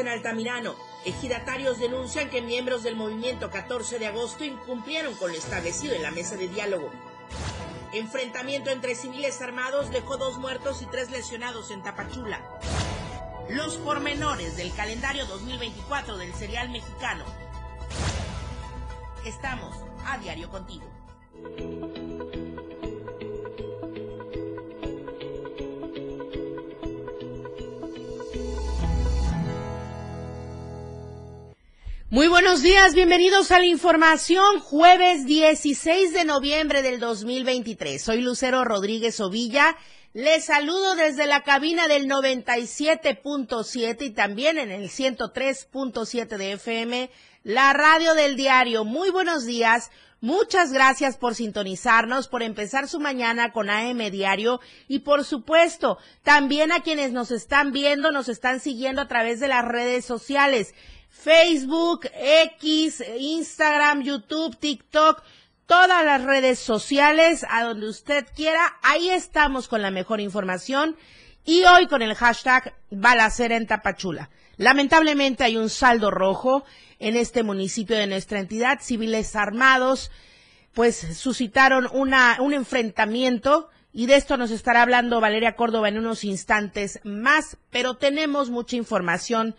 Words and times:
en 0.00 0.08
Altamirano. 0.08 0.74
Ejidatarios 1.04 1.78
denuncian 1.78 2.28
que 2.28 2.42
miembros 2.42 2.82
del 2.82 2.96
movimiento 2.96 3.50
14 3.50 3.98
de 3.98 4.06
agosto 4.06 4.44
incumplieron 4.44 5.14
con 5.14 5.30
lo 5.30 5.38
establecido 5.38 5.94
en 5.94 6.02
la 6.02 6.10
mesa 6.10 6.36
de 6.36 6.48
diálogo. 6.48 6.90
Enfrentamiento 7.92 8.70
entre 8.70 8.94
civiles 8.94 9.40
armados 9.40 9.90
dejó 9.90 10.16
dos 10.16 10.38
muertos 10.38 10.82
y 10.82 10.86
tres 10.86 11.10
lesionados 11.10 11.70
en 11.70 11.82
Tapachula. 11.82 12.40
Los 13.48 13.76
pormenores 13.78 14.56
del 14.56 14.72
calendario 14.74 15.26
2024 15.26 16.16
del 16.16 16.32
serial 16.34 16.70
mexicano. 16.70 17.24
Estamos 19.24 19.76
a 20.06 20.18
diario 20.18 20.50
contigo. 20.50 20.86
Muy 32.12 32.26
buenos 32.26 32.60
días, 32.60 32.96
bienvenidos 32.96 33.52
a 33.52 33.60
la 33.60 33.66
información 33.66 34.58
jueves 34.58 35.26
16 35.26 36.12
de 36.12 36.24
noviembre 36.24 36.82
del 36.82 36.98
2023. 36.98 38.02
Soy 38.02 38.20
Lucero 38.20 38.64
Rodríguez 38.64 39.20
Ovilla. 39.20 39.76
Les 40.12 40.46
saludo 40.46 40.96
desde 40.96 41.28
la 41.28 41.44
cabina 41.44 41.86
del 41.86 42.08
97.7 42.08 44.02
y 44.02 44.10
también 44.10 44.58
en 44.58 44.72
el 44.72 44.90
103.7 44.90 46.36
de 46.36 46.52
FM, 46.54 47.10
la 47.44 47.72
radio 47.74 48.14
del 48.14 48.34
diario. 48.34 48.84
Muy 48.84 49.10
buenos 49.10 49.46
días. 49.46 49.92
Muchas 50.20 50.72
gracias 50.72 51.16
por 51.16 51.36
sintonizarnos, 51.36 52.26
por 52.26 52.42
empezar 52.42 52.88
su 52.88 52.98
mañana 52.98 53.52
con 53.52 53.70
AM 53.70 54.10
Diario 54.10 54.60
y 54.86 54.98
por 54.98 55.24
supuesto 55.24 55.96
también 56.24 56.72
a 56.72 56.80
quienes 56.80 57.12
nos 57.12 57.30
están 57.30 57.72
viendo, 57.72 58.10
nos 58.10 58.28
están 58.28 58.58
siguiendo 58.60 59.00
a 59.00 59.08
través 59.08 59.38
de 59.38 59.48
las 59.48 59.64
redes 59.64 60.04
sociales. 60.04 60.74
Facebook, 61.10 62.08
X, 62.14 63.04
Instagram, 63.18 64.02
YouTube, 64.02 64.56
TikTok, 64.56 65.22
todas 65.66 66.04
las 66.04 66.24
redes 66.24 66.58
sociales, 66.58 67.44
a 67.48 67.64
donde 67.64 67.88
usted 67.88 68.26
quiera, 68.34 68.78
ahí 68.82 69.10
estamos 69.10 69.68
con 69.68 69.82
la 69.82 69.90
mejor 69.90 70.20
información. 70.20 70.96
Y 71.44 71.64
hoy 71.64 71.86
con 71.86 72.02
el 72.02 72.14
hashtag 72.14 72.74
Balacera 72.90 73.56
en 73.56 73.66
Tapachula. 73.66 74.30
Lamentablemente 74.56 75.42
hay 75.42 75.56
un 75.56 75.70
saldo 75.70 76.10
rojo 76.10 76.64
en 76.98 77.16
este 77.16 77.42
municipio 77.42 77.96
de 77.96 78.06
nuestra 78.06 78.40
entidad, 78.40 78.80
civiles 78.82 79.34
armados, 79.34 80.10
pues 80.74 80.96
suscitaron 81.16 81.88
una, 81.92 82.36
un 82.40 82.52
enfrentamiento. 82.52 83.70
Y 83.92 84.06
de 84.06 84.16
esto 84.16 84.36
nos 84.36 84.50
estará 84.50 84.82
hablando 84.82 85.20
Valeria 85.20 85.56
Córdoba 85.56 85.88
en 85.88 85.98
unos 85.98 86.24
instantes 86.24 87.00
más, 87.04 87.56
pero 87.70 87.94
tenemos 87.94 88.50
mucha 88.50 88.76
información 88.76 89.56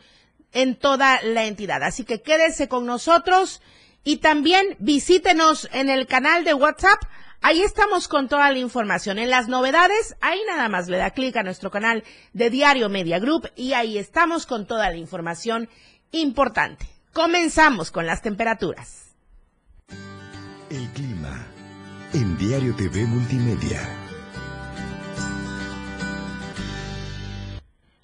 en 0.54 0.76
toda 0.76 1.22
la 1.24 1.46
entidad. 1.46 1.84
Así 1.84 2.04
que 2.04 2.22
quédese 2.22 2.68
con 2.68 2.86
nosotros 2.86 3.62
y 4.04 4.18
también 4.18 4.76
visítenos 4.80 5.70
en 5.72 5.90
el 5.90 6.08
canal 6.08 6.44
de 6.44 6.54
WhatsApp. 6.54 7.00
Ahí 7.42 7.62
estamos 7.62 8.08
con 8.08 8.28
toda 8.28 8.52
la 8.52 8.60
información. 8.60 9.18
En 9.18 9.30
las 9.30 9.48
novedades, 9.48 10.16
ahí 10.22 10.40
nada 10.48 10.70
más 10.70 10.88
le 10.88 10.98
da 10.98 11.10
clic 11.10 11.36
a 11.38 11.44
nuestro 11.44 11.72
canal 11.72 12.04
de 12.34 12.50
Diario 12.50 12.88
Media 12.90 13.20
Group 13.20 13.50
y 13.56 13.74
ahí 13.74 13.98
estamos 13.98 14.46
con 14.46 14.68
toda 14.68 14.90
la 14.90 14.98
información 14.98 15.68
importante. 16.12 16.88
Comenzamos 17.14 17.92
con 17.92 18.06
las 18.06 18.22
temperaturas. 18.22 19.16
El 20.70 20.88
clima 20.92 21.48
en 22.14 22.38
Diario 22.38 22.76
TV 22.76 23.06
Multimedia. 23.06 24.01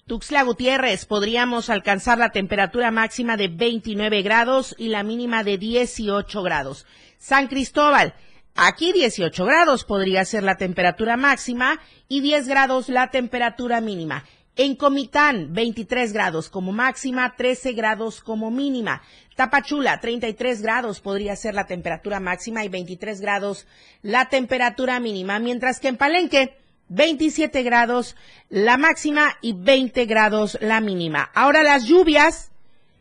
Tuxtla 0.08 0.42
Gutiérrez 0.42 1.04
podríamos 1.04 1.68
alcanzar 1.68 2.16
la 2.16 2.30
temperatura 2.30 2.90
máxima 2.90 3.36
de 3.36 3.48
29 3.48 4.22
grados 4.22 4.74
y 4.78 4.88
la 4.88 5.02
mínima 5.02 5.44
de 5.44 5.58
18 5.58 6.42
grados. 6.42 6.86
San 7.18 7.46
Cristóbal, 7.46 8.14
aquí 8.54 8.94
18 8.94 9.44
grados 9.44 9.84
podría 9.84 10.24
ser 10.24 10.44
la 10.44 10.56
temperatura 10.56 11.18
máxima 11.18 11.78
y 12.08 12.22
10 12.22 12.48
grados 12.48 12.88
la 12.88 13.10
temperatura 13.10 13.82
mínima. 13.82 14.24
En 14.56 14.76
Comitán, 14.76 15.52
23 15.52 16.14
grados 16.14 16.48
como 16.48 16.72
máxima, 16.72 17.36
13 17.36 17.72
grados 17.72 18.22
como 18.22 18.50
mínima. 18.50 19.02
Tapachula, 19.36 20.00
33 20.00 20.62
grados 20.62 21.00
podría 21.00 21.36
ser 21.36 21.54
la 21.54 21.66
temperatura 21.66 22.18
máxima 22.18 22.64
y 22.64 22.70
23 22.70 23.20
grados 23.20 23.66
la 24.00 24.30
temperatura 24.30 25.00
mínima. 25.00 25.38
Mientras 25.38 25.80
que 25.80 25.88
en 25.88 25.98
Palenque, 25.98 26.56
27 26.88 27.62
grados 27.62 28.16
la 28.48 28.76
máxima 28.76 29.36
y 29.40 29.52
20 29.52 30.06
grados 30.06 30.58
la 30.60 30.80
mínima. 30.80 31.30
Ahora 31.34 31.62
las 31.62 31.84
lluvias, 31.84 32.50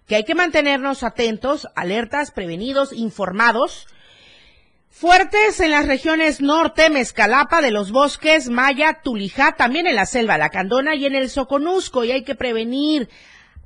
que 0.07 0.15
hay 0.15 0.23
que 0.23 0.35
mantenernos 0.35 1.03
atentos, 1.03 1.67
alertas, 1.75 2.31
prevenidos, 2.31 2.93
informados. 2.93 3.87
Fuertes 4.89 5.59
en 5.59 5.71
las 5.71 5.85
regiones 5.85 6.41
norte, 6.41 6.89
Mezcalapa, 6.89 7.61
de 7.61 7.71
los 7.71 7.91
bosques, 7.91 8.49
Maya, 8.49 9.01
Tulijá, 9.03 9.51
también 9.51 9.85
en 9.85 9.95
la 9.95 10.05
selva 10.05 10.37
La 10.37 10.49
Candona 10.49 10.95
y 10.95 11.05
en 11.05 11.15
el 11.15 11.29
Soconusco, 11.29 12.03
y 12.03 12.11
hay 12.11 12.23
que 12.23 12.35
prevenir, 12.35 13.09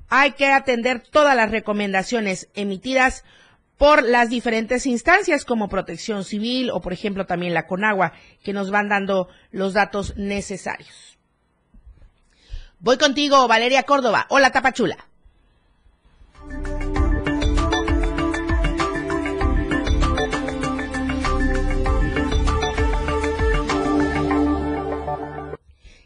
hay 0.10 0.32
que 0.32 0.48
atender 0.48 1.00
todas 1.00 1.36
las 1.36 1.52
recomendaciones 1.52 2.50
emitidas 2.54 3.24
por 3.82 4.04
las 4.04 4.30
diferentes 4.30 4.86
instancias 4.86 5.44
como 5.44 5.68
Protección 5.68 6.24
Civil 6.24 6.70
o, 6.70 6.82
por 6.82 6.94
ejemplo, 6.94 7.26
también 7.26 7.56
la 7.56 7.66
Conagua, 7.66 8.14
que 8.44 8.54
nos 8.54 8.70
van 8.70 8.90
dando 8.90 9.28
los 9.50 9.74
datos 9.74 10.16
necesarios. 10.18 11.18
Voy 12.80 13.00
contigo, 13.00 13.48
Valeria 13.48 13.82
Córdoba. 13.82 14.28
Hola, 14.30 14.52
Tapachula. 14.52 14.98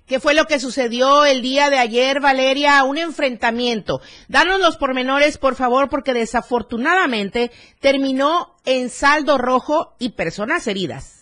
¿Qué 0.08 0.20
fue 0.20 0.36
lo 0.36 0.46
que 0.46 0.60
sucedió 0.60 1.26
el 1.26 1.42
día 1.42 1.72
de 1.72 1.80
ayer, 1.80 2.20
Valeria? 2.20 2.84
Un 2.84 3.00
enfrentamiento. 3.00 4.02
Danos 4.28 4.60
los 4.60 4.78
pormenores, 4.78 5.40
por 5.40 5.56
favor, 5.56 5.90
porque 5.90 6.14
desafortunadamente 6.14 7.50
terminó 7.80 8.56
en 8.66 8.90
saldo 8.90 9.40
rojo 9.40 9.96
y 9.98 10.12
personas 10.12 10.68
heridas. 10.68 11.16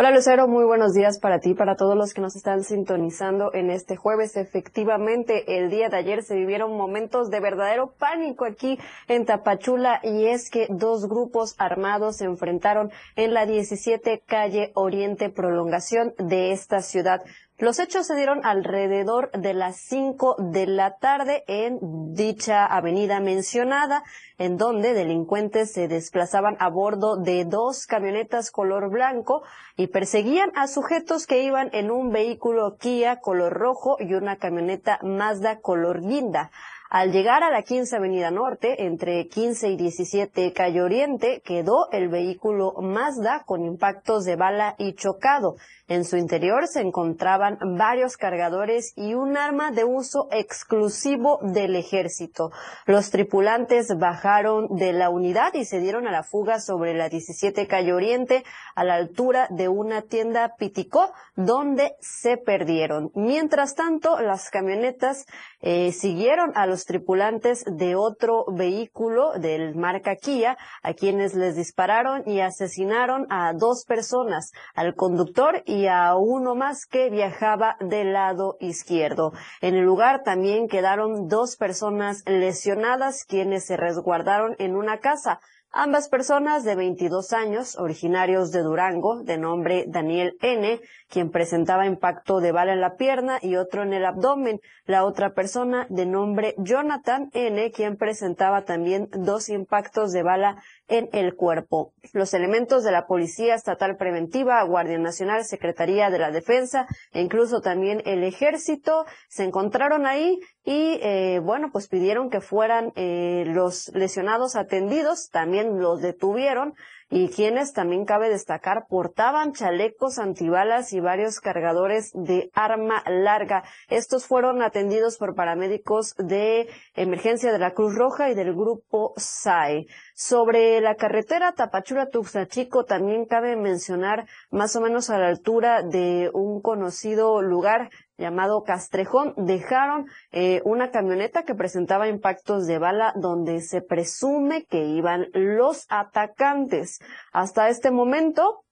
Hola 0.00 0.12
Lucero, 0.12 0.46
muy 0.46 0.64
buenos 0.64 0.92
días 0.92 1.18
para 1.18 1.40
ti, 1.40 1.54
para 1.54 1.74
todos 1.74 1.96
los 1.96 2.14
que 2.14 2.20
nos 2.20 2.36
están 2.36 2.62
sintonizando 2.62 3.52
en 3.52 3.68
este 3.68 3.96
jueves. 3.96 4.36
Efectivamente, 4.36 5.58
el 5.58 5.70
día 5.70 5.88
de 5.88 5.96
ayer 5.96 6.22
se 6.22 6.36
vivieron 6.36 6.76
momentos 6.76 7.30
de 7.30 7.40
verdadero 7.40 7.94
pánico 7.98 8.44
aquí 8.44 8.78
en 9.08 9.24
Tapachula 9.24 9.98
y 10.04 10.26
es 10.26 10.50
que 10.50 10.68
dos 10.70 11.08
grupos 11.08 11.56
armados 11.58 12.18
se 12.18 12.26
enfrentaron 12.26 12.92
en 13.16 13.34
la 13.34 13.44
17 13.44 14.22
calle 14.24 14.70
Oriente 14.74 15.30
Prolongación 15.30 16.14
de 16.18 16.52
esta 16.52 16.80
ciudad. 16.80 17.22
Los 17.60 17.80
hechos 17.80 18.06
se 18.06 18.14
dieron 18.14 18.46
alrededor 18.46 19.32
de 19.32 19.52
las 19.52 19.80
5 19.80 20.36
de 20.38 20.68
la 20.68 20.98
tarde 20.98 21.42
en 21.48 21.80
dicha 22.14 22.64
avenida 22.64 23.18
mencionada, 23.18 24.04
en 24.38 24.56
donde 24.56 24.94
delincuentes 24.94 25.72
se 25.72 25.88
desplazaban 25.88 26.56
a 26.60 26.68
bordo 26.68 27.16
de 27.16 27.44
dos 27.44 27.86
camionetas 27.86 28.52
color 28.52 28.90
blanco 28.90 29.42
y 29.76 29.88
perseguían 29.88 30.52
a 30.54 30.68
sujetos 30.68 31.26
que 31.26 31.42
iban 31.42 31.68
en 31.72 31.90
un 31.90 32.12
vehículo 32.12 32.76
Kia 32.76 33.18
color 33.18 33.54
rojo 33.54 33.96
y 33.98 34.14
una 34.14 34.36
camioneta 34.36 35.00
Mazda 35.02 35.58
color 35.58 36.00
guinda. 36.02 36.52
Al 36.90 37.12
llegar 37.12 37.42
a 37.42 37.50
la 37.50 37.64
15 37.64 37.96
Avenida 37.96 38.30
Norte, 38.30 38.86
entre 38.86 39.28
15 39.28 39.68
y 39.68 39.76
17 39.76 40.54
Calle 40.54 40.80
Oriente, 40.80 41.42
quedó 41.44 41.90
el 41.92 42.08
vehículo 42.08 42.72
Mazda 42.80 43.42
con 43.44 43.62
impactos 43.62 44.24
de 44.24 44.36
bala 44.36 44.74
y 44.78 44.94
chocado. 44.94 45.56
En 45.88 46.04
su 46.04 46.18
interior 46.18 46.68
se 46.68 46.82
encontraban 46.82 47.58
varios 47.78 48.18
cargadores 48.18 48.92
y 48.94 49.14
un 49.14 49.38
arma 49.38 49.70
de 49.70 49.84
uso 49.84 50.28
exclusivo 50.30 51.38
del 51.42 51.76
ejército. 51.76 52.50
Los 52.84 53.10
tripulantes 53.10 53.88
bajaron 53.98 54.68
de 54.76 54.92
la 54.92 55.08
unidad 55.08 55.54
y 55.54 55.64
se 55.64 55.80
dieron 55.80 56.06
a 56.06 56.12
la 56.12 56.24
fuga 56.24 56.60
sobre 56.60 56.92
la 56.92 57.08
17 57.08 57.66
calle 57.66 57.94
Oriente 57.94 58.44
a 58.74 58.84
la 58.84 58.96
altura 58.96 59.48
de 59.50 59.68
una 59.68 60.02
tienda 60.02 60.56
Piticó 60.58 61.10
donde 61.36 61.96
se 62.00 62.36
perdieron. 62.36 63.10
Mientras 63.14 63.74
tanto, 63.74 64.20
las 64.20 64.50
camionetas 64.50 65.24
eh, 65.60 65.92
siguieron 65.92 66.52
a 66.54 66.66
los 66.66 66.84
tripulantes 66.84 67.64
de 67.64 67.96
otro 67.96 68.44
vehículo 68.52 69.32
del 69.38 69.74
marca 69.74 70.16
Kia 70.16 70.58
a 70.82 70.92
quienes 70.92 71.34
les 71.34 71.56
dispararon 71.56 72.22
y 72.26 72.40
asesinaron 72.40 73.26
a 73.30 73.52
dos 73.54 73.84
personas, 73.86 74.52
al 74.74 74.94
conductor 74.94 75.62
y 75.64 75.77
y 75.78 75.86
a 75.86 76.16
uno 76.16 76.56
más 76.56 76.86
que 76.86 77.08
viajaba 77.08 77.76
del 77.78 78.12
lado 78.12 78.56
izquierdo. 78.58 79.32
En 79.60 79.76
el 79.76 79.84
lugar 79.84 80.24
también 80.24 80.66
quedaron 80.66 81.28
dos 81.28 81.56
personas 81.56 82.24
lesionadas 82.26 83.24
quienes 83.24 83.66
se 83.66 83.76
resguardaron 83.76 84.56
en 84.58 84.74
una 84.74 84.98
casa. 84.98 85.38
Ambas 85.70 86.08
personas 86.08 86.64
de 86.64 86.74
22 86.74 87.32
años, 87.32 87.78
originarios 87.78 88.50
de 88.50 88.62
Durango, 88.62 89.22
de 89.22 89.38
nombre 89.38 89.84
Daniel 89.86 90.36
N., 90.40 90.80
quien 91.08 91.30
presentaba 91.30 91.86
impacto 91.86 92.40
de 92.40 92.52
bala 92.52 92.72
en 92.72 92.80
la 92.80 92.96
pierna 92.96 93.38
y 93.42 93.56
otro 93.56 93.82
en 93.82 93.92
el 93.92 94.04
abdomen. 94.04 94.60
La 94.84 95.04
otra 95.04 95.32
persona 95.34 95.86
de 95.88 96.06
nombre 96.06 96.54
Jonathan 96.58 97.30
N., 97.32 97.70
quien 97.72 97.96
presentaba 97.96 98.64
también 98.64 99.08
dos 99.12 99.48
impactos 99.48 100.12
de 100.12 100.22
bala 100.22 100.62
en 100.86 101.08
el 101.12 101.34
cuerpo. 101.34 101.92
Los 102.12 102.34
elementos 102.34 102.84
de 102.84 102.92
la 102.92 103.06
Policía 103.06 103.54
Estatal 103.54 103.96
Preventiva, 103.96 104.62
Guardia 104.62 104.98
Nacional, 104.98 105.44
Secretaría 105.44 106.10
de 106.10 106.18
la 106.18 106.30
Defensa 106.30 106.86
e 107.12 107.20
incluso 107.20 107.60
también 107.60 108.02
el 108.04 108.24
Ejército 108.24 109.04
se 109.28 109.44
encontraron 109.44 110.06
ahí 110.06 110.38
y 110.64 110.98
eh, 111.02 111.40
bueno, 111.42 111.70
pues 111.72 111.88
pidieron 111.88 112.28
que 112.30 112.40
fueran 112.40 112.92
eh, 112.94 113.44
los 113.46 113.88
lesionados 113.94 114.56
atendidos, 114.56 115.30
también 115.30 115.80
los 115.80 116.00
detuvieron 116.00 116.74
y 117.10 117.28
quienes 117.28 117.72
también 117.72 118.04
cabe 118.04 118.28
destacar 118.28 118.86
portaban 118.88 119.52
chalecos 119.52 120.18
antibalas 120.18 120.92
y 120.92 121.00
varios 121.00 121.40
cargadores 121.40 122.10
de 122.14 122.50
arma 122.52 123.02
larga. 123.06 123.64
Estos 123.88 124.26
fueron 124.26 124.62
atendidos 124.62 125.16
por 125.16 125.34
paramédicos 125.34 126.14
de 126.16 126.68
emergencia 126.94 127.52
de 127.52 127.58
la 127.58 127.72
Cruz 127.72 127.94
Roja 127.94 128.30
y 128.30 128.34
del 128.34 128.52
grupo 128.52 129.14
SAE. 129.16 129.86
Sobre 130.14 130.80
la 130.80 130.96
carretera 130.96 131.54
Tapachula-Tuxachico 131.54 132.84
también 132.84 133.24
cabe 133.24 133.56
mencionar 133.56 134.26
más 134.50 134.76
o 134.76 134.80
menos 134.80 135.08
a 135.10 135.18
la 135.18 135.28
altura 135.28 135.82
de 135.82 136.30
un 136.34 136.60
conocido 136.60 137.40
lugar 137.40 137.90
llamado 138.18 138.64
Castrejón, 138.64 139.32
dejaron 139.36 140.06
eh, 140.32 140.60
una 140.64 140.90
camioneta 140.90 141.44
que 141.44 141.54
presentaba 141.54 142.08
impactos 142.08 142.66
de 142.66 142.78
bala 142.78 143.14
donde 143.16 143.60
se 143.60 143.80
presume 143.80 144.66
que 144.66 144.84
iban 144.84 145.28
los 145.32 145.86
atacantes. 145.88 146.98
Hasta 147.32 147.68
este 147.68 147.90
momento, 147.90 148.64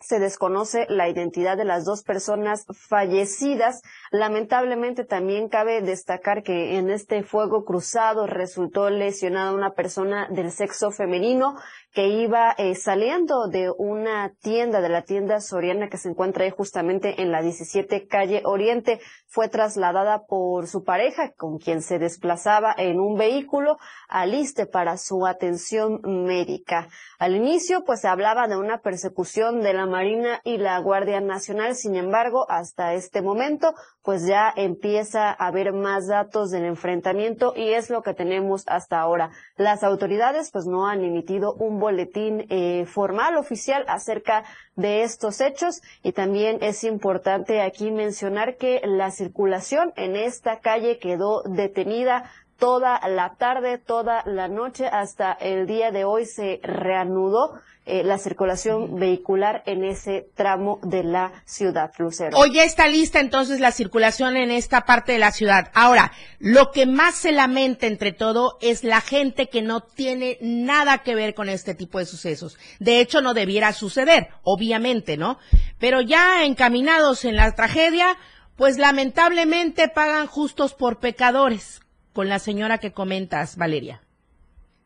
se 0.00 0.20
desconoce 0.20 0.86
la 0.88 1.08
identidad 1.08 1.56
de 1.56 1.64
las 1.64 1.84
dos 1.84 2.02
personas 2.02 2.66
fallecidas. 2.88 3.82
Lamentablemente 4.12 5.04
también 5.04 5.48
cabe 5.48 5.82
destacar 5.82 6.42
que 6.42 6.78
en 6.78 6.88
este 6.90 7.22
fuego 7.24 7.64
cruzado 7.64 8.26
resultó 8.26 8.90
lesionada 8.90 9.52
una 9.52 9.72
persona 9.72 10.28
del 10.30 10.52
sexo 10.52 10.92
femenino 10.92 11.56
que 11.92 12.08
iba 12.08 12.54
eh, 12.58 12.74
saliendo 12.74 13.48
de 13.48 13.70
una 13.76 14.32
tienda, 14.40 14.80
de 14.80 14.88
la 14.88 15.02
tienda 15.02 15.40
Soriana 15.40 15.88
que 15.88 15.96
se 15.96 16.10
encuentra 16.10 16.44
ahí 16.44 16.50
justamente 16.50 17.22
en 17.22 17.32
la 17.32 17.42
17 17.42 18.06
calle 18.06 18.42
Oriente. 18.44 19.00
Fue 19.26 19.48
trasladada 19.48 20.24
por 20.26 20.66
su 20.68 20.84
pareja, 20.84 21.32
con 21.36 21.58
quien 21.58 21.82
se 21.82 21.98
desplazaba 21.98 22.74
en 22.76 22.98
un 22.98 23.16
vehículo, 23.16 23.78
al 24.08 24.34
ISTE 24.34 24.66
para 24.66 24.96
su 24.96 25.26
atención 25.26 26.00
médica. 26.04 26.88
Al 27.18 27.34
inicio, 27.34 27.84
pues 27.84 28.00
se 28.00 28.08
hablaba 28.08 28.48
de 28.48 28.56
una 28.56 28.78
persecución 28.78 29.60
de 29.60 29.74
la 29.74 29.86
Marina 29.86 30.40
y 30.44 30.58
la 30.58 30.78
Guardia 30.78 31.20
Nacional. 31.20 31.74
Sin 31.74 31.96
embargo, 31.96 32.46
hasta 32.48 32.94
este 32.94 33.22
momento, 33.22 33.74
pues 34.02 34.26
ya 34.26 34.52
empieza 34.54 35.28
a 35.30 35.48
haber 35.48 35.72
más 35.72 36.06
datos 36.06 36.50
del 36.50 36.64
enfrentamiento 36.64 37.52
y 37.56 37.72
es 37.72 37.90
lo 37.90 38.02
que 38.02 38.14
tenemos 38.14 38.62
hasta 38.66 39.00
ahora. 39.00 39.30
Las 39.56 39.82
autoridades, 39.82 40.50
pues 40.50 40.64
no 40.66 40.86
han 40.86 41.04
emitido 41.04 41.54
un 41.54 41.77
boletín 41.78 42.46
eh, 42.48 42.84
formal 42.86 43.36
oficial 43.36 43.84
acerca 43.88 44.44
de 44.76 45.02
estos 45.02 45.40
hechos. 45.40 45.82
Y 46.02 46.12
también 46.12 46.58
es 46.60 46.84
importante 46.84 47.60
aquí 47.60 47.90
mencionar 47.90 48.56
que 48.56 48.80
la 48.84 49.10
circulación 49.10 49.92
en 49.96 50.16
esta 50.16 50.60
calle 50.60 50.98
quedó 50.98 51.42
detenida 51.42 52.30
toda 52.58 53.00
la 53.08 53.36
tarde, 53.36 53.78
toda 53.78 54.22
la 54.26 54.48
noche, 54.48 54.86
hasta 54.86 55.32
el 55.32 55.66
día 55.66 55.92
de 55.92 56.04
hoy 56.04 56.26
se 56.26 56.60
reanudó 56.62 57.54
eh, 57.88 58.04
la 58.04 58.18
circulación 58.18 59.00
vehicular 59.00 59.62
en 59.64 59.82
ese 59.82 60.28
tramo 60.34 60.78
de 60.82 61.02
la 61.02 61.32
ciudad, 61.46 61.90
Lucero. 61.96 62.36
Hoy 62.36 62.52
ya 62.52 62.64
está 62.64 62.86
lista 62.86 63.18
entonces 63.18 63.60
la 63.60 63.72
circulación 63.72 64.36
en 64.36 64.50
esta 64.50 64.84
parte 64.84 65.12
de 65.12 65.18
la 65.18 65.32
ciudad. 65.32 65.70
Ahora, 65.72 66.12
lo 66.38 66.70
que 66.70 66.84
más 66.84 67.14
se 67.14 67.32
lamenta 67.32 67.86
entre 67.86 68.12
todo 68.12 68.58
es 68.60 68.84
la 68.84 69.00
gente 69.00 69.48
que 69.48 69.62
no 69.62 69.80
tiene 69.80 70.36
nada 70.42 70.98
que 70.98 71.14
ver 71.14 71.34
con 71.34 71.48
este 71.48 71.74
tipo 71.74 71.98
de 71.98 72.04
sucesos. 72.04 72.58
De 72.78 73.00
hecho, 73.00 73.22
no 73.22 73.32
debiera 73.32 73.72
suceder, 73.72 74.28
obviamente, 74.42 75.16
¿no? 75.16 75.38
Pero 75.78 76.02
ya 76.02 76.44
encaminados 76.44 77.24
en 77.24 77.36
la 77.36 77.50
tragedia, 77.52 78.18
pues 78.56 78.76
lamentablemente 78.76 79.88
pagan 79.88 80.26
justos 80.26 80.74
por 80.74 80.98
pecadores, 80.98 81.80
con 82.12 82.28
la 82.28 82.38
señora 82.38 82.76
que 82.76 82.92
comentas, 82.92 83.56
Valeria. 83.56 84.02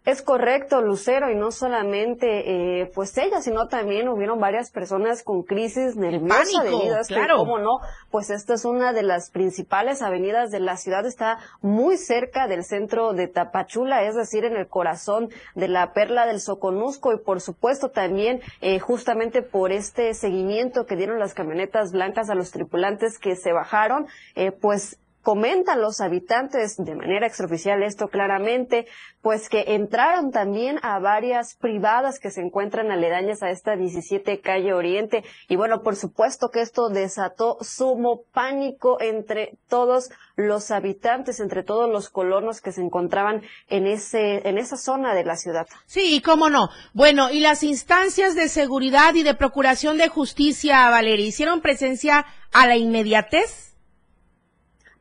Es 0.04 0.20
correcto, 0.20 0.82
Lucero, 0.82 1.30
y 1.30 1.36
no 1.36 1.52
solamente 1.52 2.80
eh, 2.80 2.90
pues 2.92 3.16
ella, 3.18 3.40
sino 3.40 3.68
también 3.68 4.08
hubieron 4.08 4.40
varias 4.40 4.72
personas 4.72 5.22
con 5.22 5.44
crisis 5.44 5.94
nerviosa 5.94 6.64
debido 6.64 6.96
a 6.96 7.02
claro. 7.06 7.36
cómo 7.36 7.58
no, 7.58 7.78
pues 8.10 8.30
esta 8.30 8.54
es 8.54 8.64
una 8.64 8.92
de 8.92 9.04
las 9.04 9.30
principales 9.30 10.02
avenidas 10.02 10.50
de 10.50 10.58
la 10.58 10.76
ciudad, 10.76 11.06
está 11.06 11.38
muy 11.60 11.96
cerca 11.96 12.48
del 12.48 12.64
centro 12.64 13.12
de 13.12 13.28
Tapachula, 13.28 14.02
es 14.02 14.16
decir, 14.16 14.44
en 14.44 14.56
el 14.56 14.66
corazón 14.66 15.28
de 15.54 15.68
la 15.68 15.92
perla 15.92 16.26
del 16.26 16.40
Soconusco 16.40 17.12
y 17.12 17.18
por 17.18 17.40
supuesto 17.40 17.90
también 17.90 18.40
eh, 18.60 18.80
justamente 18.80 19.40
por 19.42 19.70
este 19.70 20.14
seguimiento 20.14 20.84
que 20.84 20.96
dieron 20.96 21.20
las 21.20 21.32
camionetas 21.32 21.92
blancas 21.92 22.28
a 22.28 22.34
los 22.34 22.50
tripulantes 22.50 23.20
que 23.20 23.36
se 23.36 23.52
bajaron, 23.52 24.08
eh, 24.34 24.50
pues 24.50 24.98
comentan 25.22 25.80
los 25.80 26.00
habitantes 26.00 26.76
de 26.76 26.94
manera 26.94 27.26
extraoficial 27.26 27.82
esto 27.82 28.08
claramente, 28.08 28.86
pues 29.20 29.48
que 29.48 29.74
entraron 29.74 30.32
también 30.32 30.78
a 30.82 30.98
varias 30.98 31.54
privadas 31.54 32.18
que 32.18 32.30
se 32.30 32.40
encuentran 32.40 32.90
aledañas 32.90 33.42
a 33.42 33.50
esta 33.50 33.76
17 33.76 34.40
calle 34.40 34.72
Oriente 34.72 35.24
y 35.48 35.56
bueno, 35.56 35.82
por 35.82 35.96
supuesto 35.96 36.50
que 36.50 36.60
esto 36.60 36.88
desató 36.88 37.58
sumo 37.60 38.22
pánico 38.32 39.00
entre 39.00 39.56
todos 39.68 40.10
los 40.34 40.70
habitantes, 40.70 41.38
entre 41.40 41.62
todos 41.62 41.88
los 41.88 42.08
colonos 42.08 42.60
que 42.60 42.72
se 42.72 42.80
encontraban 42.80 43.42
en 43.68 43.86
ese 43.86 44.48
en 44.48 44.58
esa 44.58 44.76
zona 44.76 45.14
de 45.14 45.24
la 45.24 45.36
ciudad. 45.36 45.66
Sí, 45.86 46.16
y 46.16 46.20
cómo 46.20 46.50
no. 46.50 46.68
Bueno, 46.94 47.30
y 47.30 47.40
las 47.40 47.62
instancias 47.62 48.34
de 48.34 48.48
seguridad 48.48 49.14
y 49.14 49.22
de 49.22 49.34
procuración 49.34 49.98
de 49.98 50.08
justicia, 50.08 50.90
Valeria, 50.90 51.26
hicieron 51.26 51.60
presencia 51.60 52.26
a 52.52 52.66
la 52.66 52.76
inmediatez 52.76 53.71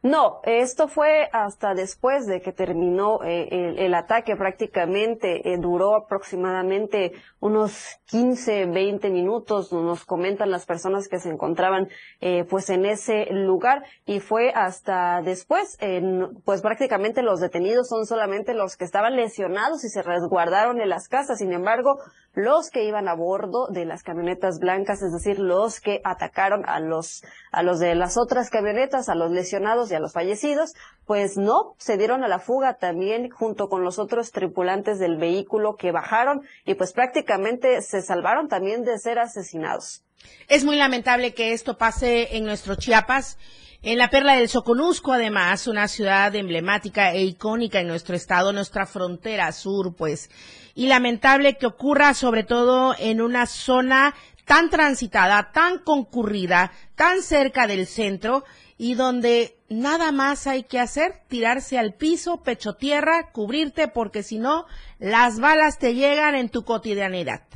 no, 0.04 0.40
esto 0.46 0.88
fue 0.88 1.30
hasta 1.32 1.76
después 1.76 2.26
de 2.26 2.42
que 2.42 2.52
terminó 2.52 3.24
eh, 3.24 3.76
el, 3.78 3.94
ataque 3.94 4.36
prácticamente, 4.36 5.54
eh, 5.54 5.58
duró 5.60 5.96
aproximadamente 5.96 7.12
unos 7.40 8.00
15, 8.06 8.66
20 8.66 9.12
minutos, 9.12 9.72
nos 9.72 10.04
comentan 10.04 10.50
las 10.50 10.66
personas 10.66 11.08
que 11.08 11.20
se 11.20 11.30
encontraban 11.30 11.88
eh, 12.20 12.46
pues 12.50 12.72
en 12.72 12.86
ese 12.86 13.28
lugar 13.32 13.84
y 14.08 14.22
fue 14.22 14.52
hasta 14.56 15.22
después, 15.22 15.78
pues 16.46 16.64
prácticamente 16.64 17.22
los 17.22 17.40
detenidos 17.40 17.88
son 17.88 18.08
solamente 18.08 18.56
los 18.56 18.78
que 18.78 18.86
estaban 18.86 19.16
lesionados 19.16 19.84
y 19.84 19.90
se 19.90 20.02
resguardaron 20.02 20.82
en 20.82 20.90
las 20.90 21.10
casas, 21.10 21.38
sin 21.38 21.54
embargo, 21.54 22.00
los 22.34 22.70
que 22.70 22.86
iban 22.86 23.08
a 23.08 23.14
bordo 23.14 23.68
de 23.68 23.86
las 23.86 24.04
camionetas 24.04 24.60
blancas, 24.60 25.02
es 25.02 25.12
decir, 25.12 25.40
los 25.40 25.82
que 25.82 26.02
atacaron 26.04 26.64
a 26.68 26.80
los, 26.80 27.24
a 27.52 27.62
los 27.64 27.80
de 27.80 27.94
las 27.96 28.18
otras 28.18 28.50
camionetas, 28.50 29.10
a 29.10 29.16
los 29.16 29.32
lesionados 29.32 29.92
y 29.92 29.96
a 29.96 30.00
los 30.00 30.14
fallecidos, 30.14 30.74
pues 31.06 31.38
no, 31.38 31.76
se 31.78 31.98
dieron 31.98 32.24
a 32.24 32.28
la 32.28 32.40
fuga 32.40 32.76
también 32.76 33.30
junto 33.30 33.68
con 33.68 33.84
los 33.84 34.00
otros 34.00 34.32
tripulantes 34.32 35.00
del 35.00 35.18
vehículo 35.18 35.76
que 35.76 35.92
bajaron 35.92 36.42
y 36.66 36.76
pues 36.76 36.94
prácticamente 36.94 37.82
se 37.82 38.02
salvaron 38.02 38.48
también 38.48 38.84
de 38.84 38.98
ser 38.98 39.20
asesinados. 39.20 40.06
Es 40.48 40.64
muy 40.64 40.76
lamentable 40.76 41.34
que 41.34 41.54
esto 41.54 41.78
pase 41.78 42.38
en 42.38 42.46
nuestro 42.46 42.76
Chiapas. 42.76 43.38
En 43.84 43.98
la 43.98 44.12
perla 44.12 44.36
del 44.36 44.48
Soconusco, 44.48 45.12
además, 45.12 45.66
una 45.66 45.88
ciudad 45.88 46.36
emblemática 46.36 47.14
e 47.14 47.24
icónica 47.24 47.80
en 47.80 47.88
nuestro 47.88 48.16
estado, 48.16 48.54
nuestra 48.54 48.86
frontera 48.86 49.52
sur, 49.52 49.96
pues, 49.96 50.30
y 50.76 50.86
lamentable 50.86 51.58
que 51.58 51.66
ocurra 51.66 52.14
sobre 52.14 52.44
todo 52.44 52.94
en 53.00 53.22
una 53.22 53.48
zona 53.48 54.14
tan 54.46 54.70
transitada, 54.70 55.50
tan 55.52 55.80
concurrida, 55.80 56.72
tan 56.94 57.24
cerca 57.24 57.66
del 57.66 57.88
centro 57.88 58.44
y 58.78 58.94
donde 58.94 59.58
nada 59.68 60.12
más 60.12 60.46
hay 60.46 60.62
que 60.62 60.80
hacer, 60.80 61.24
tirarse 61.28 61.80
al 61.80 61.96
piso, 61.96 62.44
pecho 62.44 62.74
tierra, 62.74 63.32
cubrirte, 63.32 63.88
porque 63.88 64.22
si 64.22 64.38
no, 64.38 64.68
las 65.00 65.40
balas 65.40 65.80
te 65.80 65.96
llegan 65.96 66.36
en 66.36 66.50
tu 66.50 66.66
cotidianidad. 66.66 67.48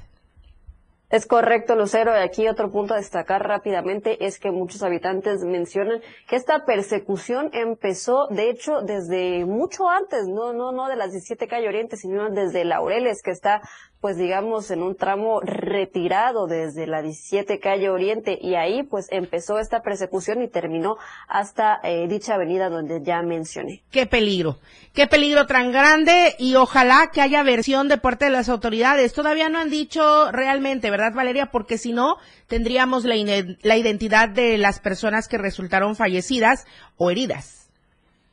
Es 1.09 1.27
correcto, 1.27 1.75
Lucero. 1.75 2.11
Y 2.13 2.21
aquí 2.21 2.47
otro 2.47 2.71
punto 2.71 2.93
a 2.93 2.97
destacar 2.97 3.47
rápidamente 3.47 4.25
es 4.25 4.39
que 4.39 4.51
muchos 4.51 4.81
habitantes 4.81 5.43
mencionan 5.43 6.01
que 6.27 6.35
esta 6.35 6.65
persecución 6.65 7.51
empezó, 7.53 8.27
de 8.27 8.49
hecho, 8.49 8.81
desde 8.81 9.45
mucho 9.45 9.87
antes, 9.87 10.27
no, 10.27 10.53
no, 10.53 10.71
no 10.71 10.87
de 10.87 10.95
las 10.95 11.11
17 11.11 11.47
calle 11.47 11.67
Oriente, 11.67 11.95
sino 11.95 12.29
desde 12.31 12.65
Laureles, 12.65 13.21
que 13.21 13.31
está 13.31 13.61
pues 14.05 14.17
digamos, 14.17 14.69
en 14.69 14.83
un 14.83 14.95
tramo 14.95 15.41
retirado 15.41 16.45
desde 16.45 16.85
la 16.85 17.01
17 17.01 17.57
calle 17.59 17.89
Oriente 17.89 18.37
y 18.39 18.53
ahí 18.53 18.83
pues 18.83 19.07
empezó 19.09 19.57
esta 19.57 19.81
persecución 19.81 20.43
y 20.43 20.47
terminó 20.47 20.97
hasta 21.27 21.79
eh, 21.81 22.07
dicha 22.07 22.35
avenida 22.35 22.69
donde 22.69 23.01
ya 23.01 23.23
mencioné. 23.23 23.81
Qué 23.89 24.05
peligro, 24.05 24.59
qué 24.93 25.07
peligro 25.07 25.47
tan 25.47 25.71
grande 25.71 26.35
y 26.37 26.53
ojalá 26.53 27.09
que 27.11 27.21
haya 27.21 27.41
versión 27.41 27.87
de 27.87 27.97
parte 27.97 28.25
de 28.25 28.31
las 28.31 28.47
autoridades. 28.47 29.11
Todavía 29.11 29.49
no 29.49 29.57
han 29.57 29.71
dicho 29.71 30.31
realmente, 30.31 30.91
¿verdad 30.91 31.13
Valeria? 31.15 31.47
Porque 31.47 31.79
si 31.79 31.91
no, 31.91 32.17
tendríamos 32.45 33.05
la, 33.05 33.15
la 33.63 33.75
identidad 33.75 34.29
de 34.29 34.59
las 34.59 34.79
personas 34.81 35.27
que 35.27 35.39
resultaron 35.39 35.95
fallecidas 35.95 36.67
o 36.97 37.09
heridas. 37.09 37.64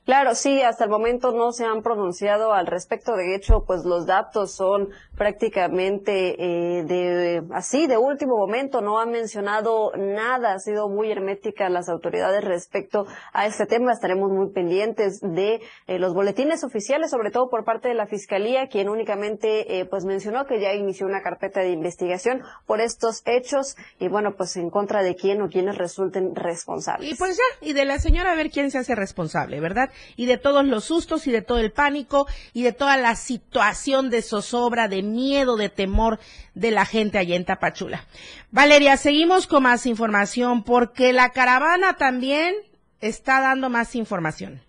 Claro, 0.05 0.35
sí, 0.35 0.61
hasta 0.63 0.83
el 0.83 0.91
momento 0.91 1.31
no 1.31 1.53
se 1.53 1.65
han 1.65 1.81
pronunciado 1.81 2.53
al 2.53 2.67
respecto. 2.67 3.15
De 3.15 3.37
hecho, 3.37 3.63
pues 3.65 3.85
los 3.85 4.05
datos 4.05 4.51
son 4.51 4.89
prácticamente 5.17 6.35
eh, 6.43 6.83
de 6.83 7.43
así 7.53 7.87
de 7.87 7.99
último 7.99 8.37
momento. 8.37 8.81
No 8.81 8.99
han 8.99 9.13
mencionado 9.13 9.93
nada. 9.97 10.55
Ha 10.55 10.59
sido 10.59 10.89
muy 10.89 11.13
hermética 11.13 11.69
las 11.69 11.89
autoridades 11.89 12.43
respecto 12.43 13.07
a 13.33 13.47
este 13.47 13.67
tema. 13.67 13.93
Estaremos 13.93 14.33
muy 14.33 14.51
pendientes 14.51 15.21
de 15.21 15.61
eh, 15.87 16.01
los 16.01 16.15
boletines 16.15 16.65
oficiales, 16.65 17.13
sobre 17.13 17.31
todo 17.31 17.49
por 17.49 17.65
parte 17.65 17.87
de 17.87 17.95
la 17.95 18.09
fiscalía, 18.09 18.67
quien 18.67 18.89
únicamente 18.89 19.79
eh, 19.79 19.85
pues 19.85 20.05
mencionó 20.05 20.47
que 20.47 20.61
ya 20.61 20.75
inició 20.75 21.07
una 21.07 21.23
carpeta 21.23 21.61
de 21.61 21.71
investigación 21.71 22.43
por 22.67 22.81
estos 22.81 23.23
hechos 23.25 23.77
y 24.01 24.09
bueno, 24.09 24.35
pues 24.37 24.57
en 24.57 24.69
contra 24.69 25.05
de 25.05 25.15
quién 25.15 25.43
o 25.43 25.49
quienes 25.49 25.79
resulten 25.79 26.35
responsables. 26.35 27.09
Y 27.09 27.15
pues 27.15 27.37
ya, 27.37 27.69
y 27.69 27.73
de 27.73 27.85
la 27.85 28.01
señora 28.01 28.33
a 28.33 28.35
ver 28.35 28.51
quién 28.51 28.73
se 28.73 28.79
hace 28.79 28.97
responsable, 28.97 29.61
¿verdad? 29.61 29.92
Y 30.17 30.27
de 30.27 30.39
todos 30.39 30.65
los 30.65 30.85
sustos 30.85 31.27
y 31.27 31.33
de 31.33 31.43
todo 31.43 31.59
el 31.59 31.73
pánico 31.73 32.27
y 32.53 32.63
de 32.63 32.73
toda 32.73 32.97
la 32.97 33.17
situación 33.17 34.11
de 34.11 34.23
zozobra, 34.23 34.89
de 34.89 35.03
miedo, 35.03 35.57
de 35.57 35.69
temor 35.69 36.19
de 36.55 36.71
la 36.71 36.85
gente 36.85 37.19
allá 37.19 37.37
en 37.37 37.45
Tapachula. 37.45 38.07
Valeria, 38.51 38.97
seguimos 38.97 39.47
con 39.47 39.63
más 39.65 39.87
información 39.87 40.63
porque 40.63 41.13
la 41.13 41.31
caravana 41.31 41.97
también 41.97 42.55
está 43.01 43.41
dando 43.41 43.69
más 43.71 43.95
información. 43.95 44.63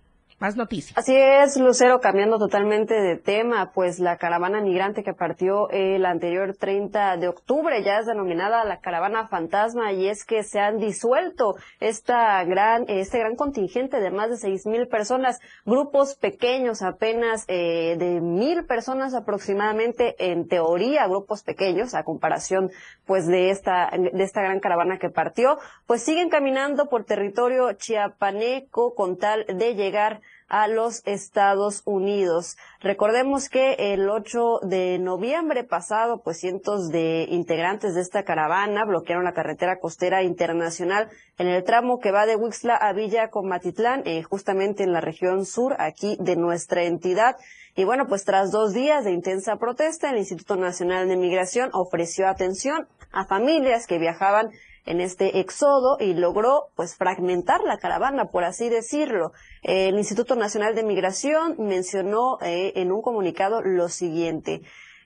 Así 0.98 1.16
es, 1.16 1.56
Lucero, 1.56 2.02
cambiando 2.02 2.38
totalmente 2.38 2.94
de 2.94 3.16
tema, 3.16 3.72
pues 3.74 4.00
la 4.00 4.18
caravana 4.18 4.60
migrante 4.60 5.02
que 5.02 5.14
partió 5.14 5.70
el 5.70 6.06
anterior 6.06 6.54
30 6.60 7.16
de 7.16 7.30
octubre 7.30 7.82
ya 7.82 8.00
es 8.00 8.08
denominada 8.08 8.66
la 8.66 8.82
caravana 8.82 9.30
fantasma 9.30 9.94
y 9.94 10.10
es 10.10 10.26
que 10.26 10.44
se 10.44 10.60
han 10.60 10.80
disuelto 10.80 11.56
esta 11.80 12.44
gran, 12.44 12.84
este 12.90 13.20
gran 13.20 13.38
contingente 13.38 14.02
de 14.02 14.12
más 14.12 14.32
de 14.32 14.36
seis 14.38 14.66
mil 14.66 14.90
personas, 14.90 15.40
grupos 15.66 16.16
pequeños 16.16 16.82
apenas 16.82 17.46
eh, 17.48 17.96
de 17.98 18.20
mil 18.20 18.66
personas 18.66 19.14
aproximadamente, 19.14 20.16
en 20.32 20.50
teoría 20.50 21.08
grupos 21.08 21.44
pequeños 21.44 21.94
a 21.94 22.04
comparación 22.04 22.70
pues 23.06 23.28
de 23.28 23.50
esta, 23.50 23.90
de 23.92 24.24
esta 24.24 24.42
gran 24.42 24.60
caravana 24.60 25.00
que 25.00 25.10
partió, 25.10 25.58
pues 25.88 26.04
siguen 26.04 26.28
caminando 26.28 26.90
por 26.90 27.06
territorio 27.06 27.72
chiapaneco 27.72 28.94
con 28.94 29.18
tal 29.18 29.46
de 29.46 29.76
llegar 29.76 30.20
a 30.54 30.68
los 30.68 31.02
Estados 31.08 31.82
Unidos. 31.84 32.58
Recordemos 32.80 33.50
que 33.50 33.74
el 33.94 34.08
8 34.08 34.60
de 34.62 35.00
noviembre 35.00 35.64
pasado, 35.64 36.22
pues 36.24 36.38
cientos 36.38 36.90
de 36.90 37.26
integrantes 37.28 37.96
de 37.96 38.02
esta 38.02 38.24
caravana 38.24 38.86
bloquearon 38.86 39.24
la 39.24 39.34
carretera 39.34 39.80
costera 39.80 40.22
internacional 40.22 41.10
en 41.40 41.48
el 41.48 41.64
tramo 41.64 42.00
que 42.00 42.12
va 42.12 42.28
de 42.28 42.36
Huixla 42.36 42.76
a 42.76 42.94
Villa 42.94 43.32
Comatitlán, 43.32 44.04
eh, 44.06 44.22
justamente 44.22 44.84
en 44.84 44.94
la 44.94 45.02
región 45.02 45.48
sur 45.48 45.76
aquí 45.80 46.18
de 46.20 46.36
nuestra 46.36 46.84
entidad. 46.84 47.36
Y 47.76 47.86
bueno, 47.86 48.06
pues 48.08 48.24
tras 48.24 48.52
dos 48.52 48.74
días 48.74 49.06
de 49.06 49.12
intensa 49.12 49.56
protesta, 49.56 50.12
el 50.12 50.20
Instituto 50.20 50.56
Nacional 50.56 51.08
de 51.08 51.18
Migración 51.18 51.72
ofreció 51.74 52.28
atención 52.28 52.88
a 53.12 53.26
familias 53.26 53.88
que 53.88 53.98
viajaban 53.98 54.52
en 54.86 55.02
este 55.02 55.40
éxodo 55.40 55.98
y 56.00 56.14
logró 56.14 56.70
pues 56.76 56.96
fragmentar 56.96 57.62
la 57.64 57.78
caravana, 57.78 58.26
por 58.26 58.44
así 58.44 58.70
decirlo. 58.70 59.32
El 59.62 59.98
Instituto 59.98 60.36
Nacional 60.36 60.76
de 60.76 60.84
Migración 60.84 61.56
mencionó 61.60 62.38
eh, 62.42 62.74
en 62.76 62.92
un 62.92 63.02
comunicado 63.02 63.62
lo 63.62 63.90
siguiente. 63.90 64.62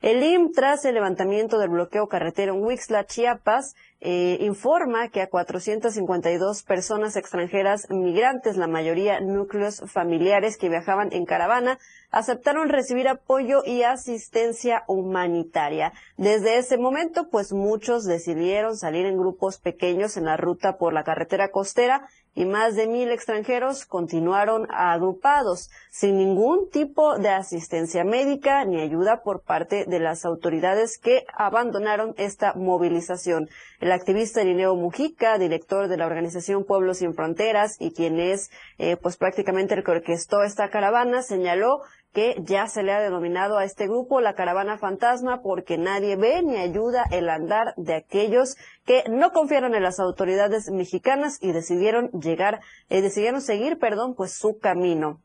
El 0.07 0.23
IM, 0.23 0.53
tras 0.53 0.85
el 0.85 0.93
levantamiento 0.93 1.59
del 1.59 1.67
bloqueo 1.67 2.07
carretero 2.07 2.53
en 2.53 2.63
Huixla, 2.63 3.05
Chiapas, 3.05 3.75
eh, 3.99 4.37
informa 4.39 5.09
que 5.09 5.21
a 5.21 5.29
452 5.29 6.63
personas 6.63 7.17
extranjeras 7.17 7.89
migrantes, 7.89 8.55
la 8.55 8.67
mayoría 8.67 9.19
núcleos 9.19 9.83
familiares 9.91 10.55
que 10.55 10.69
viajaban 10.69 11.11
en 11.11 11.25
caravana, 11.25 11.77
aceptaron 12.09 12.69
recibir 12.69 13.09
apoyo 13.09 13.63
y 13.65 13.83
asistencia 13.83 14.85
humanitaria. 14.87 15.91
Desde 16.15 16.57
ese 16.57 16.77
momento, 16.77 17.27
pues 17.29 17.51
muchos 17.51 18.05
decidieron 18.05 18.77
salir 18.77 19.05
en 19.05 19.17
grupos 19.17 19.59
pequeños 19.59 20.15
en 20.15 20.23
la 20.23 20.37
ruta 20.37 20.77
por 20.77 20.93
la 20.93 21.03
carretera 21.03 21.51
costera 21.51 22.07
y 22.37 22.45
más 22.45 22.75
de 22.75 22.85
mil 22.85 23.09
extranjeros 23.09 23.87
continuaron 23.87 24.67
agrupados 24.69 25.71
sin 25.89 26.17
ningún 26.17 26.69
tipo 26.69 27.17
de 27.17 27.29
asistencia 27.29 28.03
médica 28.03 28.63
ni 28.63 28.79
ayuda 28.79 29.23
por 29.23 29.41
parte 29.41 29.85
de 29.85 29.99
las 29.99 30.23
autoridades 30.23 30.99
que 30.99 31.25
abandonaron 31.35 32.13
esta 32.15 32.53
movilización. 32.53 33.49
El 33.79 33.91
activista 33.91 34.43
Irineo 34.43 34.75
Mujica, 34.75 35.39
director 35.39 35.87
de 35.87 35.97
la 35.97 36.05
organización 36.05 36.63
Pueblos 36.63 36.99
Sin 36.99 37.15
Fronteras 37.15 37.75
y 37.79 37.91
quien 37.91 38.19
es 38.19 38.51
eh, 38.77 38.97
pues 38.97 39.17
prácticamente 39.17 39.73
el 39.73 39.83
que 39.83 39.89
orquestó 39.89 40.43
esta 40.43 40.69
caravana, 40.69 41.23
señaló 41.23 41.81
que 42.17 42.35
ya 42.39 42.65
se 42.67 42.81
le 42.81 42.93
ha 42.93 42.99
denominado 42.99 43.59
a 43.59 43.63
este 43.63 43.85
grupo 43.85 44.21
la 44.21 44.33
caravana 44.33 44.79
fantasma 44.79 45.43
porque 45.43 45.77
nadie 45.77 46.15
ve 46.15 46.41
ni 46.41 46.57
ayuda 46.57 47.03
el 47.11 47.29
andar 47.29 47.75
de 47.77 47.93
aquellos 47.93 48.57
que 48.87 49.03
no 49.07 49.31
confiaron 49.31 49.75
en 49.75 49.83
las 49.83 49.99
autoridades 49.99 50.71
mexicanas 50.71 51.37
y 51.41 51.51
decidieron 51.51 52.09
llegar, 52.09 52.59
eh, 52.89 53.03
decidieron 53.03 53.39
seguir, 53.39 53.77
perdón, 53.77 54.15
pues 54.15 54.33
su 54.33 54.57
camino. 54.57 55.19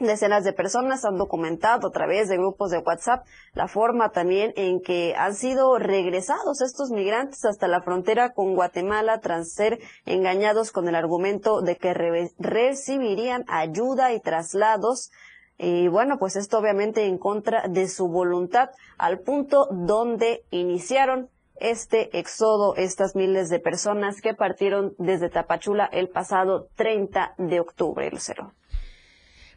Decenas 0.00 0.42
de 0.42 0.52
personas 0.52 1.04
han 1.04 1.16
documentado 1.16 1.86
a 1.86 1.92
través 1.92 2.28
de 2.28 2.38
grupos 2.38 2.72
de 2.72 2.78
WhatsApp 2.78 3.24
la 3.54 3.68
forma 3.68 4.10
también 4.10 4.52
en 4.56 4.80
que 4.80 5.14
han 5.16 5.36
sido 5.36 5.78
regresados 5.78 6.60
estos 6.60 6.90
migrantes 6.90 7.44
hasta 7.44 7.68
la 7.68 7.82
frontera 7.82 8.32
con 8.32 8.56
Guatemala 8.56 9.20
tras 9.20 9.52
ser 9.52 9.78
engañados 10.06 10.72
con 10.72 10.88
el 10.88 10.96
argumento 10.96 11.60
de 11.60 11.76
que 11.76 11.94
recibirían 12.38 13.44
ayuda 13.46 14.12
y 14.12 14.18
traslados 14.18 15.12
y 15.58 15.88
bueno, 15.88 16.18
pues 16.18 16.36
esto 16.36 16.58
obviamente 16.58 17.06
en 17.06 17.18
contra 17.18 17.68
de 17.68 17.88
su 17.88 18.08
voluntad, 18.08 18.70
al 18.98 19.20
punto 19.20 19.68
donde 19.70 20.44
iniciaron 20.50 21.28
este 21.56 22.18
éxodo, 22.18 22.74
estas 22.76 23.14
miles 23.14 23.48
de 23.48 23.60
personas 23.60 24.20
que 24.20 24.34
partieron 24.34 24.94
desde 24.98 25.30
Tapachula 25.30 25.88
el 25.92 26.08
pasado 26.08 26.68
30 26.74 27.34
de 27.38 27.60
octubre, 27.60 28.10
Lucero. 28.10 28.52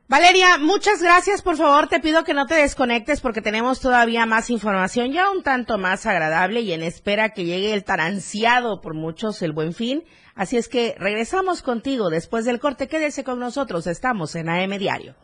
Valeria, 0.08 0.60
muchas 0.60 1.02
gracias. 1.02 1.42
Por 1.42 1.58
favor, 1.58 1.88
te 1.88 2.00
pido 2.00 2.24
que 2.24 2.36
no 2.36 2.46
te 2.46 2.54
desconectes 2.54 3.22
porque 3.22 3.42
tenemos 3.42 3.80
todavía 3.80 4.28
más 4.28 4.52
información, 4.52 5.12
ya 5.12 5.32
un 5.32 5.42
tanto 5.42 5.80
más 5.80 6.06
agradable 6.06 6.62
y 6.62 6.74
en 6.74 6.84
espera 6.84 7.30
que 7.30 7.46
llegue 7.46 7.74
el 7.74 7.84
tan 7.84 8.00
ansiado 8.00 8.82
por 8.82 8.94
muchos 8.94 9.42
el 9.42 9.52
buen 9.52 9.74
fin. 9.74 10.04
Así 10.36 10.58
es 10.58 10.70
que 10.70 10.96
regresamos 11.00 11.64
contigo 11.64 12.12
después 12.12 12.46
del 12.46 12.60
corte. 12.60 12.88
Quédese 12.88 13.24
con 13.24 13.40
nosotros. 13.40 13.88
Estamos 13.88 14.36
en 14.36 14.48
AM 14.48 14.78
Diario. 14.78 15.16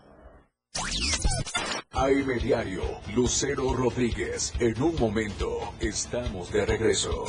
AM 1.94 2.40
Diario, 2.42 2.82
Lucero 3.14 3.74
Rodríguez. 3.74 4.54
En 4.60 4.82
un 4.82 4.96
momento, 4.96 5.74
estamos 5.80 6.52
de 6.52 6.66
regreso. 6.66 7.26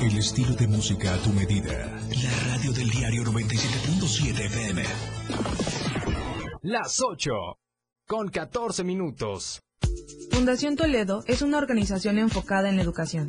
El 0.00 0.16
estilo 0.16 0.54
de 0.54 0.66
música 0.68 1.12
a 1.12 1.18
tu 1.18 1.30
medida. 1.34 2.00
La 2.22 2.54
radio 2.54 2.72
del 2.72 2.88
diario 2.88 3.24
97.7 3.24 4.46
FM. 4.46 4.82
Las 6.62 7.02
8. 7.02 7.30
Con 8.06 8.28
14 8.28 8.84
minutos. 8.84 9.60
Fundación 10.30 10.76
Toledo 10.76 11.24
es 11.26 11.42
una 11.42 11.58
organización 11.58 12.18
enfocada 12.18 12.70
en 12.70 12.76
la 12.76 12.82
educación 12.82 13.28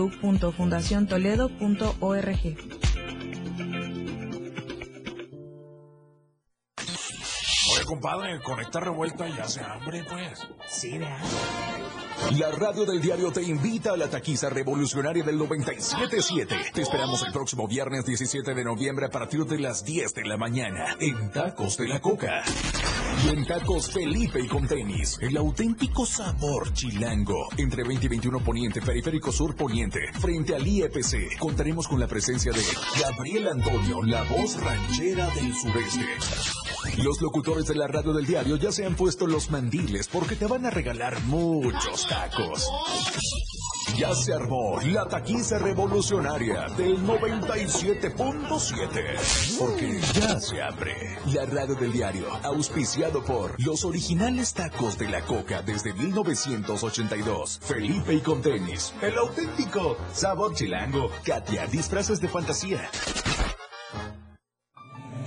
www.fundaciontoledo.org. 0.00 2.56
Oye, 7.72 7.84
compadre, 7.84 8.40
conecta 8.42 8.80
revuelta 8.80 9.28
y 9.28 9.38
hace 9.38 9.60
hambre, 9.60 10.04
pues. 10.08 10.48
Sí, 10.68 10.98
¿verdad? 10.98 11.18
La 12.38 12.50
radio 12.50 12.84
del 12.84 13.00
diario 13.00 13.32
te 13.32 13.42
invita 13.42 13.92
a 13.92 13.96
la 13.96 14.08
taquiza 14.08 14.50
revolucionaria 14.50 15.24
del 15.24 15.38
97.7. 15.38 16.72
Te 16.72 16.82
esperamos 16.82 17.22
el 17.22 17.32
próximo 17.32 17.66
viernes 17.66 18.04
17 18.04 18.54
de 18.54 18.64
noviembre 18.64 19.06
a 19.06 19.10
partir 19.10 19.44
de 19.46 19.58
las 19.58 19.84
10 19.84 20.14
de 20.14 20.24
la 20.24 20.36
mañana 20.36 20.96
en 21.00 21.30
Tacos 21.30 21.78
de 21.78 21.88
la 21.88 22.00
Coca. 22.00 22.42
Y 23.24 23.28
en 23.28 23.44
Tacos 23.44 23.90
Felipe 23.90 24.40
y 24.40 24.46
con 24.46 24.66
tenis, 24.66 25.18
el 25.20 25.36
auténtico 25.36 26.06
sabor 26.06 26.72
chilango. 26.72 27.48
Entre 27.56 27.82
20 27.82 28.06
y 28.06 28.08
21 28.08 28.40
Poniente, 28.40 28.80
Periférico 28.80 29.32
Sur 29.32 29.54
Poniente, 29.56 30.00
frente 30.18 30.54
al 30.54 30.66
IEPC, 30.66 31.38
contaremos 31.38 31.88
con 31.88 32.00
la 32.00 32.06
presencia 32.06 32.52
de 32.52 32.62
Gabriel 33.00 33.48
Antonio, 33.48 34.02
la 34.02 34.22
voz 34.24 34.60
ranchera 34.60 35.28
del 35.30 35.54
sureste. 35.54 36.06
Los 37.02 37.20
locutores 37.20 37.66
de 37.66 37.74
la 37.74 37.86
radio 37.86 38.12
del 38.12 38.26
diario 38.26 38.56
ya 38.56 38.72
se 38.72 38.86
han 38.86 38.94
puesto 38.94 39.26
los 39.26 39.50
mandiles 39.50 40.08
porque 40.08 40.36
te 40.36 40.46
van 40.46 40.64
a 40.66 40.70
regalar 40.70 41.20
muchos 41.24 42.06
tacos. 42.08 42.68
Ya 43.96 44.14
se 44.14 44.32
armó 44.32 44.78
la 44.82 45.04
taquiza 45.06 45.58
revolucionaria 45.58 46.68
del 46.76 47.04
97.7. 47.04 49.58
Porque 49.58 50.00
ya 50.14 50.38
se 50.40 50.62
abre. 50.62 51.18
La 51.26 51.44
radio 51.46 51.74
del 51.74 51.92
diario, 51.92 52.26
auspiciado 52.42 53.24
por 53.24 53.56
los 53.58 53.84
originales 53.84 54.54
tacos 54.54 54.96
de 54.98 55.08
la 55.08 55.22
coca 55.22 55.62
desde 55.62 55.92
1982. 55.94 57.58
Felipe 57.62 58.14
y 58.14 58.20
con 58.20 58.40
tenis. 58.42 58.94
El 59.02 59.18
auténtico 59.18 59.96
sabor 60.12 60.54
chilango. 60.54 61.10
Katia, 61.24 61.66
disfraces 61.66 62.20
de 62.20 62.28
fantasía. 62.28 62.88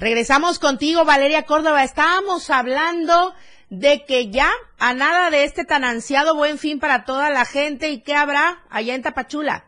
Regresamos 0.00 0.58
contigo, 0.58 1.04
Valeria 1.04 1.42
Córdoba. 1.42 1.84
Estábamos 1.84 2.48
hablando 2.48 3.34
de 3.68 4.06
que 4.06 4.30
ya 4.30 4.48
a 4.78 4.94
nada 4.94 5.28
de 5.28 5.44
este 5.44 5.66
tan 5.66 5.84
ansiado 5.84 6.34
buen 6.34 6.56
fin 6.56 6.80
para 6.80 7.04
toda 7.04 7.28
la 7.28 7.44
gente 7.44 7.90
y 7.90 8.00
qué 8.00 8.14
habrá 8.14 8.62
allá 8.70 8.94
en 8.94 9.02
Tapachula. 9.02 9.66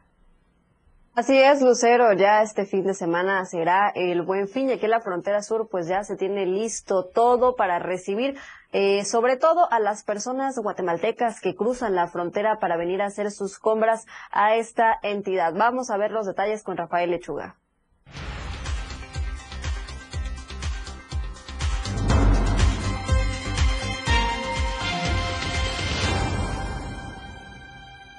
Así 1.15 1.39
es, 1.39 1.61
Lucero, 1.61 2.15
ya 2.15 2.41
este 2.41 2.65
fin 2.65 2.85
de 2.85 2.95
semana 2.95 3.45
será 3.45 3.93
el 3.95 4.23
buen 4.23 4.49
fin 4.49 4.71
y 4.71 4.73
aquí 4.73 4.87
en 4.87 4.93
la 4.93 5.03
frontera 5.03 5.43
sur 5.43 5.69
pues 5.71 5.87
ya 5.87 6.03
se 6.03 6.17
tiene 6.17 6.47
listo 6.47 7.05
todo 7.05 7.55
para 7.55 7.79
recibir 7.79 8.39
eh, 8.73 9.05
sobre 9.05 9.37
todo 9.37 9.71
a 9.71 9.81
las 9.81 10.03
personas 10.03 10.59
guatemaltecas 10.59 11.43
que 11.43 11.55
cruzan 11.55 11.95
la 11.95 12.09
frontera 12.09 12.59
para 12.59 12.79
venir 12.79 13.03
a 13.03 13.07
hacer 13.09 13.31
sus 13.33 13.59
compras 13.59 14.07
a 14.31 14.55
esta 14.55 14.99
entidad. 15.03 15.53
Vamos 15.53 15.91
a 15.91 15.99
ver 15.99 16.11
los 16.11 16.25
detalles 16.25 16.62
con 16.62 16.79
Rafael 16.79 17.11
Lechuga. 17.11 17.57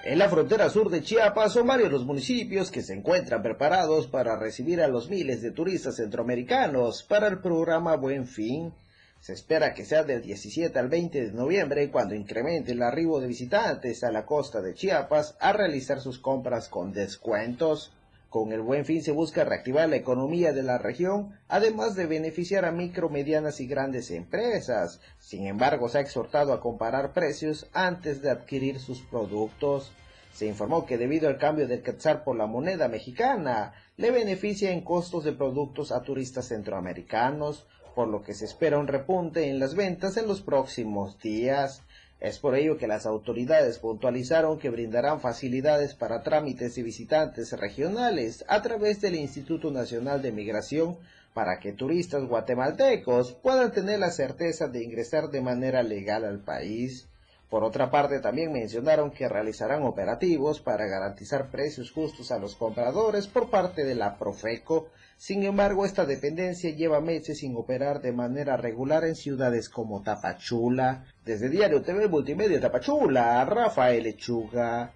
En 0.06 0.20
la 0.20 0.28
frontera 0.28 0.70
sur 0.70 0.90
de 0.90 1.02
Chiapas 1.02 1.54
son 1.54 1.66
varios 1.66 1.90
los 1.90 2.04
municipios 2.04 2.72
que 2.72 2.82
se 2.82 2.94
encuentran 2.94 3.42
preparados 3.42 4.08
para 4.08 4.38
recibir 4.38 4.82
a 4.82 4.90
los 4.90 5.10
miles 5.10 5.42
de 5.42 5.52
turistas 5.52 5.96
centroamericanos 5.96 7.04
para 7.04 7.30
el 7.30 7.40
programa 7.40 7.96
Buen 7.96 8.28
Fin. 8.28 8.74
Se 9.22 9.32
espera 9.32 9.74
que 9.74 9.86
sea 9.86 10.04
del 10.04 10.22
17 10.22 10.78
al 10.78 10.90
20 10.90 11.28
de 11.28 11.32
noviembre 11.32 11.90
cuando 11.90 12.16
incremente 12.16 12.74
el 12.74 12.84
arribo 12.84 13.22
de 13.22 13.28
visitantes 13.28 14.04
a 14.04 14.12
la 14.12 14.26
costa 14.26 14.62
de 14.62 14.74
Chiapas 14.74 15.38
a 15.40 15.54
realizar 15.54 16.02
sus 16.02 16.20
compras 16.20 16.68
con 16.68 16.92
descuentos. 16.92 17.94
Con 18.28 18.52
el 18.52 18.62
buen 18.62 18.84
fin 18.84 19.02
se 19.04 19.12
busca 19.12 19.46
reactivar 19.46 19.88
la 19.88 19.96
economía 19.96 20.52
de 20.52 20.64
la 20.64 20.80
región, 20.80 21.40
además 21.48 21.96
de 21.96 22.08
beneficiar 22.08 22.66
a 22.66 22.72
micro, 22.72 23.08
medianas 23.08 23.62
y 23.62 23.68
grandes 23.68 24.12
empresas. 24.12 25.00
Sin 25.20 25.46
embargo, 25.46 25.88
se 25.88 26.00
ha 26.00 26.02
exhortado 26.02 26.52
a 26.52 26.60
comparar 26.60 27.14
precios 27.14 27.68
antes 27.74 28.22
de 28.22 28.32
adquirir 28.32 28.80
sus 28.80 29.02
productos. 29.04 29.94
Se 30.34 30.48
informó 30.48 30.86
que 30.86 30.98
debido 30.98 31.30
al 31.30 31.38
cambio 31.38 31.68
del 31.68 31.84
quetzal 31.84 32.24
por 32.24 32.36
la 32.36 32.48
moneda 32.48 32.88
mexicana, 32.88 33.74
le 33.98 34.10
beneficia 34.10 34.72
en 34.72 34.82
costos 34.82 35.24
de 35.24 35.34
productos 35.34 35.92
a 35.92 36.02
turistas 36.02 36.48
centroamericanos, 36.48 37.68
por 37.94 38.08
lo 38.08 38.24
que 38.24 38.34
se 38.34 38.46
espera 38.46 38.80
un 38.80 38.88
repunte 38.88 39.48
en 39.48 39.60
las 39.60 39.76
ventas 39.76 40.18
en 40.18 40.28
los 40.28 40.42
próximos 40.42 41.20
días. 41.20 41.84
Es 42.20 42.40
por 42.40 42.56
ello 42.56 42.78
que 42.78 42.88
las 42.88 43.06
autoridades 43.06 43.78
puntualizaron 43.78 44.58
que 44.58 44.70
brindarán 44.70 45.20
facilidades 45.20 45.94
para 45.94 46.24
trámites 46.24 46.78
y 46.78 46.84
visitantes 46.84 47.52
regionales 47.52 48.44
a 48.48 48.62
través 48.62 49.02
del 49.02 49.16
Instituto 49.16 49.70
Nacional 49.70 50.22
de 50.22 50.32
Migración 50.32 50.98
para 51.34 51.60
que 51.60 51.74
turistas 51.74 52.24
guatemaltecos 52.26 53.34
puedan 53.34 53.72
tener 53.72 54.00
la 54.00 54.10
certeza 54.10 54.68
de 54.68 54.84
ingresar 54.84 55.30
de 55.30 55.42
manera 55.42 55.84
legal 55.84 56.26
al 56.26 56.40
país. 56.40 57.08
Por 57.50 57.64
otra 57.64 57.92
parte, 57.92 58.20
también 58.20 58.52
mencionaron 58.52 59.12
que 59.12 59.30
realizarán 59.30 59.84
operativos 59.84 60.60
para 60.60 60.88
garantizar 60.88 61.52
precios 61.52 61.92
justos 61.92 62.32
a 62.32 62.40
los 62.40 62.56
compradores 62.56 63.28
por 63.28 63.50
parte 63.50 63.84
de 63.84 63.96
la 63.96 64.18
Profeco. 64.18 64.90
Sin 65.18 65.44
embargo, 65.44 65.86
esta 65.86 66.06
dependencia 66.06 66.72
lleva 66.72 67.00
meses 67.00 67.40
sin 67.40 67.56
operar 67.56 68.02
de 68.02 68.12
manera 68.12 68.58
regular 68.58 69.04
en 69.04 69.16
ciudades 69.16 69.70
como 69.70 70.02
Tapachula. 70.02 71.06
Desde 71.24 71.50
Diario 71.50 71.82
TV 71.82 72.08
Multimedia 72.08 72.60
Tapachula, 72.60 73.46
Rafael 73.46 74.04
Lechuga. 74.04 74.92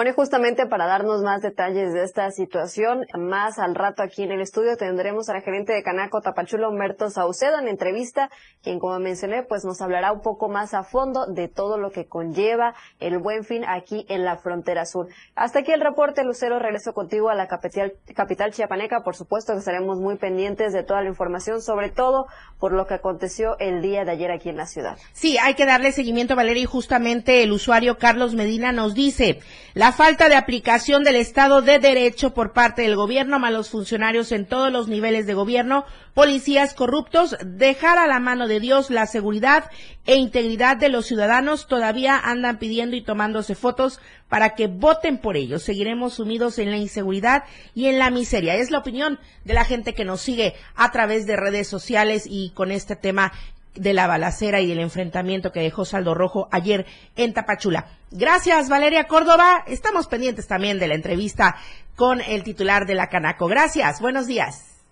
Bueno, 0.00 0.14
justamente 0.14 0.64
para 0.64 0.86
darnos 0.86 1.20
más 1.22 1.42
detalles 1.42 1.92
de 1.92 2.04
esta 2.04 2.30
situación, 2.30 3.04
más 3.18 3.58
al 3.58 3.74
rato 3.74 4.02
aquí 4.02 4.22
en 4.22 4.32
el 4.32 4.40
estudio 4.40 4.78
tendremos 4.78 5.28
a 5.28 5.34
la 5.34 5.42
gerente 5.42 5.74
de 5.74 5.82
Canaco 5.82 6.22
Tapachula, 6.22 6.70
Humberto 6.70 7.10
Saucedo, 7.10 7.58
en 7.58 7.68
entrevista, 7.68 8.30
quien 8.62 8.78
como 8.78 8.98
mencioné, 8.98 9.42
pues 9.42 9.62
nos 9.66 9.82
hablará 9.82 10.12
un 10.12 10.22
poco 10.22 10.48
más 10.48 10.72
a 10.72 10.84
fondo 10.84 11.26
de 11.26 11.48
todo 11.48 11.76
lo 11.76 11.90
que 11.90 12.06
conlleva 12.06 12.74
el 12.98 13.18
buen 13.18 13.44
fin 13.44 13.62
aquí 13.68 14.06
en 14.08 14.24
la 14.24 14.38
frontera 14.38 14.86
sur. 14.86 15.08
Hasta 15.34 15.58
aquí 15.58 15.72
el 15.72 15.82
reporte, 15.82 16.24
Lucero, 16.24 16.58
regreso 16.58 16.94
contigo 16.94 17.28
a 17.28 17.34
la 17.34 17.46
capital, 17.46 17.92
capital 18.16 18.54
chiapaneca. 18.54 19.02
Por 19.02 19.16
supuesto 19.16 19.52
que 19.52 19.58
estaremos 19.58 19.98
muy 19.98 20.16
pendientes 20.16 20.72
de 20.72 20.82
toda 20.82 21.02
la 21.02 21.10
información, 21.10 21.60
sobre 21.60 21.90
todo 21.90 22.24
por 22.58 22.72
lo 22.72 22.86
que 22.86 22.94
aconteció 22.94 23.58
el 23.58 23.82
día 23.82 24.06
de 24.06 24.12
ayer 24.12 24.30
aquí 24.30 24.48
en 24.48 24.56
la 24.56 24.64
ciudad. 24.64 24.96
Sí, 25.12 25.36
hay 25.36 25.52
que 25.52 25.66
darle 25.66 25.92
seguimiento, 25.92 26.36
Valeria, 26.36 26.62
y 26.62 26.66
justamente 26.66 27.42
el 27.42 27.52
usuario 27.52 27.98
Carlos 27.98 28.34
Medina 28.34 28.72
nos 28.72 28.94
dice, 28.94 29.40
la 29.74 29.89
falta 29.92 30.28
de 30.28 30.36
aplicación 30.36 31.04
del 31.04 31.16
Estado 31.16 31.62
de 31.62 31.78
Derecho 31.78 32.34
por 32.34 32.52
parte 32.52 32.82
del 32.82 32.96
gobierno, 32.96 33.38
malos 33.38 33.70
funcionarios 33.70 34.32
en 34.32 34.46
todos 34.46 34.72
los 34.72 34.88
niveles 34.88 35.26
de 35.26 35.34
gobierno, 35.34 35.84
policías 36.14 36.74
corruptos, 36.74 37.36
dejar 37.44 37.98
a 37.98 38.06
la 38.06 38.18
mano 38.18 38.48
de 38.48 38.60
Dios 38.60 38.90
la 38.90 39.06
seguridad 39.06 39.70
e 40.06 40.16
integridad 40.16 40.76
de 40.76 40.88
los 40.88 41.06
ciudadanos, 41.06 41.66
todavía 41.66 42.18
andan 42.18 42.58
pidiendo 42.58 42.96
y 42.96 43.02
tomándose 43.02 43.54
fotos 43.54 44.00
para 44.28 44.54
que 44.54 44.66
voten 44.66 45.18
por 45.18 45.36
ellos. 45.36 45.62
Seguiremos 45.62 46.14
sumidos 46.14 46.58
en 46.58 46.70
la 46.70 46.76
inseguridad 46.76 47.44
y 47.74 47.86
en 47.86 47.98
la 47.98 48.10
miseria. 48.10 48.56
Es 48.56 48.70
la 48.70 48.78
opinión 48.78 49.18
de 49.44 49.54
la 49.54 49.64
gente 49.64 49.94
que 49.94 50.04
nos 50.04 50.20
sigue 50.20 50.54
a 50.74 50.90
través 50.90 51.26
de 51.26 51.36
redes 51.36 51.68
sociales 51.68 52.24
y 52.26 52.50
con 52.50 52.70
este 52.70 52.96
tema 52.96 53.32
de 53.74 53.92
la 53.92 54.06
balacera 54.06 54.60
y 54.60 54.66
del 54.66 54.80
enfrentamiento 54.80 55.52
que 55.52 55.60
dejó 55.60 55.84
Saldo 55.84 56.14
Rojo 56.14 56.48
ayer 56.50 56.86
en 57.16 57.32
Tapachula. 57.32 57.86
Gracias, 58.10 58.68
Valeria 58.68 59.04
Córdoba. 59.04 59.64
Estamos 59.66 60.08
pendientes 60.08 60.46
también 60.46 60.78
de 60.78 60.88
la 60.88 60.94
entrevista 60.94 61.56
con 61.96 62.20
el 62.20 62.42
titular 62.42 62.86
de 62.86 62.94
la 62.94 63.08
Canaco. 63.08 63.46
Gracias, 63.46 64.00
buenos 64.00 64.26
días. 64.26 64.82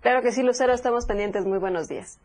Claro 0.00 0.22
que 0.22 0.32
sí, 0.32 0.42
Lucero, 0.42 0.72
estamos 0.72 1.06
pendientes. 1.06 1.44
Muy 1.44 1.58
buenos 1.58 1.88
días. 1.88 2.18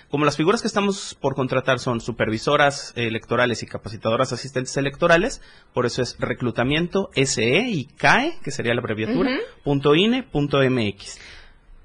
Como 0.08 0.24
las 0.24 0.36
figuras 0.36 0.60
que 0.60 0.68
estamos 0.68 1.16
por 1.20 1.34
contratar 1.34 1.80
son 1.80 2.00
supervisoras 2.00 2.92
electorales 2.94 3.64
y 3.64 3.66
capacitadoras 3.66 4.32
asistentes 4.32 4.76
electorales, 4.76 5.40
por 5.72 5.86
eso 5.86 6.02
es 6.02 6.16
reclutamiento 6.20 7.10
SEICAE, 7.16 8.38
que 8.44 8.52
sería 8.52 8.74
la 8.74 8.80
abreviatura, 8.80 9.40
INE, 9.64 10.24
MX. 10.32 11.18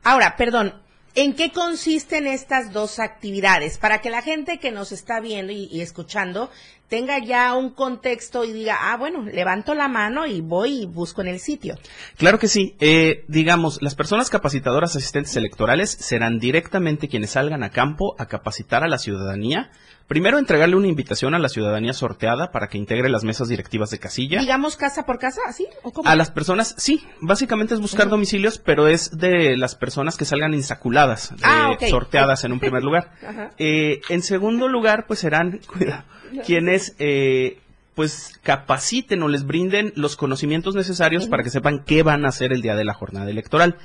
Ahora, 0.03 0.35
perdón, 0.37 0.75
¿En 1.19 1.33
qué 1.33 1.51
consisten 1.51 2.27
estas 2.27 2.71
dos 2.73 2.99
actividades? 2.99 3.79
Para 3.79 4.01
que 4.01 4.11
la 4.11 4.21
gente 4.21 4.59
que 4.59 4.71
nos 4.71 4.91
está 4.91 5.19
viendo 5.19 5.51
y, 5.51 5.81
escuchando 5.81 6.51
tenga 6.87 7.19
ya 7.19 7.53
un 7.53 7.71
contexto 7.71 8.43
y 8.43 8.53
diga, 8.53 8.77
ah, 8.91 8.97
bueno, 8.97 9.23
levanto 9.23 9.73
la 9.73 9.87
mano 9.87 10.25
y 10.25 10.41
voy 10.41 10.83
y 10.83 10.85
busco 10.85 11.21
en 11.21 11.27
el 11.27 11.39
sitio. 11.39 11.77
Claro 12.17 12.39
que 12.39 12.47
sí. 12.47 12.75
Eh, 12.79 13.25
digamos, 13.27 13.81
las 13.81 13.95
personas 13.95 14.29
capacitadoras 14.29 14.95
asistentes 14.95 15.35
electorales 15.35 15.91
serán 15.91 16.39
directamente 16.39 17.07
quienes 17.07 17.31
salgan 17.31 17.63
a 17.63 17.71
campo 17.71 18.15
a 18.17 18.27
capacitar 18.27 18.83
a 18.83 18.87
la 18.87 18.97
ciudadanía. 18.97 19.69
Primero, 20.07 20.39
entregarle 20.39 20.77
una 20.77 20.87
invitación 20.87 21.35
a 21.35 21.39
la 21.39 21.49
ciudadanía 21.49 21.91
sorteada 21.91 22.51
para 22.51 22.67
que 22.67 22.77
integre 22.77 23.09
las 23.09 23.25
mesas 23.25 23.49
directivas 23.49 23.89
de 23.89 23.99
casilla. 23.99 24.39
Digamos 24.39 24.77
casa 24.77 25.05
por 25.05 25.19
casa, 25.19 25.41
¿así? 25.45 25.67
¿O 25.83 25.91
cómo? 25.91 26.07
A 26.07 26.15
las 26.15 26.31
personas, 26.31 26.75
sí, 26.77 27.05
básicamente 27.19 27.73
es 27.73 27.81
buscar 27.81 28.05
uh 28.05 28.07
-huh. 28.07 28.11
domicilios, 28.11 28.57
pero 28.57 28.87
es 28.87 29.17
de 29.17 29.57
las 29.57 29.75
personas 29.75 30.15
que 30.15 30.23
salgan 30.23 30.53
insaculadas, 30.53 31.33
eh, 31.33 31.35
ah, 31.43 31.71
okay. 31.73 31.89
sorteadas 31.89 32.45
en 32.45 32.53
un 32.53 32.61
primer 32.61 32.83
lugar. 32.83 33.11
eh, 33.57 33.99
en 34.07 34.21
segundo 34.21 34.69
lugar, 34.69 35.07
pues 35.07 35.19
serán, 35.19 35.59
cuidado, 35.67 36.05
quienes 36.45 36.95
eh, 36.99 37.59
pues 37.95 38.39
capaciten 38.43 39.23
o 39.23 39.27
les 39.27 39.45
brinden 39.45 39.91
los 39.95 40.15
conocimientos 40.15 40.75
necesarios 40.75 41.23
uh 41.23 41.27
-huh. 41.27 41.29
para 41.31 41.43
que 41.43 41.49
sepan 41.49 41.83
qué 41.85 42.03
van 42.03 42.25
a 42.25 42.29
hacer 42.29 42.53
el 42.53 42.61
día 42.61 42.75
de 42.75 42.85
la 42.85 42.93
jornada 42.93 43.29
electoral. 43.29 43.77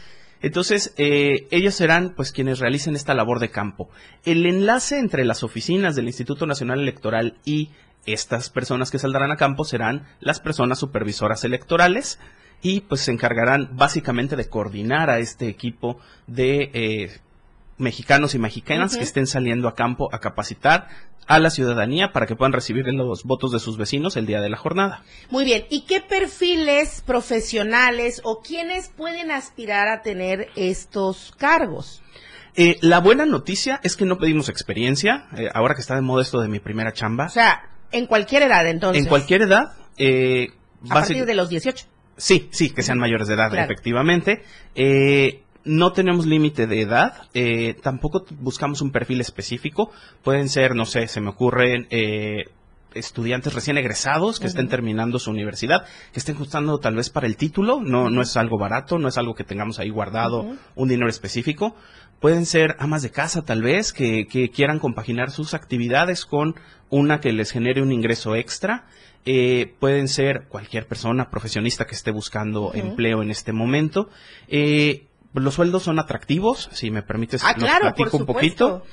Entonces, 0.42 0.92
eh, 0.98 1.46
ellos 1.50 1.74
serán 1.74 2.14
pues 2.16 2.32
quienes 2.32 2.58
realicen 2.58 2.96
esta 2.96 3.14
labor 3.14 3.38
de 3.38 3.50
campo. 3.50 3.88
El 4.24 4.44
enlace 4.44 4.98
entre 4.98 5.24
las 5.24 5.44
oficinas 5.44 5.94
del 5.94 6.08
Instituto 6.08 6.46
Nacional 6.46 6.80
Electoral 6.80 7.38
y 7.44 7.70
estas 8.04 8.50
personas 8.50 8.90
que 8.90 8.98
saldrán 8.98 9.30
a 9.30 9.36
campo 9.36 9.64
serán 9.64 10.08
las 10.20 10.40
personas 10.40 10.80
supervisoras 10.80 11.44
electorales 11.44 12.18
y 12.60 12.80
pues 12.80 13.02
se 13.02 13.12
encargarán 13.12 13.70
básicamente 13.76 14.36
de 14.36 14.48
coordinar 14.48 15.10
a 15.10 15.20
este 15.20 15.48
equipo 15.48 15.98
de 16.26 16.70
eh, 16.74 17.20
mexicanos 17.78 18.34
y 18.34 18.38
mexicanas 18.38 18.92
uh 18.92 18.94
-huh. 18.94 18.98
que 18.98 19.04
estén 19.04 19.26
saliendo 19.26 19.68
a 19.68 19.74
campo 19.74 20.08
a 20.12 20.18
capacitar 20.20 20.88
a 21.26 21.38
la 21.38 21.50
ciudadanía 21.50 22.12
para 22.12 22.26
que 22.26 22.36
puedan 22.36 22.52
recibir 22.52 22.84
los 22.86 23.24
votos 23.24 23.52
de 23.52 23.60
sus 23.60 23.76
vecinos 23.76 24.16
el 24.16 24.26
día 24.26 24.40
de 24.40 24.50
la 24.50 24.56
jornada. 24.56 25.02
Muy 25.30 25.44
bien, 25.44 25.64
¿y 25.70 25.82
qué 25.82 26.00
perfiles 26.00 27.02
profesionales 27.06 28.20
o 28.24 28.40
quiénes 28.40 28.88
pueden 28.88 29.30
aspirar 29.30 29.88
a 29.88 30.02
tener 30.02 30.48
estos 30.56 31.32
cargos? 31.38 32.02
Eh, 32.54 32.76
la 32.82 33.00
buena 33.00 33.24
noticia 33.24 33.80
es 33.82 33.96
que 33.96 34.04
no 34.04 34.18
pedimos 34.18 34.48
experiencia, 34.48 35.26
eh, 35.36 35.48
ahora 35.54 35.74
que 35.74 35.80
está 35.80 35.94
de 35.94 36.02
moda 36.02 36.22
esto 36.22 36.40
de 36.40 36.48
mi 36.48 36.60
primera 36.60 36.92
chamba. 36.92 37.26
O 37.26 37.30
sea, 37.30 37.62
en 37.92 38.06
cualquier 38.06 38.42
edad 38.42 38.66
entonces. 38.66 39.02
En 39.02 39.08
cualquier 39.08 39.42
edad. 39.42 39.72
Eh, 39.96 40.48
a 40.90 40.94
partir 40.94 41.24
de 41.24 41.34
los 41.34 41.48
18. 41.48 41.86
Sí, 42.16 42.48
sí, 42.52 42.70
que 42.70 42.82
sean 42.82 42.98
mayores 42.98 43.28
de 43.28 43.34
edad, 43.34 43.50
claro. 43.50 43.64
efectivamente. 43.64 44.42
Eh, 44.74 45.41
no 45.64 45.92
tenemos 45.92 46.26
límite 46.26 46.66
de 46.66 46.80
edad, 46.80 47.28
eh, 47.34 47.74
tampoco 47.82 48.24
buscamos 48.40 48.80
un 48.80 48.90
perfil 48.90 49.20
específico. 49.20 49.90
Pueden 50.22 50.48
ser, 50.48 50.74
no 50.74 50.84
sé, 50.84 51.06
se 51.08 51.20
me 51.20 51.30
ocurren 51.30 51.86
eh, 51.90 52.44
estudiantes 52.94 53.54
recién 53.54 53.78
egresados 53.78 54.38
que 54.38 54.44
uh 54.44 54.46
-huh. 54.46 54.50
estén 54.50 54.68
terminando 54.68 55.18
su 55.18 55.30
universidad, 55.30 55.84
que 56.12 56.18
estén 56.18 56.36
ajustando 56.36 56.78
tal 56.78 56.96
vez 56.96 57.10
para 57.10 57.26
el 57.26 57.36
título, 57.36 57.80
no, 57.80 58.10
no 58.10 58.22
es 58.22 58.36
algo 58.36 58.58
barato, 58.58 58.98
no 58.98 59.08
es 59.08 59.16
algo 59.18 59.34
que 59.34 59.44
tengamos 59.44 59.78
ahí 59.78 59.90
guardado, 59.90 60.42
uh 60.42 60.52
-huh. 60.52 60.58
un 60.74 60.88
dinero 60.88 61.08
específico. 61.08 61.74
Pueden 62.20 62.46
ser 62.46 62.76
amas 62.78 63.02
de 63.02 63.10
casa 63.10 63.42
tal 63.42 63.62
vez, 63.62 63.92
que, 63.92 64.26
que 64.26 64.50
quieran 64.50 64.78
compaginar 64.78 65.30
sus 65.30 65.54
actividades 65.54 66.24
con 66.24 66.54
una 66.88 67.20
que 67.20 67.32
les 67.32 67.50
genere 67.50 67.82
un 67.82 67.90
ingreso 67.90 68.36
extra. 68.36 68.84
Eh, 69.24 69.74
pueden 69.78 70.08
ser 70.08 70.46
cualquier 70.48 70.86
persona 70.86 71.30
profesionista 71.30 71.84
que 71.84 71.94
esté 71.94 72.10
buscando 72.10 72.72
empleo 72.74 73.22
en 73.22 73.30
este 73.30 73.52
momento. 73.52 74.08
Eh, 74.48 75.06
los 75.34 75.54
sueldos 75.54 75.84
son 75.84 75.98
atractivos, 75.98 76.68
si 76.72 76.90
me 76.90 77.02
permites, 77.02 77.42
ah, 77.44 77.54
claro, 77.54 77.80
platico 77.80 78.10
por 78.10 78.20
un 78.20 78.26
poquito. 78.26 78.84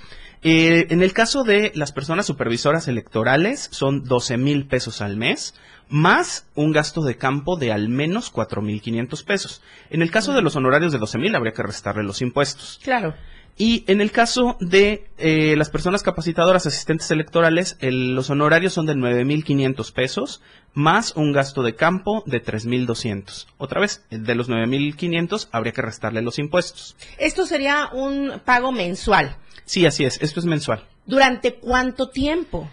Eh, 0.42 0.88
en 0.90 1.02
el 1.02 1.12
caso 1.12 1.44
de 1.44 1.74
las 1.76 1.92
personas 1.92 2.26
supervisoras 2.26 2.88
electorales, 2.88 3.68
son 3.72 4.06
12 4.06 4.38
mil 4.38 4.68
pesos 4.68 5.02
al 5.02 5.18
mes, 5.18 5.54
más 5.90 6.46
un 6.56 6.72
gasto 6.72 7.02
de 7.02 7.18
campo 7.18 7.58
de 7.58 7.74
al 7.74 7.90
menos 7.90 8.30
4 8.30 8.62
mil 8.62 8.82
500 8.82 9.24
pesos. 9.24 9.62
En 9.90 10.02
el 10.02 10.12
caso 10.12 10.34
de 10.34 10.42
los 10.42 10.56
honorarios 10.56 10.94
de 10.94 11.00
12 11.00 11.18
mil, 11.18 11.36
habría 11.36 11.54
que 11.54 11.64
restarle 11.64 12.04
los 12.04 12.22
impuestos. 12.22 12.80
Claro. 12.84 13.16
Y 13.62 13.84
en 13.88 14.00
el 14.00 14.14
caso 14.14 14.56
de 14.62 15.10
eh, 15.18 15.56
las 15.58 15.70
personas 15.70 16.02
capacitadoras 16.02 16.66
asistentes 16.66 17.12
electorales, 17.12 17.76
el, 17.82 18.16
los 18.16 18.30
honorarios 18.30 18.72
son 18.72 18.86
de 18.86 18.96
9.500 18.96 19.92
pesos, 19.92 20.42
más 20.74 21.14
un 21.18 21.34
gasto 21.34 21.62
de 21.62 21.76
campo 21.76 22.24
de 22.26 22.42
3.200. 22.42 23.48
Otra 23.58 23.82
vez, 23.82 24.06
de 24.10 24.34
los 24.34 24.50
9.500 24.50 25.50
habría 25.52 25.74
que 25.74 25.82
restarle 25.82 26.22
los 26.22 26.40
impuestos. 26.40 26.96
Esto 27.18 27.46
sería 27.46 27.90
un 27.92 28.40
pago 28.46 28.72
mensual. 28.72 29.36
Sí, 29.66 29.86
así 29.86 30.06
es, 30.06 30.22
esto 30.22 30.40
es 30.40 30.46
mensual. 30.46 30.86
¿Durante 31.06 31.56
cuánto 31.56 32.08
tiempo? 32.08 32.70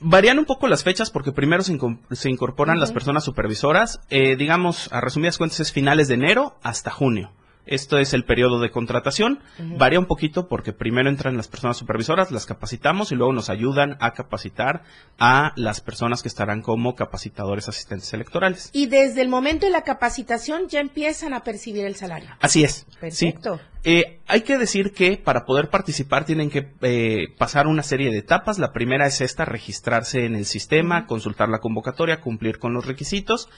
Varían 0.00 0.38
un 0.38 0.46
poco 0.46 0.68
las 0.68 0.84
fechas 0.84 1.10
porque 1.10 1.32
primero 1.32 1.62
se, 1.62 1.72
inco 1.72 1.98
se 2.12 2.30
incorporan 2.30 2.76
uh 2.76 2.78
-huh. 2.78 2.80
las 2.80 2.92
personas 2.92 3.24
supervisoras, 3.24 4.00
eh, 4.08 4.36
digamos, 4.36 4.90
a 4.90 5.02
resumidas 5.02 5.36
cuentas 5.36 5.60
es 5.60 5.70
finales 5.70 6.08
de 6.08 6.14
enero 6.14 6.56
hasta 6.62 6.90
junio. 6.90 7.30
Esto 7.70 7.98
es 7.98 8.12
el 8.12 8.24
periodo 8.24 8.60
de 8.60 8.70
contratación. 8.70 9.38
Uh 9.58 9.62
-huh. 9.62 9.78
Varía 9.78 9.98
un 9.98 10.06
poquito 10.06 10.48
porque 10.48 10.72
primero 10.72 11.08
entran 11.08 11.36
las 11.36 11.48
personas 11.48 11.76
supervisoras, 11.76 12.30
las 12.30 12.44
capacitamos 12.44 13.12
y 13.12 13.14
luego 13.14 13.32
nos 13.32 13.48
ayudan 13.48 13.96
a 14.00 14.12
capacitar 14.12 14.82
a 15.18 15.52
las 15.56 15.80
personas 15.80 16.22
que 16.22 16.28
estarán 16.28 16.62
como 16.62 16.94
capacitadores 16.96 17.68
asistentes 17.68 18.12
electorales. 18.12 18.70
Y 18.72 18.86
desde 18.86 19.22
el 19.22 19.28
momento 19.28 19.66
de 19.66 19.72
la 19.72 19.82
capacitación 19.82 20.68
ya 20.68 20.80
empiezan 20.80 21.32
a 21.32 21.44
percibir 21.44 21.86
el 21.86 21.94
salario. 21.94 22.30
Así 22.40 22.64
es. 22.64 22.86
Perfecto. 23.00 23.56
Sí. 23.56 23.62
Eh, 23.82 24.20
hay 24.26 24.42
que 24.42 24.58
decir 24.58 24.92
que 24.92 25.16
para 25.16 25.46
poder 25.46 25.70
participar 25.70 26.26
tienen 26.26 26.50
que 26.50 26.68
eh, 26.82 27.28
pasar 27.38 27.66
una 27.66 27.82
serie 27.82 28.10
de 28.10 28.18
etapas. 28.18 28.58
La 28.58 28.72
primera 28.72 29.06
es 29.06 29.20
esta, 29.20 29.44
registrarse 29.44 30.26
en 30.26 30.34
el 30.34 30.44
sistema, 30.44 31.06
consultar 31.06 31.48
la 31.48 31.60
convocatoria, 31.60 32.20
cumplir 32.20 32.58
con 32.58 32.74
los 32.74 32.84
requisitos 32.84 33.48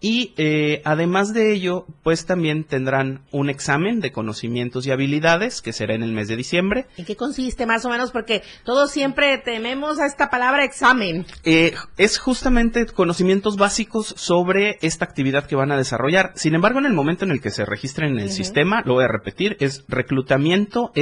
Y 0.00 0.32
eh, 0.38 0.80
además 0.84 1.34
de 1.34 1.52
ello, 1.52 1.84
pues 2.02 2.24
también 2.24 2.64
tendrán 2.64 3.22
un 3.32 3.50
examen 3.50 4.00
de 4.00 4.12
conocimientos 4.12 4.86
y 4.86 4.90
habilidades 4.90 5.60
que 5.60 5.72
será 5.72 5.94
en 5.94 6.02
el 6.02 6.12
mes 6.12 6.28
de 6.28 6.36
diciembre. 6.36 6.86
¿En 6.96 7.04
qué 7.04 7.16
consiste 7.16 7.66
más 7.66 7.84
o 7.84 7.90
menos? 7.90 8.10
Porque 8.10 8.42
todos 8.64 8.90
siempre 8.90 9.36
tememos 9.38 10.00
a 10.00 10.06
esta 10.06 10.30
palabra 10.30 10.64
examen. 10.64 11.26
Eh, 11.44 11.74
es 11.98 12.18
justamente 12.18 12.86
conocimientos 12.86 13.56
básicos 13.56 14.14
sobre 14.16 14.78
esta 14.80 15.04
actividad 15.04 15.46
que 15.46 15.56
van 15.56 15.70
a 15.70 15.76
desarrollar. 15.76 16.32
Sin 16.34 16.54
embargo, 16.54 16.78
en 16.78 16.86
el 16.86 16.94
momento 16.94 17.26
en 17.26 17.32
el 17.32 17.42
que 17.42 17.50
se 17.50 17.66
registren 17.66 18.12
en 18.12 18.20
el 18.20 18.30
sistema, 18.30 18.82
lo 18.86 18.94
voy 18.94 19.04
a 19.04 19.08
repetir, 19.08 19.56
es 19.60 19.84
reclutamiento 19.88 20.92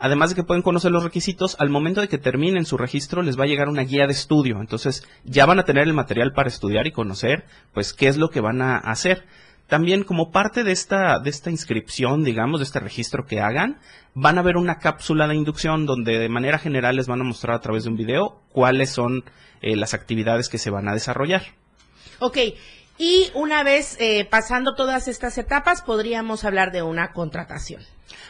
Además 0.00 0.30
de 0.30 0.36
que 0.36 0.44
pueden 0.44 0.62
conocer 0.62 0.90
los 0.90 1.04
requisitos, 1.04 1.56
al 1.60 1.68
momento 1.68 2.00
de 2.00 2.08
que 2.08 2.16
terminen 2.16 2.64
su 2.64 2.78
registro 2.78 3.22
les 3.22 3.38
va 3.38 3.44
a 3.44 3.46
llegar 3.46 3.68
una 3.68 3.82
guía 3.82 4.06
de 4.06 4.12
estudio. 4.12 4.58
Entonces 4.58 5.06
ya 5.24 5.44
van 5.44 5.58
a 5.58 5.64
tener 5.64 5.86
el 5.86 5.92
material 5.92 6.32
para 6.32 6.48
estudiar 6.48 6.86
y 6.86 6.92
conocer 6.92 7.44
pues 7.74 7.92
qué 7.92 8.08
es 8.08 8.16
lo 8.16 8.30
que 8.30 8.40
van 8.40 8.62
a 8.62 8.78
hacer. 8.78 9.26
También 9.66 10.02
como 10.02 10.32
parte 10.32 10.64
de 10.64 10.72
esta, 10.72 11.18
de 11.20 11.28
esta 11.28 11.50
inscripción, 11.50 12.24
digamos, 12.24 12.60
de 12.60 12.64
este 12.64 12.80
registro 12.80 13.26
que 13.26 13.40
hagan, 13.40 13.78
van 14.14 14.38
a 14.38 14.42
ver 14.42 14.56
una 14.56 14.78
cápsula 14.78 15.28
de 15.28 15.36
inducción 15.36 15.84
donde 15.84 16.18
de 16.18 16.28
manera 16.30 16.58
general 16.58 16.96
les 16.96 17.06
van 17.06 17.20
a 17.20 17.24
mostrar 17.24 17.56
a 17.56 17.60
través 17.60 17.84
de 17.84 17.90
un 17.90 17.96
video 17.96 18.40
cuáles 18.52 18.90
son 18.90 19.22
eh, 19.60 19.76
las 19.76 19.92
actividades 19.92 20.48
que 20.48 20.58
se 20.58 20.70
van 20.70 20.88
a 20.88 20.94
desarrollar. 20.94 21.42
Ok, 22.20 22.38
y 23.00 23.30
una 23.32 23.64
vez 23.64 23.96
eh, 23.98 24.26
pasando 24.30 24.74
todas 24.74 25.08
estas 25.08 25.38
etapas, 25.38 25.80
podríamos 25.80 26.44
hablar 26.44 26.70
de 26.70 26.82
una 26.82 27.12
contratación. 27.14 27.80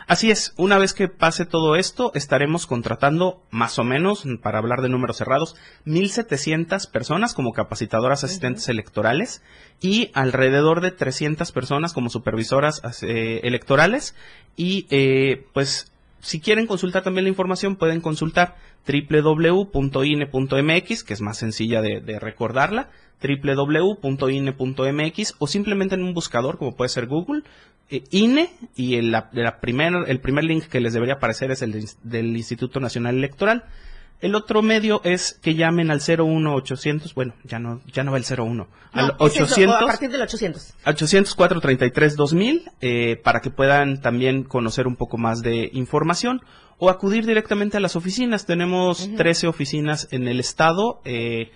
Así 0.06 0.30
es, 0.30 0.54
una 0.56 0.78
vez 0.78 0.94
que 0.94 1.08
pase 1.08 1.44
todo 1.44 1.74
esto, 1.74 2.12
estaremos 2.14 2.68
contratando 2.68 3.42
más 3.50 3.80
o 3.80 3.84
menos, 3.84 4.24
para 4.40 4.58
hablar 4.58 4.80
de 4.80 4.88
números 4.88 5.16
cerrados, 5.16 5.56
1.700 5.86 6.88
personas 6.88 7.34
como 7.34 7.52
capacitadoras 7.52 8.22
asistentes 8.22 8.68
electorales 8.68 9.42
y 9.80 10.12
alrededor 10.14 10.82
de 10.82 10.92
300 10.92 11.50
personas 11.50 11.92
como 11.92 12.08
supervisoras 12.08 12.80
eh, 13.02 13.40
electorales. 13.42 14.14
Y 14.54 14.86
eh, 14.90 15.46
pues 15.52 15.89
si 16.20 16.40
quieren 16.40 16.66
consultar 16.66 17.02
también 17.02 17.24
la 17.24 17.30
información, 17.30 17.76
pueden 17.76 18.00
consultar 18.00 18.56
www.ine.mx, 18.86 19.74
que 21.04 21.14
es 21.14 21.20
más 21.20 21.38
sencilla 21.38 21.82
de 21.82 22.18
recordarla, 22.18 22.88
www.ine.mx 23.22 24.54
o 25.38 25.46
simplemente 25.46 25.94
en 25.94 26.02
un 26.02 26.14
buscador 26.14 26.58
como 26.58 26.74
puede 26.74 26.88
ser 26.88 27.06
Google, 27.06 27.42
eh, 27.90 28.04
INE 28.10 28.50
y 28.76 28.94
el, 28.94 29.14
primer, 29.60 29.92
el 30.06 30.20
primer 30.20 30.44
link 30.44 30.64
que 30.64 30.80
les 30.80 30.92
debería 30.92 31.14
aparecer 31.14 31.50
es 31.50 31.62
el 31.62 31.86
del 32.02 32.36
Instituto 32.36 32.80
Nacional 32.80 33.16
Electoral. 33.16 33.64
El 34.20 34.34
otro 34.34 34.60
medio 34.60 35.00
es 35.04 35.38
que 35.40 35.54
llamen 35.54 35.90
al 35.90 36.00
01800, 36.00 37.14
bueno, 37.14 37.34
ya 37.44 37.58
no 37.58 37.80
ya 37.92 38.04
no 38.04 38.12
va 38.12 38.18
el 38.18 38.24
01, 38.24 38.68
al 38.92 39.14
800 39.18 39.82
a 39.82 39.86
partir 39.86 40.10
del 40.10 40.20
800. 40.20 40.74
800 40.84 41.34
433 41.34 42.16
2000 42.16 42.70
eh, 42.80 43.16
para 43.22 43.40
que 43.40 43.50
puedan 43.50 44.00
también 44.02 44.44
conocer 44.44 44.86
un 44.86 44.96
poco 44.96 45.16
más 45.16 45.40
de 45.40 45.70
información 45.72 46.42
o 46.78 46.90
acudir 46.90 47.24
directamente 47.24 47.78
a 47.78 47.80
las 47.80 47.96
oficinas. 47.96 48.46
Tenemos 48.46 49.08
13 49.16 49.46
oficinas 49.46 50.08
en 50.10 50.28
el 50.28 50.38
estado, 50.38 51.00
eh, 51.04 51.50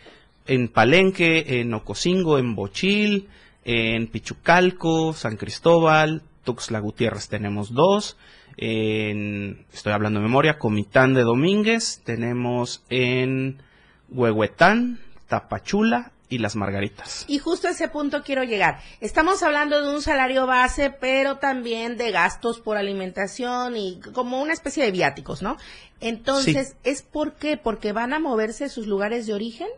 en 0.47 0.69
Palenque, 0.69 1.61
en 1.61 1.75
Ocosingo, 1.75 2.39
en 2.39 2.55
Bochil, 2.55 3.29
en 3.65 4.07
Pichucalco, 4.07 5.13
San 5.13 5.37
Cristóbal, 5.37 6.23
Tuxtla 6.45 6.79
Gutiérrez 6.79 7.29
tenemos 7.29 7.73
dos, 7.73 8.17
en, 8.57 9.67
estoy 9.73 9.93
hablando 9.93 10.21
de 10.21 10.27
memoria, 10.27 10.59
Comitán 10.59 11.15
de 11.15 11.23
Domínguez, 11.23 12.01
tenemos 12.05 12.83
en 12.89 13.63
Huehuetán, 14.09 15.01
Tapachula 15.29 16.13
y 16.29 16.39
las 16.39 16.57
margaritas. 16.57 17.25
Y 17.29 17.39
justo 17.39 17.69
a 17.69 17.73
ese 17.73 17.89
punto 17.89 18.23
quiero 18.23 18.45
llegar. 18.45 18.81
Estamos 19.01 19.43
hablando 19.43 19.81
de 19.83 19.95
un 19.95 20.03
salario 20.03 20.47
base, 20.47 20.91
pero 20.91 21.37
también 21.37 21.97
de 21.97 22.11
gastos 22.11 22.61
por 22.61 22.77
alimentación 22.77 23.77
y 23.77 24.01
como 24.13 24.41
una 24.41 24.53
especie 24.53 24.85
de 24.85 24.91
viáticos, 24.91 25.43
¿no? 25.43 25.57
Entonces, 26.01 26.77
¿es 26.85 27.03
por 27.03 27.35
qué? 27.35 27.57
¿Porque 27.57 27.93
van 27.93 28.13
a 28.13 28.19
moverse 28.19 28.69
sus 28.69 28.87
lugares 28.87 29.27
de 29.27 29.33
origen? 29.33 29.69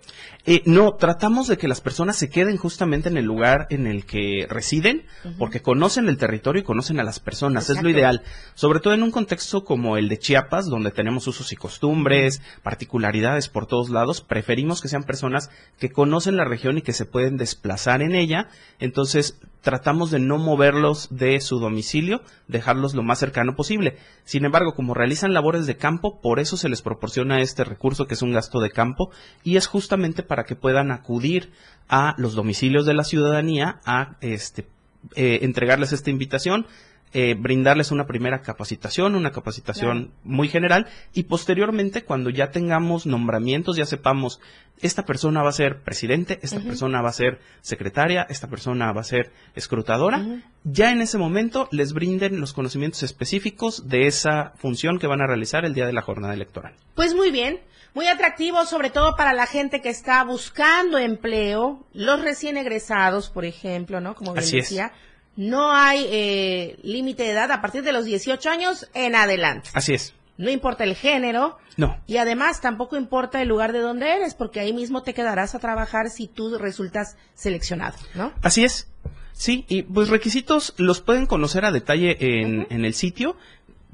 Eh, 0.45 0.63
no, 0.65 0.95
tratamos 0.95 1.47
de 1.47 1.57
que 1.57 1.69
las 1.69 1.81
personas 1.81 2.17
se 2.17 2.29
queden 2.29 2.57
justamente 2.57 3.09
en 3.09 3.17
el 3.17 3.25
lugar 3.25 3.67
en 3.71 3.87
el 3.87 4.07
que 4.07 4.47
residen, 4.49 5.05
porque 5.39 5.63
conocen 5.63 6.09
el 6.09 6.19
territorio 6.19 6.63
y 6.63 6.65
conocen 6.65 6.99
a 6.99 7.05
las 7.05 7.21
personas, 7.21 7.71
es 7.71 7.83
lo 7.83 7.91
ideal. 7.91 8.23
Sobre 8.55 8.81
todo 8.81 8.95
en 8.95 9.03
un 9.03 9.13
contexto 9.13 9.65
como 9.65 9.97
el 9.97 10.09
de 10.09 10.19
Chiapas, 10.19 10.67
donde 10.67 10.91
tenemos 10.91 11.27
usos 11.29 11.53
y 11.53 11.57
costumbres, 11.57 12.43
particularidades 12.63 13.49
por 13.49 13.67
todos 13.67 13.91
lados, 13.91 14.21
preferimos 14.21 14.81
que 14.81 14.89
sean 14.89 15.05
personas 15.05 15.51
que 15.79 15.91
conocen 15.91 16.37
la 16.37 16.45
región 16.45 16.79
y 16.79 16.83
que 16.83 16.93
se 16.93 17.05
pueden 17.05 17.37
desplazar 17.37 18.03
en 18.03 18.15
ella. 18.15 18.49
Entonces, 18.81 19.39
tratamos 19.67 20.13
de 20.13 20.21
no 20.21 20.39
moverlos 20.39 21.09
de 21.11 21.41
su 21.41 21.59
domicilio, 21.59 22.23
dejarlos 22.47 22.95
lo 22.95 23.03
más 23.03 23.19
cercano 23.19 23.57
posible. 23.57 23.97
Sin 24.23 24.45
embargo, 24.45 24.75
como 24.77 24.95
realizan 24.95 25.35
labores 25.35 25.67
de 25.67 25.77
campo, 25.77 26.16
por 26.21 26.41
eso 26.41 26.57
se 26.57 26.69
les 26.69 26.83
proporciona 26.83 27.41
este 27.41 27.65
recurso 27.65 28.07
que 28.07 28.15
es 28.15 28.23
un 28.23 28.33
gasto 28.33 28.61
de 28.61 28.71
campo 28.71 29.11
y 29.43 29.57
es 29.57 29.67
justamente 29.67 30.23
para 30.23 30.45
que 30.45 30.57
puedan 30.57 30.91
acudir 30.91 31.53
a 31.89 32.15
los 32.19 32.35
domicilios 32.35 32.87
de 32.87 32.95
la 32.95 33.05
ciudadanía 33.05 33.81
a 33.85 34.17
este, 34.21 34.67
eh, 35.15 35.41
entregarles 35.43 35.93
esta 35.93 36.11
invitación, 36.11 36.67
eh, 37.13 37.35
brindarles 37.35 37.93
una 37.93 38.07
primera 38.07 38.43
capacitación, 38.43 39.15
una 39.15 39.31
capacitación 39.31 40.13
muy 40.25 40.49
general 40.49 40.87
y 41.15 41.25
posteriormente 41.25 42.05
cuando 42.05 42.31
ya 42.31 42.51
tengamos 42.51 43.07
nombramientos, 43.07 43.77
ya 43.77 43.87
sepamos, 43.87 44.41
esta 44.81 45.05
persona 45.05 45.43
va 45.43 45.49
a 45.49 45.53
ser 45.53 45.83
presidente, 45.83 46.39
esta 46.43 46.61
persona 46.61 47.01
va 47.01 47.11
a 47.11 47.15
ser 47.15 47.41
secretaria, 47.63 48.27
esta 48.29 48.49
persona 48.49 48.93
va 48.93 49.01
a 49.01 49.05
ser 49.05 49.33
escrutadora, 49.55 50.43
ya 50.65 50.91
en 50.91 51.01
ese 51.01 51.17
momento 51.17 51.69
les 51.71 51.93
brinden 51.93 52.41
los 52.41 52.53
conocimientos 52.53 53.03
específicos 53.03 53.89
de 53.89 54.07
esa 54.07 54.53
función 54.57 54.99
que 54.99 55.07
van 55.07 55.23
a 55.23 55.27
realizar 55.27 55.65
el 55.65 55.75
día 55.75 55.87
de 55.87 55.93
la 55.93 56.03
jornada 56.03 56.35
electoral. 56.35 56.75
Pues 56.95 57.15
muy 57.15 57.31
bien. 57.31 57.61
Muy 57.95 58.09
atractivo, 58.09 58.67
sobre 58.67 58.91
todo 58.91 59.17
para 59.17 59.33
la 59.33 59.47
gente 59.47 59.81
que 59.81 59.89
está 59.89 60.23
buscando 60.23 60.99
empleo, 60.99 61.87
los 61.95 62.21
recién 62.21 62.59
egresados, 62.59 63.31
por 63.31 63.47
ejemplo, 63.47 64.03
¿no? 64.03 64.15
Como 64.15 64.35
bien 64.35 64.45
decía, 64.45 64.93
no 65.37 65.73
hay 65.73 66.07
eh, 66.11 66.79
límite 66.83 67.25
de 67.25 67.31
edad 67.31 67.51
a 67.53 67.61
partir 67.61 67.83
de 67.83 67.93
los 67.93 68.05
18 68.05 68.49
años 68.51 68.89
en 68.95 69.15
adelante. 69.15 69.71
Así 69.75 69.95
es. 69.95 70.15
No 70.39 70.51
importa 70.51 70.85
el 70.85 70.95
género. 70.95 71.59
No. 71.77 71.99
Y 72.07 72.17
además 72.17 72.61
tampoco 72.61 72.97
importa 72.97 73.41
el 73.41 73.49
lugar 73.49 73.73
de 73.73 73.81
donde 73.81 74.11
eres, 74.13 74.35
porque 74.35 74.61
ahí 74.61 74.73
mismo 74.73 75.03
te 75.03 75.15
quedarás 75.15 75.55
a 75.55 75.59
trabajar 75.59 76.11
si 76.11 76.27
tú 76.27 76.57
resultas 76.59 77.17
seleccionado, 77.35 77.97
¿no? 78.15 78.33
Así 78.43 78.65
es. 78.65 78.89
Sí, 79.33 79.67
y 79.69 79.83
pues 79.83 80.09
requisitos 80.09 80.73
los 80.79 81.03
pueden 81.03 81.27
conocer 81.27 81.67
a 81.67 81.71
detalle 81.71 82.17
en, 82.41 82.67
en 82.71 82.85
el 82.87 82.95
sitio. 82.95 83.37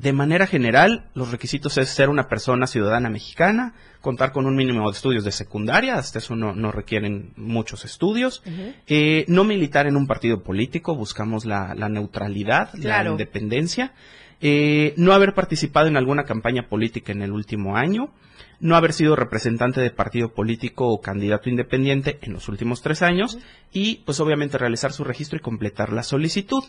De 0.03 0.12
manera 0.12 0.49
general, 0.49 1.05
los 1.15 1.31
requisitos 1.31 1.79
es 1.79 1.88
ser 1.88 2.09
una 2.09 2.27
persona 2.27 2.67
ciudadana 2.67 3.09
mexicana, 3.09 3.75
contar 4.01 4.33
con 4.33 4.47
un 4.47 4.57
mínimo 4.57 4.91
de 4.91 4.97
estudios 4.97 5.23
de 5.23 5.31
secundaria, 5.31 5.95
hasta 5.95 6.19
eso 6.19 6.35
no, 6.35 6.73
requieren 6.73 7.33
muchos 7.37 7.85
estudios, 7.85 8.43
eh, 8.88 9.25
no 9.29 9.45
militar 9.45 9.87
en 9.87 9.97
un 9.97 10.09
partido 10.09 10.43
político, 10.43 10.97
buscamos 10.97 11.45
la, 11.45 11.73
neutralidad, 11.88 12.75
la 12.75 13.09
independencia, 13.09 13.93
eh, 14.41 14.93
no 14.97 15.12
haber 15.12 15.35
participado 15.35 15.87
en 15.87 15.97
alguna 15.97 16.25
campaña 16.25 16.69
política 16.69 17.12
en 17.12 17.23
el 17.23 17.31
último 17.31 17.77
año, 17.77 18.12
no 18.59 18.75
haber 18.75 18.93
sido 18.95 19.15
representante 19.15 19.81
de 19.81 19.91
partido 19.93 20.35
político 20.35 20.88
o 20.88 21.01
candidato 21.01 21.49
independiente 21.49 22.19
en 22.23 22.33
los 22.33 22.49
últimos 22.49 22.83
tres 22.83 23.03
años 23.03 23.38
y 23.73 24.03
pues 24.05 24.19
obviamente 24.19 24.59
realizar 24.59 24.93
su 24.93 25.05
registro 25.05 25.38
y 25.38 25.43
completar 25.43 25.93
la 25.93 26.03
solicitud 26.03 26.65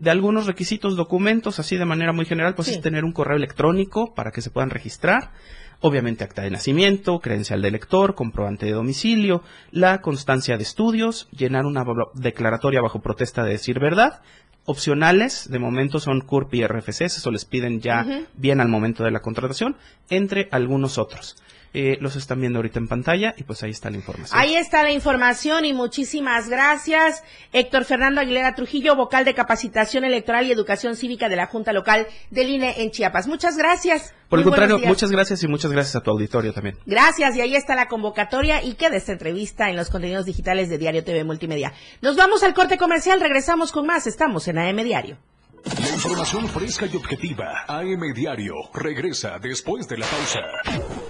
de 0.00 0.10
algunos 0.10 0.46
requisitos, 0.46 0.96
documentos, 0.96 1.58
así 1.58 1.76
de 1.76 1.84
manera 1.84 2.12
muy 2.12 2.24
general, 2.24 2.54
pues 2.54 2.68
es 2.68 2.80
tener 2.80 3.04
un 3.04 3.12
correo 3.12 3.36
electrónico 3.36 4.14
para 4.14 4.32
que 4.32 4.40
se 4.40 4.50
puedan 4.50 4.70
registrar, 4.70 5.32
obviamente 5.80 6.24
acta 6.24 6.42
de 6.42 6.50
nacimiento, 6.50 7.20
credencial 7.20 7.60
de 7.60 7.70
lector, 7.70 8.14
comprobante 8.14 8.66
de 8.66 8.72
domicilio, 8.72 9.42
la 9.70 10.00
constancia 10.00 10.56
de 10.56 10.62
estudios, 10.62 11.28
llenar 11.30 11.66
una 11.66 11.84
declaratoria 12.14 12.80
bajo 12.80 13.00
protesta 13.00 13.44
de 13.44 13.52
decir 13.52 13.78
verdad, 13.78 14.22
opcionales, 14.64 15.50
de 15.50 15.58
momento 15.58 16.00
son 16.00 16.22
CURP 16.22 16.54
y 16.54 16.66
RFC, 16.66 17.02
eso 17.02 17.30
les 17.30 17.44
piden 17.44 17.80
ya 17.80 18.26
bien 18.34 18.60
al 18.60 18.68
momento 18.68 19.04
de 19.04 19.10
la 19.10 19.20
contratación, 19.20 19.76
entre 20.08 20.48
algunos 20.50 20.96
otros. 20.96 21.36
Eh, 21.72 21.98
los 22.00 22.16
están 22.16 22.40
viendo 22.40 22.58
ahorita 22.58 22.80
en 22.80 22.88
pantalla 22.88 23.34
y 23.36 23.44
pues 23.44 23.62
ahí 23.62 23.70
está 23.70 23.90
la 23.90 23.96
información. 23.96 24.36
Ahí 24.38 24.56
está 24.56 24.82
la 24.82 24.90
información 24.90 25.64
y 25.64 25.72
muchísimas 25.72 26.48
gracias. 26.48 27.22
Héctor 27.52 27.84
Fernando 27.84 28.20
Aguilera 28.20 28.56
Trujillo, 28.56 28.96
vocal 28.96 29.24
de 29.24 29.34
capacitación 29.34 30.04
electoral 30.04 30.46
y 30.46 30.52
educación 30.52 30.96
cívica 30.96 31.28
de 31.28 31.36
la 31.36 31.46
Junta 31.46 31.72
Local 31.72 32.08
del 32.30 32.50
INE 32.50 32.82
en 32.82 32.90
Chiapas. 32.90 33.28
Muchas 33.28 33.56
gracias. 33.56 34.12
Por 34.28 34.40
el 34.40 34.44
contrario, 34.44 34.78
muchas 34.80 35.10
gracias 35.12 35.42
y 35.44 35.48
muchas 35.48 35.70
gracias 35.70 35.94
a 35.94 36.00
tu 36.02 36.10
auditorio 36.10 36.52
también. 36.52 36.76
Gracias 36.86 37.36
y 37.36 37.40
ahí 37.40 37.54
está 37.54 37.76
la 37.76 37.86
convocatoria 37.86 38.64
y 38.64 38.74
queda 38.74 38.96
esta 38.96 39.12
entrevista 39.12 39.70
en 39.70 39.76
los 39.76 39.90
contenidos 39.90 40.26
digitales 40.26 40.68
de 40.68 40.78
Diario 40.78 41.04
TV 41.04 41.22
Multimedia. 41.22 41.72
Nos 42.00 42.16
vamos 42.16 42.42
al 42.42 42.54
corte 42.54 42.78
comercial, 42.78 43.20
regresamos 43.20 43.70
con 43.70 43.86
más. 43.86 44.08
Estamos 44.08 44.48
en 44.48 44.58
AM 44.58 44.82
Diario. 44.82 45.18
La 45.64 45.88
información 45.88 46.48
fresca 46.48 46.86
y 46.86 46.96
objetiva. 46.96 47.64
AM 47.68 48.12
Diario 48.14 48.54
regresa 48.74 49.38
después 49.40 49.86
de 49.86 49.98
la 49.98 50.06
pausa. 50.06 51.09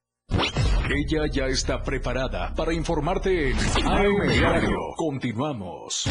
Ella 0.93 1.25
ya 1.31 1.45
está 1.45 1.81
preparada 1.81 2.53
para 2.53 2.73
informarte 2.73 3.51
en 3.51 3.57
AM 3.57 4.27
Diario. 4.27 4.77
Continuamos. 4.97 6.09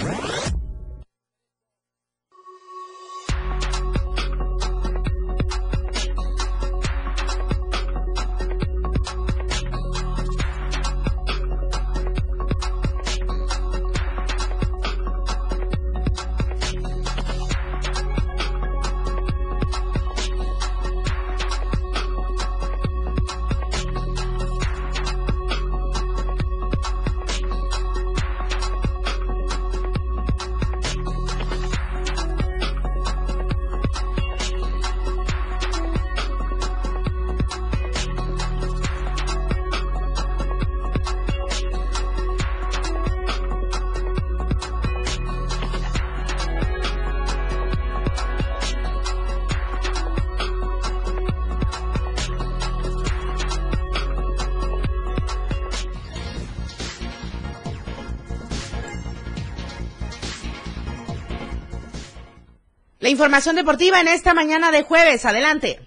Información 63.11 63.57
deportiva 63.57 64.01
en 64.01 64.07
esta 64.07 64.35
mañana 64.35 64.71
de 64.71 64.85
jueves. 64.85 65.25
Adelante. 65.25 65.81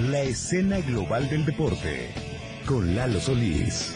La 0.00 0.22
escena 0.22 0.78
global 0.80 1.28
del 1.28 1.44
deporte 1.44 2.10
con 2.64 2.96
Lalo 2.96 3.20
Solís. 3.20 3.95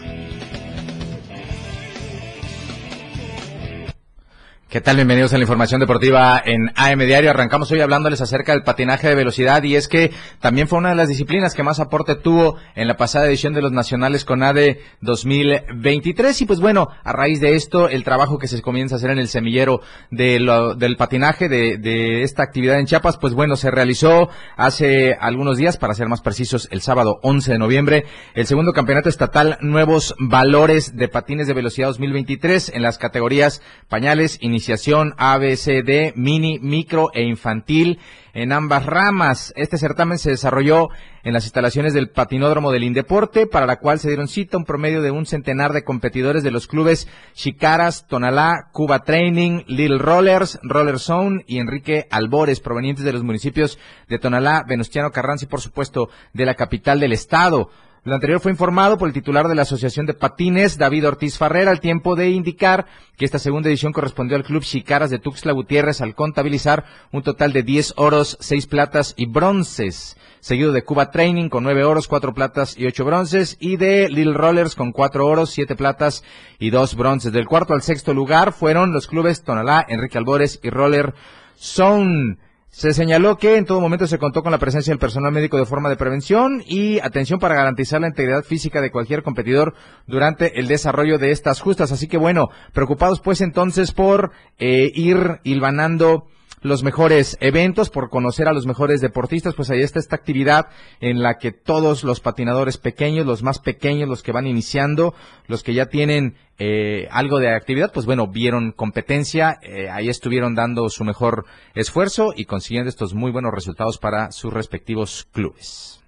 ¿Qué 4.70 4.80
tal? 4.80 4.94
Bienvenidos 4.94 5.32
a 5.32 5.36
la 5.36 5.42
información 5.42 5.80
deportiva 5.80 6.40
en 6.46 6.70
AM 6.76 7.00
Diario. 7.00 7.30
Arrancamos 7.30 7.72
hoy 7.72 7.80
hablándoles 7.80 8.20
acerca 8.20 8.52
del 8.52 8.62
patinaje 8.62 9.08
de 9.08 9.16
velocidad 9.16 9.64
y 9.64 9.74
es 9.74 9.88
que 9.88 10.12
también 10.38 10.68
fue 10.68 10.78
una 10.78 10.90
de 10.90 10.94
las 10.94 11.08
disciplinas 11.08 11.56
que 11.56 11.64
más 11.64 11.80
aporte 11.80 12.14
tuvo 12.14 12.54
en 12.76 12.86
la 12.86 12.96
pasada 12.96 13.26
edición 13.26 13.52
de 13.52 13.62
los 13.62 13.72
Nacionales 13.72 14.24
con 14.24 14.44
ADE 14.44 14.80
2023 15.00 16.42
y 16.42 16.46
pues 16.46 16.60
bueno, 16.60 16.86
a 17.02 17.12
raíz 17.12 17.40
de 17.40 17.56
esto, 17.56 17.88
el 17.88 18.04
trabajo 18.04 18.38
que 18.38 18.46
se 18.46 18.62
comienza 18.62 18.94
a 18.94 18.98
hacer 18.98 19.10
en 19.10 19.18
el 19.18 19.26
semillero 19.26 19.80
de 20.12 20.38
lo, 20.38 20.76
del 20.76 20.96
patinaje 20.96 21.48
de, 21.48 21.76
de 21.76 22.22
esta 22.22 22.44
actividad 22.44 22.78
en 22.78 22.86
Chiapas, 22.86 23.16
pues 23.16 23.34
bueno, 23.34 23.56
se 23.56 23.72
realizó 23.72 24.28
hace 24.56 25.16
algunos 25.20 25.56
días, 25.58 25.78
para 25.78 25.94
ser 25.94 26.06
más 26.06 26.20
precisos, 26.20 26.68
el 26.70 26.80
sábado 26.80 27.18
11 27.24 27.50
de 27.50 27.58
noviembre, 27.58 28.04
el 28.34 28.46
segundo 28.46 28.72
campeonato 28.72 29.08
estatal 29.08 29.58
Nuevos 29.62 30.14
Valores 30.20 30.96
de 30.96 31.08
Patines 31.08 31.48
de 31.48 31.54
Velocidad 31.54 31.88
2023 31.88 32.68
en 32.72 32.82
las 32.82 32.98
categorías 32.98 33.62
pañales, 33.88 34.38
iniciación 34.60 35.14
ABCD, 35.16 36.14
mini, 36.16 36.58
micro 36.58 37.08
e 37.14 37.22
infantil 37.22 37.98
en 38.34 38.52
ambas 38.52 38.84
ramas. 38.84 39.54
Este 39.56 39.78
certamen 39.78 40.18
se 40.18 40.28
desarrolló 40.28 40.88
en 41.22 41.32
las 41.32 41.44
instalaciones 41.44 41.94
del 41.94 42.10
patinódromo 42.10 42.70
del 42.70 42.84
Indeporte, 42.84 43.46
para 43.46 43.64
la 43.64 43.76
cual 43.76 43.98
se 43.98 44.08
dieron 44.08 44.28
cita 44.28 44.58
un 44.58 44.66
promedio 44.66 45.00
de 45.00 45.10
un 45.10 45.24
centenar 45.24 45.72
de 45.72 45.82
competidores 45.82 46.42
de 46.42 46.50
los 46.50 46.66
clubes 46.66 47.08
Chicaras, 47.32 48.06
Tonalá, 48.06 48.68
Cuba 48.72 48.98
Training, 48.98 49.62
Little 49.66 49.98
Rollers, 49.98 50.60
Roller 50.62 50.98
Zone 50.98 51.42
y 51.46 51.58
Enrique 51.58 52.06
Albores, 52.10 52.60
provenientes 52.60 53.06
de 53.06 53.14
los 53.14 53.24
municipios 53.24 53.78
de 54.10 54.18
Tonalá, 54.18 54.62
Venustiano 54.68 55.10
Carranza 55.10 55.46
y 55.46 55.48
por 55.48 55.62
supuesto 55.62 56.10
de 56.34 56.44
la 56.44 56.54
capital 56.54 57.00
del 57.00 57.14
estado. 57.14 57.70
Lo 58.02 58.14
anterior 58.14 58.40
fue 58.40 58.50
informado 58.50 58.96
por 58.96 59.08
el 59.08 59.12
titular 59.12 59.46
de 59.46 59.54
la 59.54 59.62
Asociación 59.62 60.06
de 60.06 60.14
Patines, 60.14 60.78
David 60.78 61.06
Ortiz 61.06 61.36
Farrera, 61.36 61.70
al 61.70 61.80
tiempo 61.80 62.16
de 62.16 62.30
indicar 62.30 62.86
que 63.18 63.26
esta 63.26 63.38
segunda 63.38 63.68
edición 63.68 63.92
correspondió 63.92 64.38
al 64.38 64.44
Club 64.44 64.62
Chicaras 64.62 65.10
de 65.10 65.18
Tuxtla 65.18 65.52
Gutiérrez 65.52 66.00
al 66.00 66.14
contabilizar 66.14 66.86
un 67.12 67.22
total 67.22 67.52
de 67.52 67.62
10 67.62 67.92
oros, 67.96 68.38
6 68.40 68.68
platas 68.68 69.12
y 69.18 69.26
bronces, 69.26 70.16
seguido 70.40 70.72
de 70.72 70.82
Cuba 70.82 71.10
Training 71.10 71.50
con 71.50 71.62
9 71.62 71.84
oros, 71.84 72.08
4 72.08 72.32
platas 72.32 72.74
y 72.78 72.86
8 72.86 73.04
bronces, 73.04 73.58
y 73.60 73.76
de 73.76 74.08
Little 74.08 74.32
Rollers 74.32 74.76
con 74.76 74.92
4 74.92 75.26
oros, 75.26 75.50
7 75.50 75.76
platas 75.76 76.24
y 76.58 76.70
2 76.70 76.94
bronces. 76.94 77.32
Del 77.32 77.46
cuarto 77.46 77.74
al 77.74 77.82
sexto 77.82 78.14
lugar 78.14 78.54
fueron 78.54 78.94
los 78.94 79.08
clubes 79.08 79.42
Tonalá, 79.42 79.84
Enrique 79.86 80.16
Albores 80.16 80.58
y 80.62 80.70
Roller 80.70 81.12
Zone. 81.58 82.38
Se 82.70 82.94
señaló 82.94 83.36
que 83.36 83.56
en 83.56 83.66
todo 83.66 83.80
momento 83.80 84.06
se 84.06 84.18
contó 84.18 84.44
con 84.44 84.52
la 84.52 84.58
presencia 84.58 84.92
del 84.92 85.00
personal 85.00 85.32
médico 85.32 85.56
de 85.56 85.66
forma 85.66 85.88
de 85.88 85.96
prevención 85.96 86.62
y 86.64 87.00
atención 87.00 87.40
para 87.40 87.56
garantizar 87.56 88.00
la 88.00 88.06
integridad 88.06 88.44
física 88.44 88.80
de 88.80 88.92
cualquier 88.92 89.24
competidor 89.24 89.74
durante 90.06 90.60
el 90.60 90.68
desarrollo 90.68 91.18
de 91.18 91.32
estas 91.32 91.60
justas. 91.60 91.90
Así 91.90 92.06
que 92.06 92.16
bueno, 92.16 92.48
preocupados 92.72 93.20
pues 93.20 93.40
entonces 93.40 93.90
por 93.90 94.30
eh, 94.58 94.88
ir 94.94 95.40
hilvanando 95.42 96.28
los 96.62 96.82
mejores 96.82 97.36
eventos, 97.40 97.90
por 97.90 98.10
conocer 98.10 98.48
a 98.48 98.52
los 98.52 98.66
mejores 98.66 99.00
deportistas, 99.00 99.54
pues 99.54 99.70
ahí 99.70 99.80
está 99.80 99.98
esta 99.98 100.16
actividad 100.16 100.66
en 101.00 101.22
la 101.22 101.38
que 101.38 101.52
todos 101.52 102.04
los 102.04 102.20
patinadores 102.20 102.76
pequeños, 102.76 103.26
los 103.26 103.42
más 103.42 103.58
pequeños, 103.58 104.08
los 104.08 104.22
que 104.22 104.32
van 104.32 104.46
iniciando, 104.46 105.14
los 105.46 105.62
que 105.62 105.74
ya 105.74 105.86
tienen 105.86 106.36
eh, 106.58 107.08
algo 107.10 107.38
de 107.38 107.54
actividad, 107.54 107.92
pues 107.92 108.04
bueno, 108.04 108.26
vieron 108.26 108.72
competencia, 108.72 109.58
eh, 109.62 109.88
ahí 109.88 110.08
estuvieron 110.08 110.54
dando 110.54 110.88
su 110.90 111.04
mejor 111.04 111.46
esfuerzo 111.74 112.34
y 112.36 112.44
consiguiendo 112.44 112.90
estos 112.90 113.14
muy 113.14 113.30
buenos 113.30 113.52
resultados 113.54 113.98
para 113.98 114.30
sus 114.30 114.52
respectivos 114.52 115.26
clubes. 115.32 116.00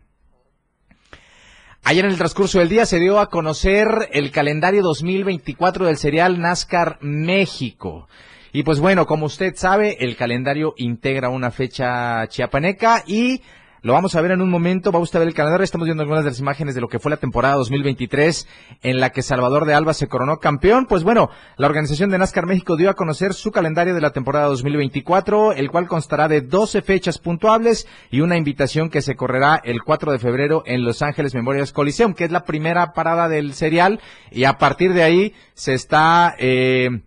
Ayer 1.84 2.04
en 2.04 2.12
el 2.12 2.16
transcurso 2.16 2.60
del 2.60 2.68
día 2.68 2.86
se 2.86 3.00
dio 3.00 3.18
a 3.18 3.28
conocer 3.28 3.88
el 4.12 4.30
calendario 4.30 4.82
2024 4.82 5.86
del 5.86 5.96
serial 5.96 6.40
NASCAR 6.40 6.98
México. 7.00 8.08
Y 8.54 8.64
pues 8.64 8.80
bueno, 8.80 9.06
como 9.06 9.26
usted 9.26 9.54
sabe, 9.56 9.96
el 10.00 10.14
calendario 10.14 10.74
integra 10.76 11.30
una 11.30 11.50
fecha 11.50 12.26
chiapaneca 12.28 13.02
y 13.06 13.40
lo 13.80 13.94
vamos 13.94 14.14
a 14.14 14.20
ver 14.20 14.32
en 14.32 14.42
un 14.42 14.50
momento. 14.50 14.92
Va 14.92 14.98
usted 14.98 15.16
a 15.16 15.20
ver 15.20 15.28
el 15.28 15.34
calendario. 15.34 15.64
Estamos 15.64 15.86
viendo 15.86 16.02
algunas 16.02 16.22
de 16.22 16.30
las 16.30 16.38
imágenes 16.38 16.74
de 16.74 16.82
lo 16.82 16.88
que 16.88 16.98
fue 16.98 17.10
la 17.10 17.16
temporada 17.16 17.54
2023 17.54 18.46
en 18.82 19.00
la 19.00 19.08
que 19.08 19.22
Salvador 19.22 19.64
de 19.64 19.72
Alba 19.72 19.94
se 19.94 20.06
coronó 20.06 20.38
campeón. 20.38 20.84
Pues 20.84 21.02
bueno, 21.02 21.30
la 21.56 21.66
organización 21.66 22.10
de 22.10 22.18
NASCAR 22.18 22.44
México 22.44 22.76
dio 22.76 22.90
a 22.90 22.94
conocer 22.94 23.32
su 23.32 23.52
calendario 23.52 23.94
de 23.94 24.02
la 24.02 24.10
temporada 24.10 24.48
2024, 24.48 25.54
el 25.54 25.70
cual 25.70 25.88
constará 25.88 26.28
de 26.28 26.42
12 26.42 26.82
fechas 26.82 27.18
puntuables 27.18 27.88
y 28.10 28.20
una 28.20 28.36
invitación 28.36 28.90
que 28.90 29.00
se 29.00 29.16
correrá 29.16 29.62
el 29.64 29.82
4 29.82 30.12
de 30.12 30.18
febrero 30.18 30.62
en 30.66 30.84
Los 30.84 31.00
Ángeles 31.00 31.34
Memorias 31.34 31.72
Coliseum, 31.72 32.12
que 32.12 32.24
es 32.24 32.30
la 32.30 32.44
primera 32.44 32.92
parada 32.92 33.30
del 33.30 33.54
serial. 33.54 33.98
Y 34.30 34.44
a 34.44 34.58
partir 34.58 34.92
de 34.92 35.02
ahí 35.04 35.34
se 35.54 35.72
está 35.72 36.36
eh, 36.38 37.00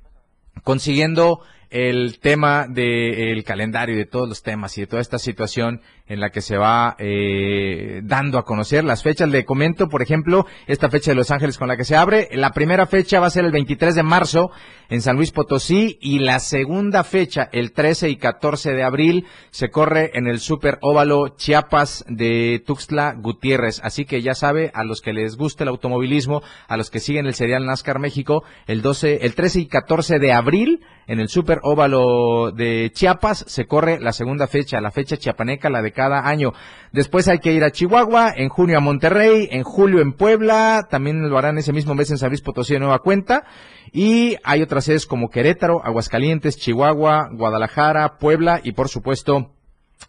consiguiendo 0.63 1.41
el 1.69 2.19
tema 2.19 2.67
del 2.67 3.43
calendario 3.43 3.95
y 3.95 3.99
de 3.99 4.05
todos 4.05 4.29
los 4.29 4.43
temas 4.43 4.77
y 4.77 4.81
de 4.81 4.87
toda 4.87 5.01
esta 5.01 5.19
situación 5.19 5.81
en 6.07 6.19
la 6.19 6.29
que 6.29 6.41
se 6.41 6.57
va 6.57 6.95
eh, 6.99 8.01
dando 8.03 8.37
a 8.37 8.45
conocer 8.45 8.83
las 8.83 9.03
fechas. 9.03 9.29
Le 9.29 9.45
comento, 9.45 9.87
por 9.87 10.01
ejemplo, 10.01 10.45
esta 10.67 10.89
fecha 10.89 11.11
de 11.11 11.15
Los 11.15 11.31
Ángeles 11.31 11.57
con 11.57 11.67
la 11.67 11.77
que 11.77 11.85
se 11.85 11.95
abre. 11.95 12.29
La 12.33 12.51
primera 12.51 12.85
fecha 12.85 13.19
va 13.19 13.27
a 13.27 13.31
ser 13.31 13.45
el 13.45 13.51
23 13.51 13.95
de 13.95 14.03
marzo 14.03 14.51
en 14.89 15.01
San 15.01 15.15
Luis 15.15 15.31
Potosí 15.31 15.97
y 15.99 16.19
la 16.19 16.39
segunda 16.39 17.03
fecha, 17.03 17.49
el 17.51 17.71
13 17.71 18.09
y 18.09 18.17
14 18.17 18.73
de 18.73 18.83
abril, 18.83 19.25
se 19.49 19.69
corre 19.69 20.11
en 20.13 20.27
el 20.27 20.39
Super 20.39 20.77
Óvalo 20.81 21.29
Chiapas 21.29 22.05
de 22.07 22.61
Tuxtla 22.65 23.15
Gutiérrez. 23.17 23.81
Así 23.83 24.05
que 24.05 24.21
ya 24.21 24.35
sabe, 24.35 24.71
a 24.75 24.83
los 24.83 25.01
que 25.01 25.13
les 25.13 25.37
guste 25.37 25.63
el 25.63 25.69
automovilismo, 25.69 26.41
a 26.67 26.77
los 26.77 26.91
que 26.91 26.99
siguen 26.99 27.25
el 27.25 27.33
serial 27.33 27.65
NASCAR 27.65 27.99
México, 27.99 28.43
el 28.67 28.81
12, 28.81 29.25
el 29.25 29.33
13 29.33 29.61
y 29.61 29.65
14 29.67 30.19
de 30.19 30.33
abril 30.33 30.81
en 31.07 31.19
el 31.19 31.29
Super 31.29 31.59
Óvalo 31.61 32.51
de 32.51 32.91
Chiapas 32.93 33.45
se 33.47 33.65
corre 33.65 33.99
la 33.99 34.11
segunda 34.11 34.47
fecha, 34.47 34.81
la 34.81 34.91
fecha 34.91 35.17
chiapaneca, 35.17 35.69
la 35.69 35.81
de 35.81 35.91
cada 35.95 36.27
año. 36.27 36.53
Después 36.91 37.27
hay 37.27 37.39
que 37.39 37.51
ir 37.51 37.63
a 37.63 37.71
Chihuahua, 37.71 38.31
en 38.35 38.49
junio 38.49 38.77
a 38.77 38.81
Monterrey, 38.81 39.49
en 39.51 39.63
julio 39.63 40.01
en 40.01 40.13
Puebla, 40.13 40.87
también 40.89 41.27
lo 41.27 41.37
harán 41.37 41.57
ese 41.57 41.73
mismo 41.73 41.95
mes 41.95 42.11
en 42.11 42.19
San 42.19 42.29
Luis 42.29 42.41
Potosí 42.41 42.73
de 42.73 42.79
nueva 42.79 42.99
cuenta. 42.99 43.45
Y 43.91 44.35
hay 44.43 44.61
otras 44.61 44.85
sedes 44.85 45.07
como 45.07 45.29
Querétaro, 45.29 45.83
Aguascalientes, 45.83 46.57
Chihuahua, 46.57 47.29
Guadalajara, 47.33 48.17
Puebla 48.17 48.61
y 48.63 48.73
por 48.73 48.89
supuesto 48.89 49.51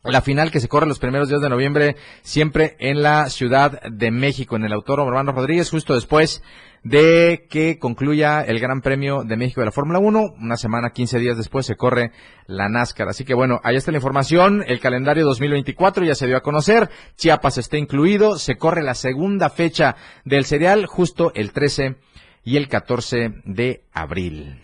la 0.04 0.20
final 0.20 0.50
que 0.50 0.60
se 0.60 0.68
corre 0.68 0.86
los 0.86 0.98
primeros 0.98 1.28
días 1.28 1.40
de 1.40 1.48
noviembre, 1.48 1.96
siempre 2.22 2.76
en 2.78 3.02
la 3.02 3.30
Ciudad 3.30 3.80
de 3.82 4.10
México, 4.10 4.56
en 4.56 4.64
el 4.64 4.72
Autódromo 4.72 5.08
Hermano 5.08 5.32
Rodríguez, 5.32 5.70
justo 5.70 5.94
después 5.94 6.42
de 6.88 7.46
que 7.50 7.80
concluya 7.80 8.42
el 8.42 8.60
Gran 8.60 8.80
Premio 8.80 9.24
de 9.24 9.36
México 9.36 9.60
de 9.60 9.66
la 9.66 9.72
Fórmula 9.72 9.98
1. 9.98 10.34
Una 10.38 10.56
semana, 10.56 10.90
15 10.90 11.18
días 11.18 11.36
después 11.36 11.66
se 11.66 11.74
corre 11.74 12.12
la 12.46 12.68
NASCAR. 12.68 13.08
Así 13.08 13.24
que 13.24 13.34
bueno, 13.34 13.60
ahí 13.64 13.74
está 13.74 13.90
la 13.90 13.98
información. 13.98 14.62
El 14.64 14.78
calendario 14.78 15.24
2024 15.24 16.04
ya 16.04 16.14
se 16.14 16.28
dio 16.28 16.36
a 16.36 16.42
conocer. 16.42 16.88
Chiapas 17.16 17.58
está 17.58 17.76
incluido. 17.76 18.38
Se 18.38 18.56
corre 18.56 18.84
la 18.84 18.94
segunda 18.94 19.50
fecha 19.50 19.96
del 20.24 20.44
serial 20.44 20.86
justo 20.86 21.32
el 21.34 21.52
13 21.52 21.96
y 22.44 22.56
el 22.56 22.68
14 22.68 23.42
de 23.44 23.82
abril 23.92 24.62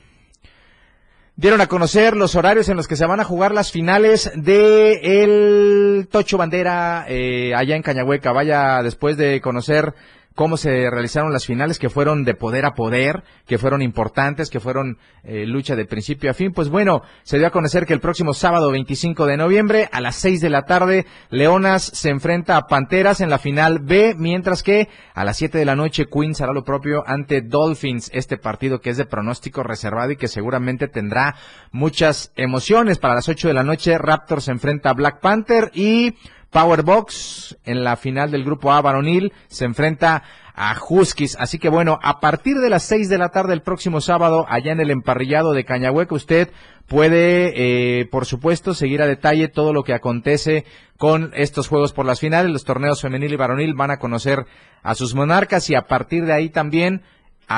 dieron 1.35 1.61
a 1.63 1.67
conocer 1.67 2.15
los 2.15 2.37
horarios 2.37 2.69
en 2.69 2.77
los 2.77 2.87
que 2.87 2.95
se 2.95 3.07
van 3.07 3.19
a 3.19 3.25
jugar 3.25 3.53
las 3.53 3.73
finales 3.73 4.31
de 4.37 5.25
el 5.25 6.07
Tocho 6.09 6.37
Bandera 6.37 7.07
eh, 7.09 7.53
allá 7.57 7.75
en 7.75 7.83
Cañahueca. 7.83 8.33
Vaya, 8.33 8.83
después 8.83 9.17
de 9.17 9.41
conocer 9.41 9.95
cómo 10.35 10.57
se 10.57 10.91
realizaron 10.91 11.33
las 11.33 11.47
finales 11.47 11.79
que 11.79 11.91
fueron 11.91 12.25
de 12.25 12.35
poder 12.35 12.65
a 12.65 12.75
poder, 12.75 13.23
que 13.47 13.59
fueron 13.59 13.83
importantes, 13.83 14.51
que 14.51 14.61
fueron 14.61 14.99
eh, 15.25 15.47
lucha 15.47 15.77
de 15.77 15.85
principio 15.85 16.31
a 16.31 16.35
fin. 16.35 16.53
Pues 16.53 16.69
bueno, 16.69 17.03
se 17.23 17.39
dio 17.39 17.47
a 17.47 17.51
conocer 17.51 17.87
que 17.87 17.93
el 17.93 18.01
próximo 18.01 18.35
sábado 18.35 18.71
25 18.71 19.27
de 19.27 19.37
noviembre 19.37 19.89
a 19.93 20.01
las 20.01 20.17
6 20.17 20.41
de 20.41 20.51
la 20.51 20.63
tarde, 20.63 21.07
Leonas 21.31 21.83
se 21.83 22.11
enfrenta 22.11 22.57
a 22.57 22.67
Panteras 22.67 23.21
en 23.21 23.31
la 23.31 23.39
final 23.39 23.81
B, 23.81 24.15
mientras 24.17 24.63
que 24.63 24.89
a 25.15 25.25
las 25.25 25.37
7 25.37 25.59
de 25.59 25.65
la 25.65 25.77
noche 25.77 26.07
Queens 26.07 26.41
hará 26.41 26.53
lo 26.53 26.65
propio 26.65 27.05
ante 27.07 27.43
Dolphins, 27.43 28.11
este 28.13 28.37
partido 28.37 28.81
que 28.81 28.91
es 28.91 28.97
de 28.97 29.07
pronóstico 29.07 29.63
reservado 29.63 30.13
y 30.13 30.17
que 30.17 30.29
seguramente 30.29 30.89
tendrá 30.89 31.37
muchas 31.71 32.33
emociones. 32.37 32.99
Para 32.99 33.15
las 33.15 33.29
8 33.29 33.49
de 33.49 33.55
la 33.55 33.63
noche 33.63 33.99
Raptors 33.99 34.45
se 34.45 34.53
enfrenta 34.53 34.91
a 34.91 34.95
Black 34.95 35.21
Panther 35.21 35.71
y 35.75 36.15
Powerbox 36.53 37.57
en 37.65 37.83
la 37.83 37.97
final 37.97 38.31
del 38.31 38.45
grupo 38.45 38.73
A 38.73 38.81
varonil 38.81 39.33
se 39.49 39.65
enfrenta 39.65 40.23
a 40.55 40.77
Huskies. 40.79 41.37
Así 41.41 41.59
que 41.59 41.69
bueno, 41.69 41.99
a 42.03 42.21
partir 42.21 42.59
de 42.59 42.69
las 42.69 42.83
seis 42.83 43.09
de 43.09 43.19
la 43.19 43.31
tarde 43.31 43.55
el 43.55 43.63
próximo 43.63 44.01
sábado, 44.01 44.45
allá 44.49 44.73
en 44.73 44.81
el 44.81 44.91
emparrillado 44.91 45.53
de 45.53 45.65
Cañahueca, 45.65 46.15
usted 46.15 46.51
puede, 46.87 48.01
eh, 48.01 48.07
por 48.07 48.27
supuesto, 48.27 48.75
seguir 48.75 49.01
a 49.01 49.07
detalle 49.07 49.49
todo 49.49 49.73
lo 49.73 49.83
que 49.83 49.95
acontece 49.95 50.67
con 50.99 51.33
estos 51.35 51.69
juegos 51.69 51.93
por 51.93 52.05
las 52.05 52.21
finales. 52.21 52.53
Los 52.53 52.65
torneos 52.65 53.01
femenil 53.01 53.33
y 53.33 53.37
varonil 53.37 53.75
van 53.75 53.91
a 53.91 53.99
conocer 53.99 54.45
a 54.83 54.95
sus 54.95 55.15
monarcas 55.15 55.71
y 55.71 55.75
a 55.75 55.87
partir 55.87 56.27
de 56.27 56.35
ahí 56.35 56.51
también 56.51 57.03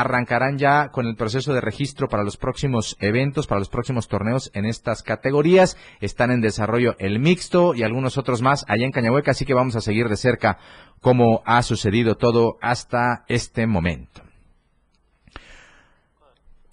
arrancarán 0.00 0.58
ya 0.58 0.88
con 0.90 1.06
el 1.06 1.14
proceso 1.14 1.54
de 1.54 1.60
registro 1.60 2.08
para 2.08 2.24
los 2.24 2.36
próximos 2.36 2.96
eventos, 2.98 3.46
para 3.46 3.60
los 3.60 3.68
próximos 3.68 4.08
torneos 4.08 4.50
en 4.54 4.64
estas 4.66 5.02
categorías. 5.02 5.76
Están 6.00 6.30
en 6.32 6.40
desarrollo 6.40 6.96
el 6.98 7.20
mixto 7.20 7.74
y 7.74 7.84
algunos 7.84 8.18
otros 8.18 8.42
más 8.42 8.64
allá 8.68 8.84
en 8.84 8.92
Cañahueca, 8.92 9.30
así 9.30 9.44
que 9.44 9.54
vamos 9.54 9.76
a 9.76 9.80
seguir 9.80 10.08
de 10.08 10.16
cerca 10.16 10.58
cómo 11.00 11.42
ha 11.46 11.62
sucedido 11.62 12.16
todo 12.16 12.56
hasta 12.60 13.24
este 13.28 13.66
momento. 13.66 14.23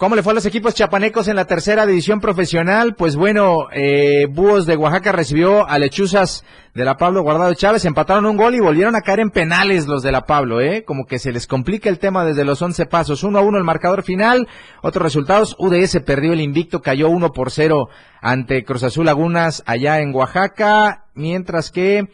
¿Cómo 0.01 0.15
le 0.15 0.23
fue 0.23 0.31
a 0.31 0.33
los 0.33 0.47
equipos 0.47 0.73
chapanecos 0.73 1.27
en 1.27 1.35
la 1.35 1.45
tercera 1.45 1.85
división 1.85 2.21
profesional? 2.21 2.95
Pues 2.95 3.15
bueno, 3.15 3.67
eh, 3.71 4.25
Búhos 4.27 4.65
de 4.65 4.75
Oaxaca 4.75 5.11
recibió 5.11 5.69
a 5.69 5.77
Lechuzas 5.77 6.43
de 6.73 6.85
la 6.85 6.97
Pablo 6.97 7.21
Guardado 7.21 7.53
Chávez, 7.53 7.85
empataron 7.85 8.25
un 8.25 8.35
gol 8.35 8.55
y 8.55 8.59
volvieron 8.59 8.95
a 8.95 9.01
caer 9.01 9.19
en 9.19 9.29
penales 9.29 9.85
los 9.85 10.01
de 10.01 10.11
la 10.11 10.25
Pablo, 10.25 10.59
¿eh? 10.59 10.85
Como 10.85 11.05
que 11.05 11.19
se 11.19 11.31
les 11.31 11.45
complica 11.45 11.87
el 11.87 11.99
tema 11.99 12.25
desde 12.25 12.45
los 12.45 12.59
11 12.59 12.87
pasos. 12.87 13.23
1 13.23 13.37
a 13.37 13.43
1 13.43 13.59
el 13.59 13.63
marcador 13.63 14.01
final. 14.01 14.47
Otros 14.81 15.03
resultados, 15.03 15.55
UDS 15.59 15.99
perdió 16.03 16.33
el 16.33 16.41
invicto, 16.41 16.81
cayó 16.81 17.07
1 17.07 17.29
por 17.29 17.51
0 17.51 17.87
ante 18.21 18.63
Cruz 18.63 18.81
Azul 18.81 19.05
Lagunas 19.05 19.61
allá 19.67 19.99
en 19.99 20.15
Oaxaca, 20.15 21.05
mientras 21.13 21.69
que 21.69 22.07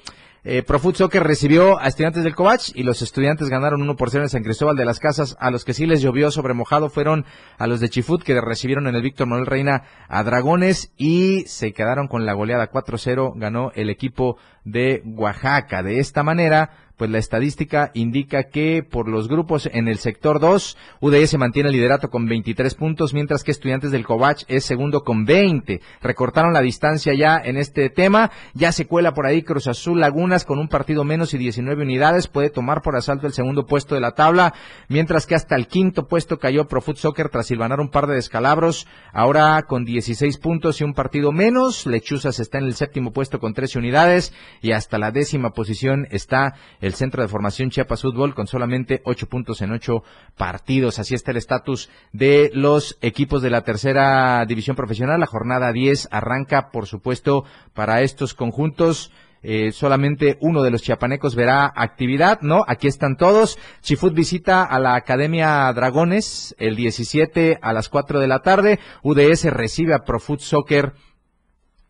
eh, 0.49 0.63
Profut 0.63 0.95
Soccer 0.95 1.23
recibió 1.23 1.77
a 1.77 1.89
estudiantes 1.89 2.23
del 2.23 2.33
Covach 2.33 2.71
y 2.73 2.83
los 2.83 3.01
estudiantes 3.01 3.49
ganaron 3.49 3.81
1 3.81 3.97
por 3.97 4.09
0 4.09 4.23
en 4.23 4.29
San 4.29 4.43
Cristóbal 4.43 4.77
de 4.77 4.85
las 4.85 5.01
Casas. 5.01 5.35
A 5.41 5.51
los 5.51 5.65
que 5.65 5.73
sí 5.73 5.85
les 5.85 6.01
llovió 6.01 6.31
sobre 6.31 6.53
mojado 6.53 6.89
fueron 6.89 7.25
a 7.57 7.67
los 7.67 7.81
de 7.81 7.89
Chifut 7.89 8.23
que 8.23 8.39
recibieron 8.39 8.87
en 8.87 8.95
el 8.95 9.01
Víctor 9.01 9.27
Manuel 9.27 9.45
Reina 9.45 9.83
a 10.07 10.23
Dragones 10.23 10.93
y 10.95 11.41
se 11.47 11.73
quedaron 11.73 12.07
con 12.07 12.25
la 12.25 12.31
goleada 12.31 12.71
4-0. 12.71 13.33
Ganó 13.35 13.73
el 13.75 13.89
equipo 13.89 14.37
de 14.63 15.03
Oaxaca. 15.05 15.83
De 15.83 15.99
esta 15.99 16.23
manera, 16.23 16.86
pues 16.97 17.11
la 17.11 17.19
estadística 17.19 17.91
indica 17.93 18.45
que 18.45 18.83
por 18.83 19.07
los 19.07 19.27
grupos 19.27 19.69
en 19.71 19.87
el 19.87 19.99
sector 19.99 20.39
2, 20.39 20.77
UDS 20.99 21.37
mantiene 21.37 21.69
el 21.69 21.75
liderato 21.75 22.09
con 22.09 22.25
23 22.25 22.73
puntos, 22.75 23.13
mientras 23.13 23.43
que 23.43 23.51
Estudiantes 23.51 23.91
del 23.91 24.05
Covach 24.05 24.43
es 24.47 24.65
segundo 24.65 25.01
con 25.01 25.25
20. 25.25 25.79
Recortaron 26.01 26.53
la 26.53 26.61
distancia 26.61 27.13
ya 27.13 27.37
en 27.37 27.57
este 27.57 27.89
tema, 27.89 28.31
ya 28.53 28.71
se 28.71 28.87
cuela 28.87 29.13
por 29.13 29.27
ahí 29.27 29.43
Cruz 29.43 29.67
Azul 29.67 29.99
Lagunas 29.99 30.43
con 30.43 30.59
un 30.59 30.67
partido 30.67 31.03
menos 31.03 31.33
y 31.33 31.37
19 31.37 31.83
unidades, 31.83 32.27
puede 32.27 32.49
tomar 32.49 32.81
por 32.81 32.95
asalto 32.95 33.27
el 33.27 33.33
segundo 33.33 33.65
puesto 33.65 33.95
de 33.95 34.01
la 34.01 34.13
tabla, 34.13 34.53
mientras 34.89 35.27
que 35.27 35.35
hasta 35.35 35.55
el 35.55 35.67
quinto 35.67 36.07
puesto 36.07 36.39
cayó 36.39 36.67
Profut 36.67 36.97
Soccer 36.97 37.29
tras 37.29 37.47
silvanar 37.47 37.79
un 37.79 37.89
par 37.89 38.07
de 38.07 38.15
descalabros, 38.15 38.87
ahora 39.13 39.61
con 39.67 39.85
16 39.85 40.37
puntos 40.39 40.81
y 40.81 40.83
un 40.83 40.93
partido 40.93 41.31
menos, 41.31 41.85
Lechuzas 41.85 42.39
está 42.39 42.57
en 42.57 42.65
el 42.65 42.75
séptimo 42.75 43.11
puesto 43.11 43.39
con 43.39 43.53
13 43.53 43.77
unidades 43.79 44.33
y 44.61 44.71
hasta 44.71 44.97
la 44.97 45.11
décima 45.11 45.51
posición 45.51 46.07
está 46.09 46.55
Centro 46.93 47.21
de 47.21 47.27
Formación 47.27 47.69
Chiapas 47.69 48.01
Fútbol 48.01 48.35
con 48.35 48.47
solamente 48.47 49.01
ocho 49.05 49.27
puntos 49.27 49.61
en 49.61 49.71
ocho 49.71 50.03
partidos. 50.35 50.99
Así 50.99 51.15
está 51.15 51.31
el 51.31 51.37
estatus 51.37 51.89
de 52.13 52.51
los 52.53 52.97
equipos 53.01 53.41
de 53.41 53.49
la 53.49 53.61
tercera 53.61 54.45
división 54.45 54.75
profesional. 54.75 55.19
La 55.19 55.25
jornada 55.25 55.71
10 55.71 56.09
arranca, 56.11 56.69
por 56.71 56.87
supuesto, 56.87 57.45
para 57.73 58.01
estos 58.01 58.33
conjuntos. 58.33 59.11
Eh, 59.43 59.71
solamente 59.71 60.37
uno 60.41 60.63
de 60.63 60.71
los 60.71 60.81
chiapanecos 60.81 61.35
verá 61.35 61.71
actividad, 61.75 62.41
¿no? 62.41 62.63
Aquí 62.67 62.87
están 62.87 63.17
todos. 63.17 63.57
Chifut 63.81 64.13
visita 64.13 64.63
a 64.63 64.79
la 64.79 64.95
Academia 64.95 65.71
Dragones 65.73 66.55
el 66.57 66.75
17 66.75 67.59
a 67.61 67.73
las 67.73 67.89
4 67.89 68.19
de 68.19 68.27
la 68.27 68.39
tarde. 68.39 68.79
UDS 69.03 69.45
recibe 69.45 69.93
a 69.93 70.03
Profut 70.03 70.39
Soccer 70.39 70.93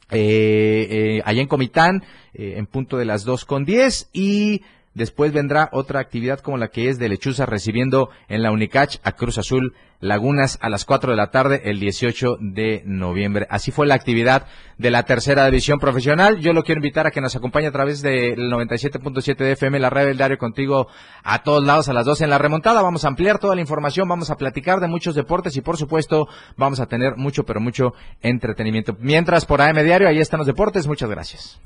eh, 0.09 1.21
allá 1.25 1.41
en 1.41 1.47
Comitán, 1.47 2.03
en 2.33 2.65
punto 2.67 2.97
de 2.97 3.05
las 3.05 3.23
dos 3.23 3.45
con 3.45 3.65
diez 3.65 4.09
y 4.13 4.61
Después 4.97 5.31
vendrá 5.31 5.69
otra 5.73 5.99
actividad 5.99 6.39
como 6.39 6.57
la 6.57 6.69
que 6.69 6.89
es 6.89 6.97
de 6.97 7.07
Lechuza 7.07 7.45
recibiendo 7.45 8.09
en 8.29 8.41
la 8.41 8.51
Unicach 8.51 8.95
a 9.03 9.11
Cruz 9.11 9.37
Azul 9.37 9.75
Lagunas 9.99 10.57
a 10.59 10.69
las 10.69 10.85
4 10.85 11.11
de 11.11 11.17
la 11.17 11.29
tarde 11.29 11.61
el 11.65 11.79
18 11.79 12.37
de 12.39 12.81
noviembre. 12.83 13.45
Así 13.51 13.69
fue 13.69 13.85
la 13.85 13.93
actividad 13.93 14.47
de 14.79 14.89
la 14.89 15.03
tercera 15.03 15.45
división 15.45 15.77
profesional. 15.77 16.39
Yo 16.39 16.51
lo 16.51 16.63
quiero 16.63 16.79
invitar 16.79 17.05
a 17.05 17.11
que 17.11 17.21
nos 17.21 17.35
acompañe 17.35 17.67
a 17.67 17.71
través 17.71 18.01
del 18.01 18.51
97.7 18.51 19.37
de 19.37 19.51
FM, 19.51 19.79
la 19.79 19.91
red 19.91 20.07
del 20.07 20.17
diario 20.17 20.39
contigo 20.39 20.87
a 21.23 21.43
todos 21.43 21.63
lados 21.63 21.89
a 21.89 21.93
las 21.93 22.07
12 22.07 22.23
en 22.23 22.31
la 22.31 22.39
remontada. 22.39 22.81
Vamos 22.81 23.05
a 23.05 23.09
ampliar 23.09 23.37
toda 23.37 23.53
la 23.53 23.61
información, 23.61 24.09
vamos 24.09 24.31
a 24.31 24.37
platicar 24.37 24.79
de 24.79 24.87
muchos 24.87 25.13
deportes 25.13 25.55
y 25.57 25.61
por 25.61 25.77
supuesto 25.77 26.27
vamos 26.55 26.79
a 26.79 26.87
tener 26.87 27.17
mucho 27.17 27.43
pero 27.43 27.59
mucho 27.59 27.93
entretenimiento. 28.21 28.97
Mientras 28.99 29.45
por 29.45 29.61
AM 29.61 29.83
Diario, 29.83 30.07
ahí 30.07 30.17
están 30.17 30.39
los 30.39 30.47
deportes. 30.47 30.87
Muchas 30.87 31.11
gracias. 31.11 31.61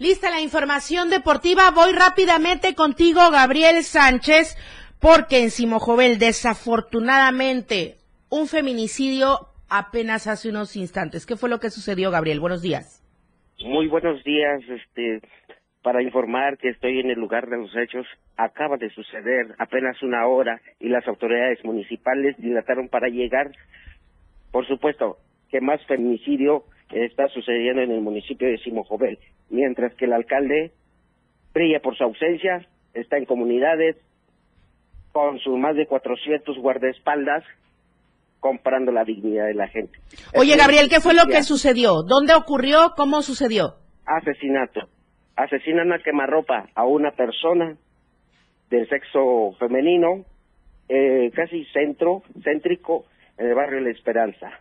Lista 0.00 0.30
la 0.30 0.40
información 0.40 1.10
deportiva. 1.10 1.72
Voy 1.74 1.92
rápidamente 1.92 2.76
contigo, 2.76 3.18
Gabriel 3.32 3.82
Sánchez, 3.82 4.56
porque 5.00 5.42
en 5.42 5.50
Simojovel, 5.50 6.20
desafortunadamente, 6.20 7.96
un 8.30 8.46
feminicidio 8.46 9.48
apenas 9.68 10.28
hace 10.28 10.50
unos 10.50 10.76
instantes. 10.76 11.26
¿Qué 11.26 11.34
fue 11.34 11.50
lo 11.50 11.58
que 11.58 11.70
sucedió, 11.70 12.12
Gabriel? 12.12 12.38
Buenos 12.38 12.62
días. 12.62 13.02
Muy 13.64 13.88
buenos 13.88 14.22
días, 14.22 14.62
este, 14.68 15.20
para 15.82 16.00
informar 16.00 16.58
que 16.58 16.68
estoy 16.68 17.00
en 17.00 17.10
el 17.10 17.18
lugar 17.18 17.48
de 17.48 17.56
los 17.56 17.74
hechos. 17.74 18.06
Acaba 18.36 18.76
de 18.76 18.90
suceder 18.90 19.56
apenas 19.58 20.00
una 20.04 20.28
hora 20.28 20.60
y 20.78 20.90
las 20.90 21.08
autoridades 21.08 21.58
municipales 21.64 22.36
dilataron 22.38 22.88
para 22.88 23.08
llegar. 23.08 23.50
Por 24.52 24.64
supuesto, 24.68 25.18
que 25.50 25.60
más 25.60 25.84
feminicidio 25.86 26.62
está 26.92 27.28
sucediendo 27.28 27.82
en 27.82 27.90
el 27.90 28.00
municipio 28.00 28.48
de 28.48 28.58
Simojovel, 28.58 29.18
mientras 29.50 29.94
que 29.94 30.06
el 30.06 30.12
alcalde 30.12 30.72
brilla 31.52 31.80
por 31.80 31.96
su 31.96 32.04
ausencia, 32.04 32.66
está 32.94 33.16
en 33.16 33.24
comunidades 33.24 33.96
con 35.12 35.38
sus 35.40 35.58
más 35.58 35.76
de 35.76 35.86
400 35.86 36.56
guardaespaldas 36.58 37.44
comprando 38.40 38.92
la 38.92 39.04
dignidad 39.04 39.46
de 39.46 39.54
la 39.54 39.68
gente. 39.68 39.98
Oye, 40.34 40.56
Gabriel, 40.56 40.88
¿qué 40.88 41.00
fue 41.00 41.14
lo 41.14 41.26
que 41.26 41.42
sucedió? 41.42 42.02
¿Dónde 42.02 42.34
ocurrió? 42.34 42.92
¿Cómo 42.96 43.22
sucedió? 43.22 43.74
Asesinato. 44.06 44.88
Asesinan 45.36 45.92
a 45.92 45.98
quemarropa 45.98 46.68
a 46.74 46.84
una 46.84 47.10
persona 47.12 47.76
del 48.70 48.88
sexo 48.88 49.52
femenino, 49.58 50.24
eh, 50.88 51.30
casi 51.34 51.64
centro, 51.66 52.22
céntrico, 52.42 53.04
en 53.38 53.48
el 53.48 53.54
barrio 53.54 53.80
La 53.80 53.90
Esperanza. 53.90 54.60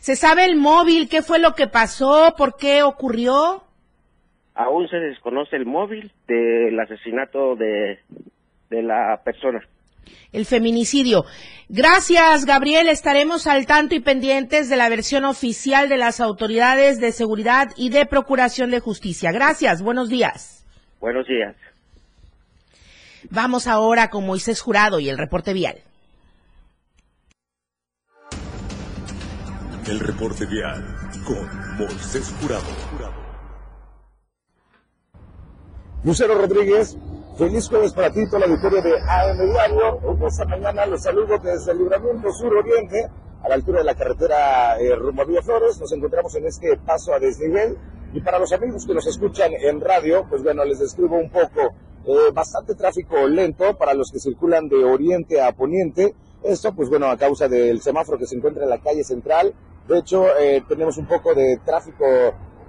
¿Se 0.00 0.16
sabe 0.16 0.44
el 0.44 0.56
móvil? 0.56 1.08
¿Qué 1.08 1.22
fue 1.22 1.38
lo 1.38 1.52
que 1.52 1.66
pasó? 1.66 2.34
¿Por 2.36 2.56
qué 2.56 2.82
ocurrió? 2.82 3.62
Aún 4.54 4.88
se 4.88 4.96
desconoce 4.96 5.56
el 5.56 5.66
móvil 5.66 6.12
del 6.26 6.78
asesinato 6.78 7.56
de, 7.56 7.98
de 8.70 8.82
la 8.82 9.20
persona. 9.24 9.60
El 10.32 10.46
feminicidio. 10.46 11.24
Gracias, 11.68 12.44
Gabriel. 12.44 12.88
Estaremos 12.88 13.46
al 13.46 13.66
tanto 13.66 13.94
y 13.94 14.00
pendientes 14.00 14.68
de 14.68 14.76
la 14.76 14.88
versión 14.88 15.24
oficial 15.24 15.88
de 15.88 15.96
las 15.96 16.20
autoridades 16.20 17.00
de 17.00 17.12
seguridad 17.12 17.68
y 17.76 17.90
de 17.90 18.06
procuración 18.06 18.70
de 18.70 18.80
justicia. 18.80 19.32
Gracias. 19.32 19.82
Buenos 19.82 20.08
días. 20.08 20.66
Buenos 21.00 21.26
días. 21.26 21.56
Vamos 23.30 23.66
ahora 23.66 24.08
con 24.08 24.26
Moisés 24.26 24.60
Jurado 24.60 24.98
y 24.98 25.08
el 25.08 25.18
reporte 25.18 25.52
vial. 25.52 25.76
El 29.90 29.98
reporte 29.98 30.46
vial 30.46 30.84
con 31.26 31.76
Moisés 31.76 32.32
Jurado. 32.40 32.62
Lucero 36.04 36.36
Rodríguez, 36.36 36.96
feliz 37.36 37.68
jueves 37.68 37.92
para 37.92 38.12
ti, 38.12 38.20
toda 38.26 38.46
la 38.46 38.46
victoria 38.46 38.82
de 38.82 38.92
AM 39.00 39.50
Diario. 39.50 40.28
Esta 40.28 40.44
mañana 40.44 40.86
los 40.86 41.02
saludo 41.02 41.36
desde 41.42 41.72
el 41.72 41.78
Libramiento 41.78 42.32
Sur 42.32 42.54
Oriente, 42.54 43.10
a 43.42 43.48
la 43.48 43.56
altura 43.56 43.78
de 43.80 43.84
la 43.84 43.96
carretera 43.96 44.78
eh, 44.78 44.94
rumbo 44.94 45.22
a 45.22 45.24
Villa 45.24 45.42
Flores. 45.42 45.80
Nos 45.80 45.92
encontramos 45.92 46.36
en 46.36 46.46
este 46.46 46.76
paso 46.76 47.12
a 47.12 47.18
desnivel. 47.18 47.76
Y 48.12 48.20
para 48.20 48.38
los 48.38 48.52
amigos 48.52 48.86
que 48.86 48.94
nos 48.94 49.08
escuchan 49.08 49.50
en 49.54 49.80
radio, 49.80 50.24
pues 50.30 50.44
bueno, 50.44 50.64
les 50.64 50.78
describo 50.78 51.16
un 51.16 51.30
poco. 51.30 51.74
Eh, 52.06 52.30
bastante 52.32 52.76
tráfico 52.76 53.26
lento 53.26 53.76
para 53.76 53.92
los 53.94 54.12
que 54.12 54.20
circulan 54.20 54.68
de 54.68 54.84
oriente 54.84 55.42
a 55.42 55.50
poniente. 55.50 56.14
Esto, 56.44 56.72
pues 56.76 56.88
bueno, 56.88 57.10
a 57.10 57.16
causa 57.16 57.48
del 57.48 57.82
semáforo 57.82 58.18
que 58.18 58.26
se 58.26 58.36
encuentra 58.36 58.62
en 58.62 58.70
la 58.70 58.78
calle 58.78 59.02
central 59.02 59.52
de 59.90 59.98
hecho, 59.98 60.24
eh, 60.38 60.62
tenemos 60.68 60.96
un 60.98 61.06
poco 61.06 61.34
de 61.34 61.58
tráfico 61.64 62.04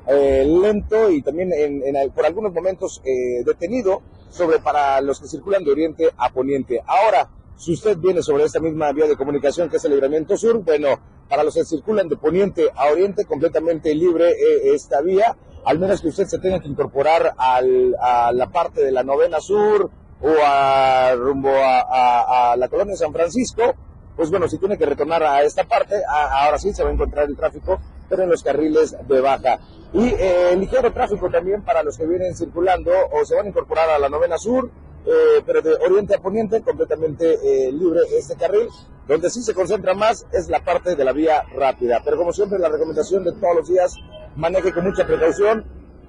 eh, 0.08 0.44
lento 0.44 1.12
y 1.12 1.22
también 1.22 1.52
en, 1.54 2.12
por 2.12 2.26
algunos 2.26 2.52
momentos 2.52 3.00
eh, 3.06 3.44
detenido 3.46 4.02
sobre 4.32 4.58
para 4.60 5.00
los 5.02 5.20
que 5.20 5.28
circulan 5.28 5.64
de 5.64 5.72
oriente 5.72 6.10
a 6.18 6.32
poniente. 6.32 6.82
Ahora, 6.86 7.30
si 7.56 7.74
usted 7.74 7.98
viene 7.98 8.24
sobre 8.24 8.46
esta 8.46 8.60
misma 8.60 8.92
vía 8.92 9.06
de 9.06 9.16
comunicación 9.16 9.70
que 9.70 9.78
es 9.78 9.86
el 9.86 9.92
libramiento 9.92 10.36
sur, 10.36 10.64
bueno, 10.64 11.00
para 11.30 11.44
los 11.44 11.54
que 11.54 11.64
circulan 11.64 12.10
de 12.10 12.18
poniente 12.18 12.72
a 12.76 12.92
oriente, 12.92 13.26
completamente 13.26 13.94
libre 13.94 14.34
esta 14.74 15.02
vía, 15.02 15.38
al 15.64 15.78
menos 15.78 16.02
que 16.02 16.08
usted 16.08 16.26
se 16.26 16.40
tenga 16.40 16.60
que 16.60 16.70
incorporar 16.70 17.36
a 17.38 17.62
la 17.62 18.50
parte 18.52 18.84
de 18.84 18.92
la 18.92 19.04
novena 19.04 19.40
sur 19.40 19.92
o 20.22 20.34
a, 20.44 21.14
rumbo 21.16 21.50
a, 21.50 22.54
a 22.54 22.58
la 22.58 22.68
colonia 22.68 22.96
San 22.96 23.14
Francisco, 23.14 23.76
pues 24.16 24.30
bueno, 24.30 24.48
si 24.48 24.58
tiene 24.58 24.78
que 24.78 24.86
retornar 24.86 25.24
a 25.24 25.44
esta 25.44 25.64
parte, 25.64 26.02
ahora 26.08 26.58
sí 26.58 26.74
se 26.74 26.84
va 26.84 26.90
a 26.90 26.94
encontrar 26.94 27.28
el 27.28 27.36
tráfico, 27.36 27.80
pero 28.10 28.24
en 28.24 28.30
los 28.30 28.44
carriles 28.44 28.96
de 29.08 29.22
baja. 29.22 29.60
Y 29.94 30.14
eh, 30.18 30.56
ligero 30.58 30.92
tráfico 30.92 31.30
también 31.30 31.64
para 31.64 31.84
los 31.84 31.98
que 31.98 32.06
vienen 32.06 32.36
circulando 32.36 32.92
o 33.12 33.26
se 33.26 33.36
van 33.36 33.46
a 33.46 33.50
incorporar 33.50 33.90
a 33.90 34.00
la 34.00 34.10
novena 34.10 34.38
sur, 34.38 34.70
eh, 35.06 35.42
pero 35.46 35.62
de 35.62 35.74
oriente 35.76 36.16
a 36.16 36.20
poniente, 36.20 36.62
completamente 36.62 37.34
eh, 37.44 37.72
libre 37.72 38.02
este 38.18 38.36
carril. 38.36 38.68
Donde 39.08 39.30
sí 39.30 39.42
se 39.42 39.54
concentra 39.54 39.94
más 39.94 40.26
es 40.32 40.48
la 40.48 40.64
parte 40.64 40.96
de 40.96 41.04
la 41.04 41.12
vía 41.12 41.44
rápida. 41.56 42.02
Pero 42.06 42.18
como 42.18 42.32
siempre, 42.32 42.60
la 42.60 42.70
recomendación 42.70 43.24
de 43.24 43.34
todos 43.34 43.56
los 43.56 43.68
días, 43.68 43.96
maneje 44.36 44.72
con 44.72 44.86
mucha 44.86 45.06
precaución, 45.06 45.66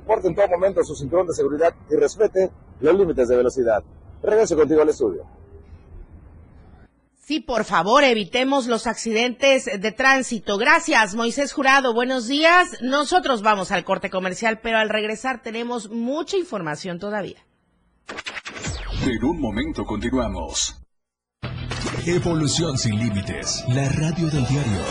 porte 0.06 0.28
en 0.28 0.34
todo 0.34 0.46
momento 0.48 0.84
su 0.84 0.94
cinturón 0.94 1.26
de 1.26 1.34
seguridad 1.34 1.74
y 1.90 1.96
respete 1.96 2.50
los 2.80 2.94
límites 2.94 3.28
de 3.28 3.36
velocidad. 3.36 3.82
Regreso 4.22 4.56
contigo 4.56 4.82
al 4.82 4.90
estudio. 4.90 5.24
Sí, 7.32 7.40
por 7.40 7.64
favor, 7.64 8.04
evitemos 8.04 8.66
los 8.66 8.86
accidentes 8.86 9.64
de 9.64 9.90
tránsito. 9.90 10.58
Gracias, 10.58 11.14
Moisés 11.14 11.54
Jurado. 11.54 11.94
Buenos 11.94 12.28
días. 12.28 12.76
Nosotros 12.82 13.40
vamos 13.40 13.72
al 13.72 13.84
corte 13.84 14.10
comercial, 14.10 14.60
pero 14.62 14.76
al 14.76 14.90
regresar 14.90 15.40
tenemos 15.40 15.88
mucha 15.88 16.36
información 16.36 16.98
todavía. 16.98 17.38
En 19.06 19.24
un 19.24 19.40
momento 19.40 19.86
continuamos. 19.86 20.76
Evolución 22.04 22.76
sin 22.76 22.98
límites. 22.98 23.64
La 23.68 23.88
radio 23.88 24.26
del 24.26 24.46
diario. 24.46 24.84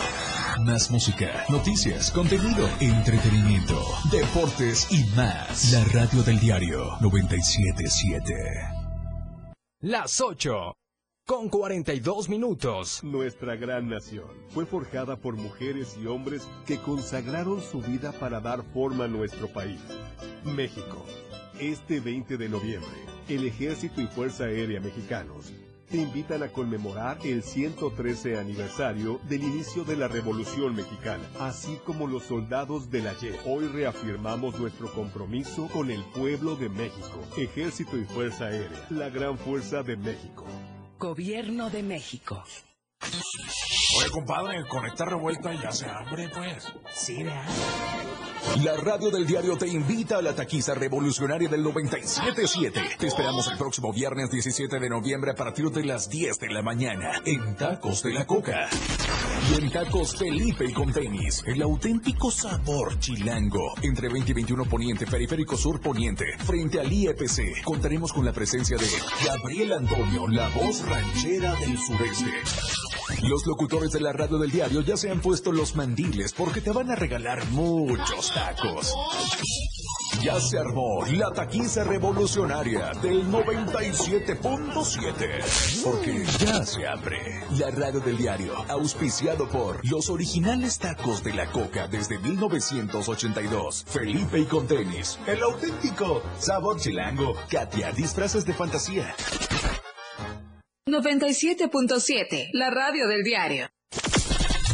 Más 0.66 0.90
música, 0.90 1.44
noticias, 1.48 2.10
contenido, 2.10 2.68
entretenimiento, 2.80 3.80
deportes 4.10 4.90
y 4.90 5.04
más. 5.14 5.70
La 5.70 5.84
radio 5.96 6.24
del 6.24 6.40
diario 6.40 6.96
977. 7.00 8.34
Las 9.82 10.20
8 10.20 10.74
con 11.32 11.48
42 11.48 12.28
minutos. 12.28 13.02
Nuestra 13.02 13.56
gran 13.56 13.88
nación 13.88 14.26
fue 14.50 14.66
forjada 14.66 15.16
por 15.16 15.34
mujeres 15.34 15.96
y 15.98 16.06
hombres 16.06 16.46
que 16.66 16.76
consagraron 16.76 17.62
su 17.62 17.80
vida 17.80 18.12
para 18.12 18.38
dar 18.38 18.62
forma 18.74 19.04
a 19.04 19.08
nuestro 19.08 19.48
país. 19.48 19.80
México. 20.44 21.02
Este 21.58 22.00
20 22.00 22.36
de 22.36 22.50
noviembre, 22.50 22.98
el 23.30 23.46
Ejército 23.46 24.02
y 24.02 24.08
Fuerza 24.08 24.44
Aérea 24.44 24.78
Mexicanos 24.78 25.50
te 25.90 25.96
invitan 25.96 26.42
a 26.42 26.48
conmemorar 26.48 27.16
el 27.24 27.42
113 27.42 28.38
aniversario 28.38 29.18
del 29.26 29.42
inicio 29.42 29.84
de 29.84 29.96
la 29.96 30.08
Revolución 30.08 30.74
Mexicana, 30.74 31.24
así 31.40 31.78
como 31.86 32.06
los 32.06 32.24
soldados 32.24 32.90
de 32.90 33.00
la 33.00 33.14
YE. 33.14 33.32
Hoy 33.46 33.68
reafirmamos 33.68 34.60
nuestro 34.60 34.92
compromiso 34.92 35.66
con 35.68 35.90
el 35.90 36.02
pueblo 36.14 36.56
de 36.56 36.68
México, 36.68 37.20
Ejército 37.38 37.96
y 37.96 38.04
Fuerza 38.04 38.48
Aérea, 38.48 38.86
la 38.90 39.08
gran 39.08 39.38
fuerza 39.38 39.82
de 39.82 39.96
México. 39.96 40.44
Gobierno 41.02 41.68
de 41.68 41.82
México. 41.82 42.44
Oye, 43.98 44.10
compadre, 44.12 44.64
con 44.68 44.86
esta 44.86 45.04
revuelta 45.04 45.52
ya 45.52 45.72
se 45.72 45.86
abre, 45.86 46.28
pues. 46.28 46.72
Sí, 46.94 47.24
¿verdad? 47.24 47.42
La 48.64 48.76
radio 48.76 49.10
del 49.10 49.26
diario 49.26 49.56
te 49.56 49.66
invita 49.66 50.18
a 50.18 50.22
la 50.22 50.34
taquiza 50.34 50.74
revolucionaria 50.74 51.48
del 51.48 51.64
97.7. 51.64 52.98
Te 52.98 53.06
esperamos 53.06 53.48
el 53.48 53.56
próximo 53.56 53.92
viernes 53.92 54.30
17 54.30 54.78
de 54.78 54.88
noviembre 54.90 55.30
a 55.30 55.34
partir 55.34 55.70
de 55.70 55.84
las 55.84 56.10
10 56.10 56.38
de 56.38 56.50
la 56.50 56.62
mañana 56.62 57.12
en 57.24 57.56
Tacos 57.56 58.02
de 58.02 58.12
la 58.12 58.26
Coca. 58.26 58.68
Y 59.50 59.60
en 59.60 59.70
Tacos 59.70 60.16
Felipe 60.16 60.64
y 60.66 60.72
con 60.72 60.92
tenis, 60.92 61.42
el 61.46 61.62
auténtico 61.62 62.30
sabor 62.30 62.98
chilango. 63.00 63.74
Entre 63.82 64.08
20 64.08 64.30
y 64.30 64.34
21 64.34 64.64
Poniente, 64.66 65.06
Periférico 65.06 65.56
Sur 65.56 65.80
Poniente, 65.80 66.26
frente 66.38 66.78
al 66.78 66.92
IEPC, 66.92 67.62
contaremos 67.64 68.12
con 68.12 68.24
la 68.24 68.32
presencia 68.32 68.76
de 68.76 68.86
Gabriel 69.26 69.72
Antonio, 69.72 70.28
la 70.28 70.48
voz 70.50 70.86
ranchera 70.86 71.54
del 71.56 71.78
sureste. 71.78 72.30
Los 73.22 73.46
locutores 73.46 73.92
de 73.92 74.00
la 74.00 74.12
radio 74.12 74.38
del 74.38 74.50
diario 74.50 74.80
ya 74.80 74.96
se 74.96 75.10
han 75.10 75.20
puesto 75.20 75.52
los 75.52 75.76
mandiles 75.76 76.32
porque 76.32 76.60
te 76.60 76.70
van 76.70 76.90
a 76.90 76.96
regalar 76.96 77.44
muchos 77.50 78.31
tacos. 78.34 78.94
Ya 80.22 80.38
se 80.38 80.58
armó 80.58 81.04
la 81.06 81.32
taquiza 81.32 81.84
revolucionaria 81.84 82.92
del 83.02 83.26
97.7. 83.26 85.82
Porque 85.82 86.24
ya 86.38 86.64
se 86.64 86.86
abre 86.86 87.42
la 87.58 87.70
radio 87.70 87.98
del 88.00 88.16
diario, 88.16 88.54
auspiciado 88.68 89.48
por 89.48 89.84
los 89.88 90.08
originales 90.10 90.78
tacos 90.78 91.24
de 91.24 91.34
la 91.34 91.50
coca 91.50 91.88
desde 91.88 92.18
1982. 92.18 93.84
Felipe 93.88 94.38
y 94.38 94.44
con 94.44 94.68
tenis, 94.68 95.18
el 95.26 95.42
auténtico 95.42 96.22
sabor 96.38 96.78
chilango. 96.78 97.34
Katia, 97.50 97.90
disfraces 97.92 98.44
de 98.44 98.54
fantasía. 98.54 99.14
97.7, 100.86 102.50
la 102.52 102.70
radio 102.70 103.08
del 103.08 103.24
diario. 103.24 103.68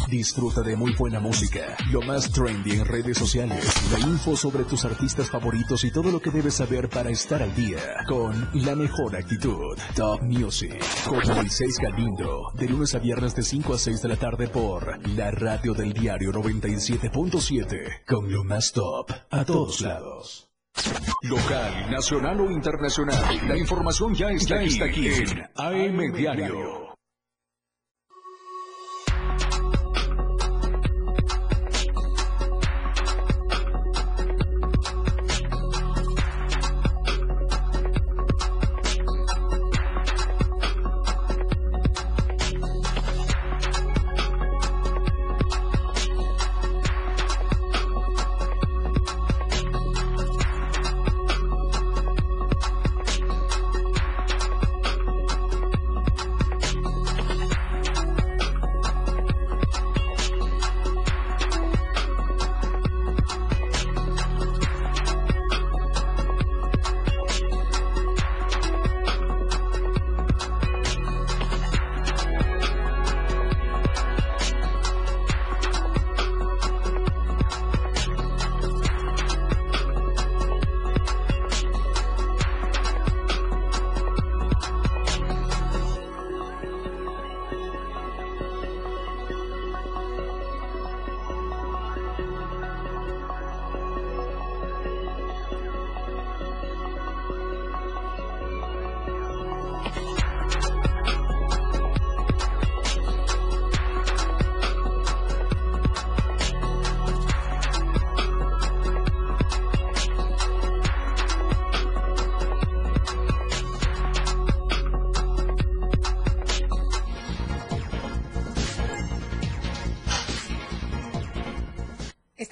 Disfruta 0.08 0.62
de 0.62 0.74
muy 0.74 0.94
buena 0.94 1.20
música, 1.20 1.76
lo 1.90 2.00
más 2.00 2.30
trendy 2.32 2.72
en 2.72 2.86
redes 2.86 3.18
sociales, 3.18 3.62
la 3.92 3.98
info 4.00 4.36
sobre 4.36 4.64
tus 4.64 4.86
artistas 4.86 5.30
favoritos 5.30 5.84
y 5.84 5.90
todo 5.90 6.10
lo 6.10 6.18
que 6.18 6.30
debes 6.30 6.54
saber 6.54 6.88
para 6.88 7.10
estar 7.10 7.42
al 7.42 7.54
día 7.54 7.78
con 8.06 8.48
la 8.54 8.74
mejor 8.74 9.14
actitud. 9.16 9.76
Top 9.94 10.22
Music 10.22 10.82
con 11.04 11.20
Moisés 11.36 11.76
Galindo, 11.78 12.50
de 12.54 12.68
lunes 12.68 12.94
a 12.94 13.00
viernes 13.00 13.34
de 13.34 13.42
5 13.42 13.74
a 13.74 13.78
6 13.78 14.00
de 14.00 14.08
la 14.08 14.16
tarde 14.16 14.48
por 14.48 15.06
la 15.08 15.30
radio 15.30 15.74
del 15.74 15.92
diario 15.92 16.32
97.7 16.32 18.04
con 18.06 18.32
lo 18.32 18.44
más 18.44 18.72
top 18.72 19.10
a 19.30 19.44
todos 19.44 19.82
lados. 19.82 20.48
Local, 21.22 21.90
nacional 21.90 22.40
o 22.40 22.50
internacional, 22.50 23.46
la 23.46 23.58
información 23.58 24.14
ya 24.14 24.30
está, 24.30 24.56
aquí, 24.56 24.68
está 24.68 24.84
aquí 24.86 25.08
en 25.08 25.50
AM 25.54 26.12
Diario. 26.14 26.87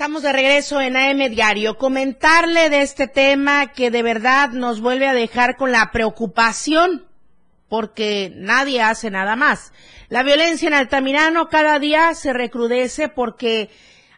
Estamos 0.07 0.23
de 0.23 0.33
regreso 0.33 0.81
en 0.81 0.97
AM 0.97 1.19
Diario. 1.31 1.79
Comentarle 1.79 2.71
de 2.71 2.83
este 2.83 3.09
tema 3.09 3.73
que 3.73 3.91
de 3.91 4.05
verdad 4.05 4.51
nos 4.51 4.81
vuelve 4.81 5.09
a 5.09 5.15
dejar 5.15 5.57
con 5.57 5.73
la 5.73 5.91
preocupación 5.91 7.07
porque 7.69 8.33
nadie 8.37 8.83
hace 8.83 9.11
nada 9.11 9.35
más. 9.35 9.73
La 10.09 10.23
violencia 10.23 10.69
en 10.69 10.75
Altamirano 10.75 11.49
cada 11.49 11.81
día 11.81 12.15
se 12.15 12.33
recrudece 12.33 13.09
porque, 13.09 13.69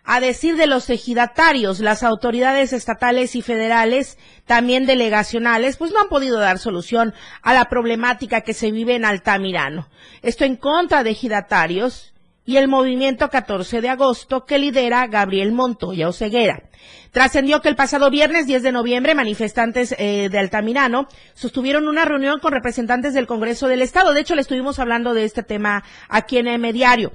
a 0.04 0.20
decir 0.20 0.56
de 0.56 0.66
los 0.66 0.90
ejidatarios, 0.90 1.80
las 1.80 2.02
autoridades 2.02 2.74
estatales 2.74 3.34
y 3.34 3.40
federales, 3.40 4.18
también 4.44 4.84
delegacionales, 4.84 5.78
pues 5.78 5.90
no 5.90 6.02
han 6.02 6.10
podido 6.10 6.38
dar 6.38 6.58
solución 6.58 7.14
a 7.40 7.54
la 7.54 7.70
problemática 7.70 8.42
que 8.42 8.52
se 8.52 8.72
vive 8.72 8.94
en 8.94 9.06
Altamirano. 9.06 9.88
Esto 10.20 10.44
en 10.44 10.56
contra 10.56 11.02
de 11.02 11.12
ejidatarios 11.12 12.12
y 12.48 12.56
el 12.56 12.66
movimiento 12.66 13.28
14 13.28 13.82
de 13.82 13.90
agosto 13.90 14.46
que 14.46 14.58
lidera 14.58 15.06
Gabriel 15.06 15.52
Montoya 15.52 16.08
Oceguera. 16.08 16.62
Trascendió 17.10 17.60
que 17.60 17.68
el 17.68 17.76
pasado 17.76 18.08
viernes 18.08 18.46
10 18.46 18.62
de 18.62 18.72
noviembre 18.72 19.14
manifestantes 19.14 19.94
eh, 19.98 20.30
de 20.30 20.38
Altamirano 20.38 21.08
sostuvieron 21.34 21.86
una 21.86 22.06
reunión 22.06 22.40
con 22.40 22.54
representantes 22.54 23.12
del 23.12 23.26
Congreso 23.26 23.68
del 23.68 23.82
Estado. 23.82 24.14
De 24.14 24.20
hecho, 24.20 24.34
le 24.34 24.40
estuvimos 24.40 24.78
hablando 24.78 25.12
de 25.12 25.24
este 25.24 25.42
tema 25.42 25.84
aquí 26.08 26.38
en 26.38 26.48
M 26.48 26.72
Diario. 26.72 27.12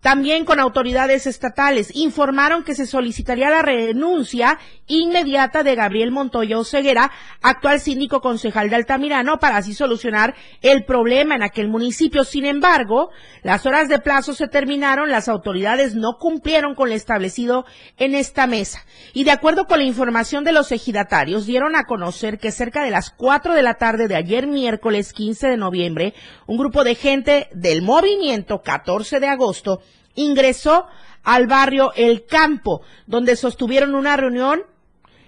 También 0.00 0.46
con 0.46 0.60
autoridades 0.60 1.26
estatales 1.26 1.94
informaron 1.94 2.64
que 2.64 2.74
se 2.74 2.86
solicitaría 2.86 3.50
la 3.50 3.60
renuncia 3.60 4.58
inmediata 4.86 5.62
de 5.62 5.74
Gabriel 5.74 6.10
Montoya 6.10 6.58
Oceguera, 6.58 7.10
actual 7.42 7.80
síndico 7.80 8.22
concejal 8.22 8.70
de 8.70 8.76
Altamirano, 8.76 9.38
para 9.38 9.58
así 9.58 9.74
solucionar 9.74 10.34
el 10.62 10.86
problema 10.86 11.34
en 11.34 11.42
aquel 11.42 11.68
municipio. 11.68 12.24
Sin 12.24 12.46
embargo, 12.46 13.10
las 13.42 13.66
horas 13.66 13.90
de 13.90 13.98
plazo 13.98 14.32
se 14.32 14.48
terminaron, 14.48 15.10
las 15.10 15.28
autoridades 15.28 15.94
no 15.94 16.16
cumplieron 16.18 16.74
con 16.74 16.88
lo 16.88 16.94
establecido 16.94 17.66
en 17.98 18.14
esta 18.14 18.46
mesa. 18.46 18.86
Y 19.12 19.24
de 19.24 19.32
acuerdo 19.32 19.66
con 19.66 19.80
la 19.80 19.84
información 19.84 20.44
de 20.44 20.52
los 20.52 20.72
ejidatarios, 20.72 21.44
dieron 21.44 21.76
a 21.76 21.84
conocer 21.84 22.38
que 22.38 22.52
cerca 22.52 22.82
de 22.82 22.90
las 22.90 23.10
4 23.10 23.52
de 23.52 23.62
la 23.62 23.74
tarde 23.74 24.08
de 24.08 24.16
ayer 24.16 24.46
miércoles 24.46 25.12
15 25.12 25.48
de 25.48 25.56
noviembre, 25.58 26.14
un 26.46 26.56
grupo 26.56 26.84
de 26.84 26.94
gente 26.94 27.48
del 27.52 27.82
movimiento 27.82 28.62
14 28.62 29.20
de 29.20 29.28
agosto 29.28 29.82
ingresó 30.22 30.86
al 31.22 31.46
barrio 31.46 31.92
El 31.94 32.26
Campo, 32.26 32.82
donde 33.06 33.36
sostuvieron 33.36 33.94
una 33.94 34.16
reunión 34.16 34.62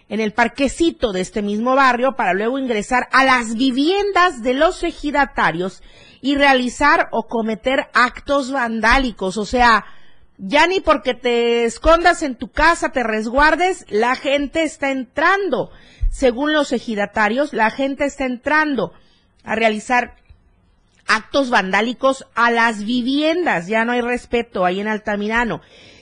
en 0.08 0.20
el 0.20 0.32
parquecito 0.32 1.12
de 1.12 1.20
este 1.20 1.42
mismo 1.42 1.74
barrio 1.74 2.16
para 2.16 2.34
luego 2.34 2.58
ingresar 2.58 3.08
a 3.12 3.24
las 3.24 3.54
viviendas 3.54 4.42
de 4.42 4.54
los 4.54 4.82
ejidatarios 4.82 5.82
y 6.20 6.36
realizar 6.36 7.08
o 7.12 7.26
cometer 7.26 7.88
actos 7.94 8.52
vandálicos. 8.52 9.36
O 9.38 9.46
sea, 9.46 9.86
ya 10.36 10.66
ni 10.66 10.80
porque 10.80 11.14
te 11.14 11.64
escondas 11.64 12.22
en 12.22 12.36
tu 12.36 12.50
casa, 12.50 12.90
te 12.90 13.02
resguardes, 13.02 13.86
la 13.88 14.14
gente 14.14 14.62
está 14.62 14.90
entrando. 14.90 15.70
Según 16.10 16.52
los 16.52 16.72
ejidatarios, 16.72 17.52
la 17.54 17.70
gente 17.70 18.04
está 18.04 18.26
entrando 18.26 18.92
a 19.44 19.54
realizar 19.54 20.16
actos 21.12 21.50
vandálicos 21.50 22.26
a 22.34 22.50
las 22.50 22.84
viviendas. 22.84 23.66
Ya 23.66 23.84
no 23.84 23.92
hay 23.92 24.00
respeto 24.00 24.64
ahí 24.64 24.80
en 24.80 24.88
Altamirano. 24.88 25.60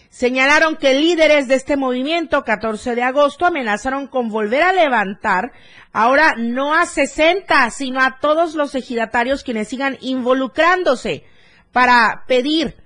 Señalaron 0.09 0.77
que 0.77 0.95
líderes 0.95 1.49
de 1.49 1.55
este 1.55 1.77
movimiento, 1.77 2.45
14 2.45 2.95
de 2.95 3.03
agosto, 3.03 3.47
amenazaron 3.47 4.07
con 4.09 4.29
volver 4.29 4.63
a 4.63 4.73
levantar, 4.73 5.53
ahora 5.93 6.35
no 6.37 6.75
a 6.75 6.87
60, 6.87 7.71
sino 7.71 8.01
a 8.01 8.19
todos 8.21 8.55
los 8.55 8.75
ejidatarios 8.75 9.45
quienes 9.45 9.69
sigan 9.69 9.99
involucrándose 10.01 11.25
para 11.71 12.25
pedir 12.27 12.77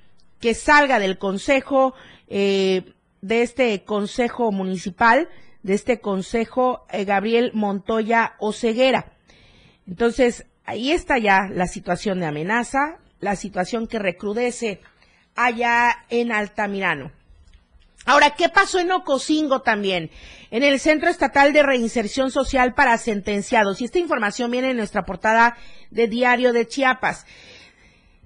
que 0.40 0.52
salga 0.52 0.98
del 0.98 1.16
consejo, 1.16 1.94
eh, 2.28 2.92
de 3.22 3.42
este 3.42 3.84
consejo 3.84 4.52
municipal, 4.52 5.28
de 5.62 5.74
este 5.74 6.00
consejo 6.00 6.86
eh, 6.90 7.04
Gabriel 7.04 7.52
Montoya 7.54 8.34
Oceguera. 8.38 9.12
Entonces, 9.86 10.46
ahí 10.64 10.92
está 10.92 11.18
ya 11.18 11.48
la 11.50 11.66
situación 11.66 12.20
de 12.20 12.26
amenaza, 12.26 12.98
la 13.20 13.36
situación 13.36 13.86
que 13.86 13.98
recrudece 13.98 14.80
allá 15.34 16.04
en 16.10 16.32
Altamirano. 16.32 17.10
Ahora, 18.06 18.30
¿qué 18.30 18.50
pasó 18.50 18.78
en 18.80 18.92
Ocosingo 18.92 19.62
también? 19.62 20.10
En 20.50 20.62
el 20.62 20.78
Centro 20.78 21.08
Estatal 21.08 21.54
de 21.54 21.62
Reinserción 21.62 22.30
Social 22.30 22.74
para 22.74 22.98
Sentenciados. 22.98 23.80
Y 23.80 23.86
esta 23.86 23.98
información 23.98 24.50
viene 24.50 24.70
en 24.70 24.76
nuestra 24.76 25.06
portada 25.06 25.56
de 25.90 26.06
Diario 26.06 26.52
de 26.52 26.68
Chiapas. 26.68 27.24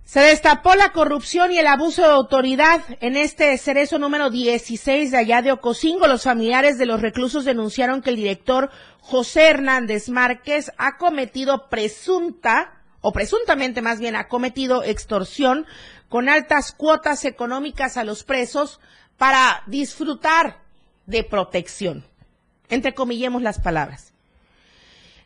Se 0.08 0.20
destapó 0.20 0.74
la 0.74 0.92
corrupción 0.92 1.52
y 1.52 1.58
el 1.58 1.66
abuso 1.66 2.00
de 2.00 2.08
autoridad 2.08 2.80
en 3.00 3.14
este 3.14 3.58
cerezo 3.58 3.98
número 3.98 4.30
16 4.30 5.10
de 5.10 5.16
allá 5.18 5.42
de 5.42 5.52
Ocosingo. 5.52 6.06
Los 6.06 6.22
familiares 6.22 6.78
de 6.78 6.86
los 6.86 7.02
reclusos 7.02 7.44
denunciaron 7.44 8.00
que 8.00 8.08
el 8.08 8.16
director 8.16 8.70
José 9.02 9.50
Hernández 9.50 10.08
Márquez 10.08 10.72
ha 10.78 10.96
cometido 10.96 11.68
presunta, 11.68 12.80
o 13.02 13.12
presuntamente 13.12 13.82
más 13.82 14.00
bien 14.00 14.16
ha 14.16 14.28
cometido 14.28 14.82
extorsión 14.82 15.66
con 16.08 16.30
altas 16.30 16.72
cuotas 16.72 17.26
económicas 17.26 17.98
a 17.98 18.04
los 18.04 18.24
presos 18.24 18.80
para 19.18 19.62
disfrutar 19.66 20.62
de 21.04 21.22
protección. 21.22 22.02
Entrecomillemos 22.70 23.42
las 23.42 23.60
palabras. 23.60 24.14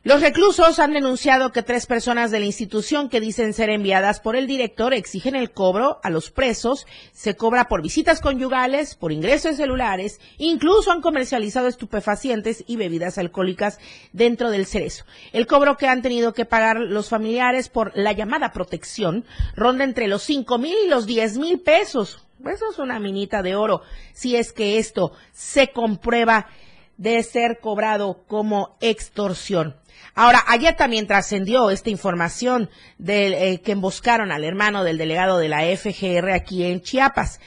Los 0.04 0.20
reclusos 0.20 0.80
han 0.80 0.94
denunciado 0.94 1.52
que 1.52 1.62
tres 1.62 1.86
personas 1.86 2.32
de 2.32 2.40
la 2.40 2.46
institución 2.46 3.08
que 3.08 3.20
dicen 3.20 3.52
ser 3.52 3.70
enviadas 3.70 4.18
por 4.18 4.34
el 4.34 4.48
director 4.48 4.92
exigen 4.94 5.36
el 5.36 5.52
cobro 5.52 6.00
a 6.02 6.10
los 6.10 6.32
presos, 6.32 6.88
se 7.12 7.36
cobra 7.36 7.68
por 7.68 7.82
visitas 7.82 8.20
conyugales, 8.20 8.96
por 8.96 9.12
ingresos 9.12 9.54
celulares, 9.54 10.20
incluso 10.38 10.90
han 10.90 11.02
comercializado 11.02 11.68
estupefacientes 11.68 12.64
y 12.66 12.74
bebidas 12.74 13.16
alcohólicas 13.16 13.78
dentro 14.12 14.50
del 14.50 14.66
cerezo. 14.66 15.04
El 15.32 15.46
cobro 15.46 15.76
que 15.76 15.86
han 15.86 16.02
tenido 16.02 16.32
que 16.32 16.46
pagar 16.46 16.80
los 16.80 17.08
familiares 17.08 17.68
por 17.68 17.96
la 17.96 18.10
llamada 18.10 18.50
protección 18.50 19.24
ronda 19.54 19.84
entre 19.84 20.08
los 20.08 20.24
cinco 20.24 20.58
mil 20.58 20.74
y 20.84 20.88
los 20.88 21.06
diez 21.06 21.38
mil 21.38 21.60
pesos. 21.60 22.26
Eso 22.44 22.72
es 22.72 22.80
una 22.80 22.98
minita 22.98 23.40
de 23.40 23.54
oro 23.54 23.82
si 24.14 24.34
es 24.34 24.52
que 24.52 24.78
esto 24.78 25.12
se 25.30 25.70
comprueba 25.70 26.48
de 26.96 27.22
ser 27.22 27.60
cobrado 27.60 28.24
como 28.26 28.76
extorsión. 28.80 29.76
Ahora, 30.14 30.42
ayer 30.46 30.76
también 30.76 31.06
trascendió 31.06 31.70
esta 31.70 31.88
información 31.88 32.68
de 32.98 33.52
eh, 33.52 33.60
que 33.62 33.72
emboscaron 33.72 34.30
al 34.30 34.44
hermano 34.44 34.84
del 34.84 34.98
delegado 34.98 35.38
de 35.38 35.48
la 35.48 35.62
FGR 35.62 36.32
aquí 36.32 36.64
en 36.64 36.82
Chiapas. 36.82 37.40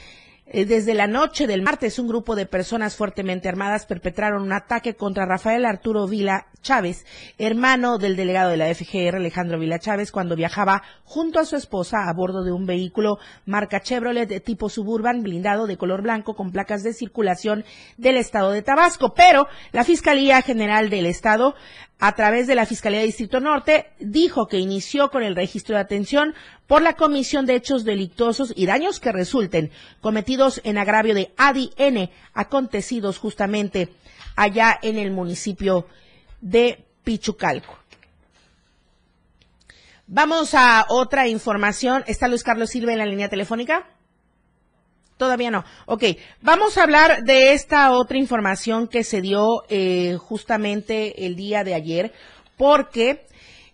Eh, 0.48 0.64
desde 0.64 0.94
la 0.94 1.08
noche 1.08 1.48
del 1.48 1.62
martes, 1.62 1.98
un 1.98 2.06
grupo 2.06 2.36
de 2.36 2.46
personas 2.46 2.94
fuertemente 2.94 3.48
armadas 3.48 3.84
perpetraron 3.84 4.42
un 4.42 4.52
ataque 4.52 4.94
contra 4.94 5.26
Rafael 5.26 5.64
Arturo 5.64 6.06
Vila 6.06 6.46
Chávez, 6.62 7.04
hermano 7.36 7.98
del 7.98 8.14
delegado 8.14 8.50
de 8.50 8.56
la 8.56 8.72
FGR, 8.72 9.16
Alejandro 9.16 9.58
Vila 9.58 9.80
Chávez, 9.80 10.12
cuando 10.12 10.36
viajaba 10.36 10.84
junto 11.04 11.40
a 11.40 11.44
su 11.44 11.56
esposa 11.56 12.08
a 12.08 12.12
bordo 12.12 12.44
de 12.44 12.52
un 12.52 12.64
vehículo 12.64 13.18
marca 13.44 13.80
Chevrolet 13.80 14.28
de 14.28 14.38
tipo 14.38 14.68
suburban 14.68 15.24
blindado 15.24 15.66
de 15.66 15.76
color 15.76 16.02
blanco 16.02 16.36
con 16.36 16.52
placas 16.52 16.84
de 16.84 16.92
circulación 16.92 17.64
del 17.96 18.16
estado 18.16 18.52
de 18.52 18.62
Tabasco. 18.62 19.14
Pero 19.14 19.48
la 19.72 19.82
Fiscalía 19.82 20.42
General 20.42 20.90
del 20.90 21.06
Estado 21.06 21.56
a 21.98 22.14
través 22.14 22.46
de 22.46 22.54
la 22.54 22.66
Fiscalía 22.66 23.00
de 23.00 23.06
Distrito 23.06 23.40
Norte, 23.40 23.90
dijo 23.98 24.48
que 24.48 24.58
inició 24.58 25.10
con 25.10 25.22
el 25.22 25.34
registro 25.34 25.76
de 25.76 25.80
atención 25.80 26.34
por 26.66 26.82
la 26.82 26.94
comisión 26.94 27.46
de 27.46 27.54
hechos 27.54 27.84
delictuosos 27.84 28.52
y 28.54 28.66
daños 28.66 29.00
que 29.00 29.12
resulten 29.12 29.70
cometidos 30.00 30.60
en 30.64 30.78
agravio 30.78 31.14
de 31.14 31.32
ADN 31.36 32.10
acontecidos 32.34 33.18
justamente 33.18 33.88
allá 34.34 34.78
en 34.82 34.98
el 34.98 35.10
municipio 35.10 35.86
de 36.40 36.84
Pichucalco. 37.02 37.78
Vamos 40.06 40.54
a 40.54 40.86
otra 40.88 41.26
información. 41.26 42.04
¿Está 42.06 42.28
Luis 42.28 42.44
Carlos 42.44 42.70
Silva 42.70 42.92
en 42.92 42.98
la 42.98 43.06
línea 43.06 43.28
telefónica? 43.28 43.86
Todavía 45.16 45.50
no. 45.50 45.64
Ok, 45.86 46.04
vamos 46.42 46.76
a 46.76 46.82
hablar 46.82 47.24
de 47.24 47.54
esta 47.54 47.90
otra 47.92 48.18
información 48.18 48.86
que 48.86 49.02
se 49.02 49.22
dio 49.22 49.64
eh, 49.70 50.18
justamente 50.20 51.26
el 51.26 51.36
día 51.36 51.64
de 51.64 51.74
ayer, 51.74 52.12
porque 52.58 53.26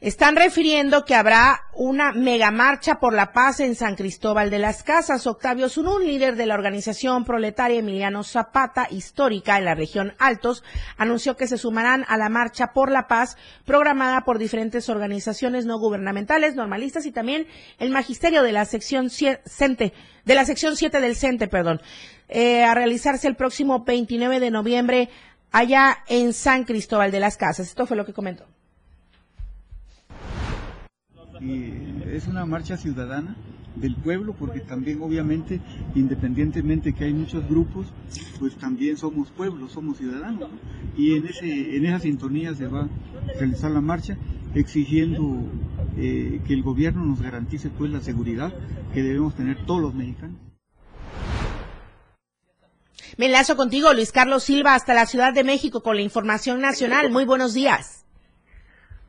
están 0.03 0.35
refiriendo 0.35 1.05
que 1.05 1.15
habrá 1.15 1.61
una 1.75 2.11
mega 2.11 2.51
marcha 2.51 2.99
por 2.99 3.15
la 3.15 3.33
paz 3.33 3.61
en 3.61 3.77
San 3.77 3.95
Cristóbal 3.95 4.51
de 4.51 4.59
las 4.59 4.83
Casas. 4.83 5.29
Octavio 5.29 5.69
Zunún, 5.69 6.05
líder 6.05 6.35
de 6.35 6.47
la 6.47 6.55
organización 6.55 7.25
proletaria 7.25 7.79
Emiliano 7.79 8.25
Zapata, 8.25 8.89
histórica 8.91 9.59
en 9.59 9.65
la 9.65 9.77
región 9.77 10.15
Altos, 10.19 10.65
anunció 10.97 11.37
que 11.37 11.47
se 11.47 11.57
sumarán 11.57 12.05
a 12.09 12.17
la 12.17 12.29
marcha 12.29 12.73
por 12.73 12.91
la 12.91 13.07
paz 13.07 13.37
programada 13.65 14.23
por 14.23 14.39
diferentes 14.39 14.89
organizaciones 14.89 15.67
no 15.67 15.79
gubernamentales, 15.79 16.57
normalistas 16.57 17.07
y 17.07 17.13
también 17.13 17.47
el 17.79 17.91
magisterio 17.91 18.43
de 18.43 18.51
la 18.51 18.65
sección 18.65 19.09
CENTE, 19.09 19.93
de 20.25 20.35
la 20.35 20.45
sección 20.45 20.75
7 20.75 21.01
del 21.01 21.15
CENTE, 21.15 21.47
perdón, 21.47 21.81
eh, 22.29 22.65
a 22.65 22.75
realizarse 22.75 23.29
el 23.29 23.37
próximo 23.37 23.85
29 23.85 24.41
de 24.41 24.51
noviembre 24.51 25.11
allá 25.53 25.99
en 26.09 26.33
San 26.33 26.65
Cristóbal 26.65 27.13
de 27.13 27.21
las 27.21 27.37
Casas. 27.37 27.69
Esto 27.69 27.87
fue 27.87 27.97
lo 27.97 28.05
que 28.05 28.13
comentó 28.13 28.49
y 31.43 32.15
es 32.15 32.27
una 32.27 32.47
marcha 32.47 32.77
ciudadana 32.77 33.37
del 33.75 33.97
pueblo 33.97 34.35
porque 34.39 34.61
también 34.61 35.01
obviamente 35.03 35.61
independientemente 35.95 36.93
que 36.93 37.05
hay 37.05 37.15
muchos 37.15 37.49
grupos 37.49 37.87
pues 38.39 38.55
también 38.57 38.97
somos 38.97 39.31
pueblo 39.31 39.69
somos 39.69 39.97
ciudadanos 39.97 40.51
y 40.97 41.17
en 41.17 41.27
ese 41.27 41.77
en 41.77 41.87
esa 41.87 41.99
sintonía 41.99 42.55
se 42.55 42.67
va 42.67 42.83
a 42.83 42.89
realizar 43.39 43.71
la 43.71 43.81
marcha 43.81 44.17
exigiendo 44.55 45.47
eh, 45.97 46.41
que 46.47 46.55
el 46.55 46.63
gobierno 46.63 47.05
nos 47.05 47.23
garantice 47.23 47.71
pues 47.71 47.91
la 47.91 48.01
seguridad 48.01 48.53
que 48.93 49.03
debemos 49.03 49.35
tener 49.35 49.65
todos 49.65 49.81
los 49.81 49.95
mexicanos. 49.95 50.37
Me 53.17 53.27
enlazo 53.27 53.57
contigo 53.57 53.93
Luis 53.93 54.13
Carlos 54.13 54.45
Silva 54.45 54.75
hasta 54.75 54.95
la 54.95 55.07
Ciudad 55.07 55.35
de 55.35 55.45
México 55.45 55.83
con 55.83 55.97
la 55.97 56.03
información 56.03 56.61
nacional. 56.61 57.11
Muy 57.11 57.25
buenos 57.25 57.53
días 57.53 58.02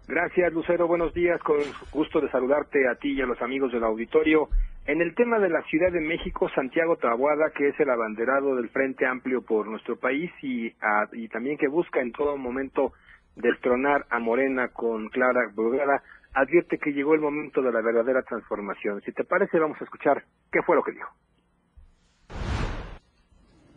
Gracias, 0.07 0.51
Lucero. 0.51 0.85
Buenos 0.87 1.13
días. 1.13 1.41
Con 1.41 1.59
gusto 1.91 2.19
de 2.19 2.29
saludarte 2.29 2.89
a 2.89 2.95
ti 2.95 3.13
y 3.13 3.21
a 3.21 3.25
los 3.25 3.41
amigos 3.41 3.71
del 3.71 3.83
auditorio. 3.83 4.49
En 4.85 5.01
el 5.01 5.15
tema 5.15 5.39
de 5.39 5.49
la 5.49 5.61
Ciudad 5.63 5.93
de 5.93 6.01
México, 6.01 6.49
Santiago 6.53 6.97
Tabuada, 6.97 7.51
que 7.55 7.69
es 7.69 7.79
el 7.79 7.89
abanderado 7.89 8.57
del 8.57 8.69
Frente 8.69 9.05
Amplio 9.05 9.41
por 9.41 9.65
nuestro 9.67 9.95
país 9.95 10.29
y, 10.41 10.73
y 11.13 11.27
también 11.29 11.57
que 11.57 11.69
busca 11.69 12.01
en 12.01 12.11
todo 12.11 12.35
momento 12.35 12.91
destronar 13.37 14.05
a 14.09 14.19
Morena 14.19 14.67
con 14.67 15.07
Clara 15.07 15.49
Brugada, 15.55 16.03
advierte 16.33 16.79
que 16.79 16.91
llegó 16.91 17.13
el 17.13 17.21
momento 17.21 17.61
de 17.61 17.71
la 17.71 17.81
verdadera 17.81 18.23
transformación. 18.23 19.01
Si 19.05 19.13
te 19.13 19.23
parece, 19.23 19.57
vamos 19.57 19.79
a 19.79 19.85
escuchar 19.85 20.25
qué 20.51 20.61
fue 20.63 20.75
lo 20.75 20.83
que 20.83 20.91
dijo. 20.91 21.09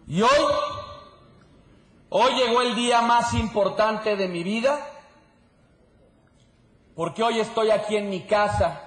Y 0.08 0.22
hoy, 0.22 0.44
hoy 2.08 2.30
llegó 2.34 2.62
el 2.62 2.74
día 2.74 3.02
más 3.02 3.32
importante 3.34 4.16
de 4.16 4.26
mi 4.26 4.42
vida 4.42 4.95
porque 6.96 7.22
hoy 7.22 7.38
estoy 7.38 7.70
aquí 7.70 7.96
en 7.96 8.08
mi 8.08 8.22
casa, 8.22 8.80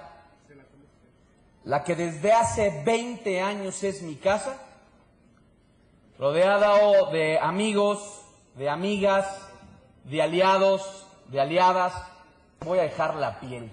la 1.62 1.84
que 1.84 1.94
desde 1.94 2.32
hace 2.32 2.82
20 2.84 3.40
años 3.40 3.84
es 3.84 4.02
mi 4.02 4.16
casa, 4.16 4.60
rodeada 6.18 6.76
de 7.12 7.38
amigos, 7.38 8.20
de 8.56 8.68
amigas, 8.68 9.48
de 10.02 10.22
aliados, 10.22 11.06
de 11.28 11.40
aliadas, 11.40 11.94
voy 12.64 12.80
a 12.80 12.82
dejar 12.82 13.14
la 13.14 13.38
piel, 13.38 13.70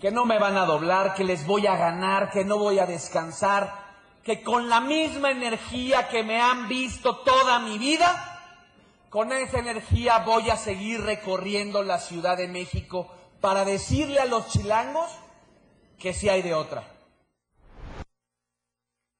que 0.00 0.10
no 0.10 0.24
me 0.24 0.40
van 0.40 0.56
a 0.56 0.66
doblar, 0.66 1.14
que 1.14 1.22
les 1.22 1.46
voy 1.46 1.68
a 1.68 1.76
ganar, 1.76 2.30
que 2.30 2.44
no 2.44 2.58
voy 2.58 2.80
a 2.80 2.86
descansar, 2.86 3.72
que 4.24 4.42
con 4.42 4.68
la 4.68 4.80
misma 4.80 5.30
energía 5.30 6.08
que 6.08 6.24
me 6.24 6.40
han 6.40 6.66
visto 6.66 7.18
toda 7.18 7.60
mi 7.60 7.78
vida, 7.78 8.26
con 9.08 9.30
esa 9.30 9.60
energía 9.60 10.18
voy 10.18 10.50
a 10.50 10.56
seguir 10.56 11.00
recorriendo 11.02 11.84
la 11.84 11.98
Ciudad 12.00 12.36
de 12.36 12.48
México 12.48 13.08
para 13.40 13.64
decirle 13.64 14.18
a 14.18 14.26
los 14.26 14.48
chilangos 14.48 15.18
que 15.98 16.12
sí 16.12 16.28
hay 16.28 16.42
de 16.42 16.54
otra. 16.54 16.84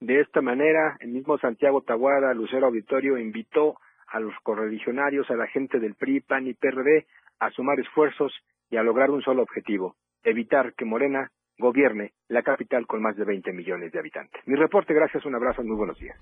De 0.01 0.21
esta 0.21 0.41
manera, 0.41 0.97
el 1.01 1.11
mismo 1.11 1.39
Santiago 1.39 1.83
Taguada, 1.83 2.33
Lucero 2.33 2.66
Auditorio, 2.66 3.18
invitó 3.18 3.79
a 4.09 4.18
los 4.18 4.33
correligionarios, 4.43 5.31
a 5.31 5.37
la 5.37 5.47
gente 5.47 5.79
del 5.79 5.95
PRI, 5.95 6.21
PAN 6.21 6.47
y 6.47 6.55
PRD 6.55 7.07
a 7.39 7.51
sumar 7.51 7.79
esfuerzos 7.79 8.33
y 8.71 8.77
a 8.77 8.83
lograr 8.83 9.11
un 9.11 9.23
solo 9.23 9.43
objetivo, 9.43 9.97
evitar 10.23 10.75
que 10.75 10.85
Morena 10.85 11.31
gobierne 11.59 12.12
la 12.29 12.43
capital 12.43 12.87
con 12.87 13.03
más 13.03 13.16
de 13.16 13.25
20 13.25 13.53
millones 13.53 13.93
de 13.93 13.99
habitantes. 13.99 14.41
Mi 14.47 14.57
reporte, 14.57 14.95
gracias, 14.95 15.25
un 15.27 15.35
abrazo, 15.35 15.62
muy 15.62 15.77
buenos 15.77 15.99
días. 15.99 16.16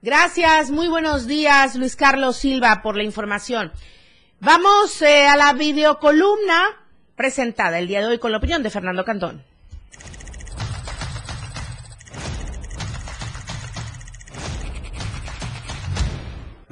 Gracias, 0.00 0.70
muy 0.70 0.88
buenos 0.88 1.26
días, 1.26 1.76
Luis 1.76 1.96
Carlos 1.96 2.36
Silva, 2.36 2.80
por 2.82 2.96
la 2.96 3.04
información. 3.04 3.70
Vamos 4.40 5.00
eh, 5.02 5.26
a 5.26 5.36
la 5.36 5.52
videocolumna 5.52 6.83
presentada 7.16 7.78
el 7.78 7.88
día 7.88 8.00
de 8.00 8.06
hoy 8.06 8.18
con 8.18 8.32
la 8.32 8.38
opinión 8.38 8.62
de 8.62 8.70
Fernando 8.70 9.04
Cantón. 9.04 9.42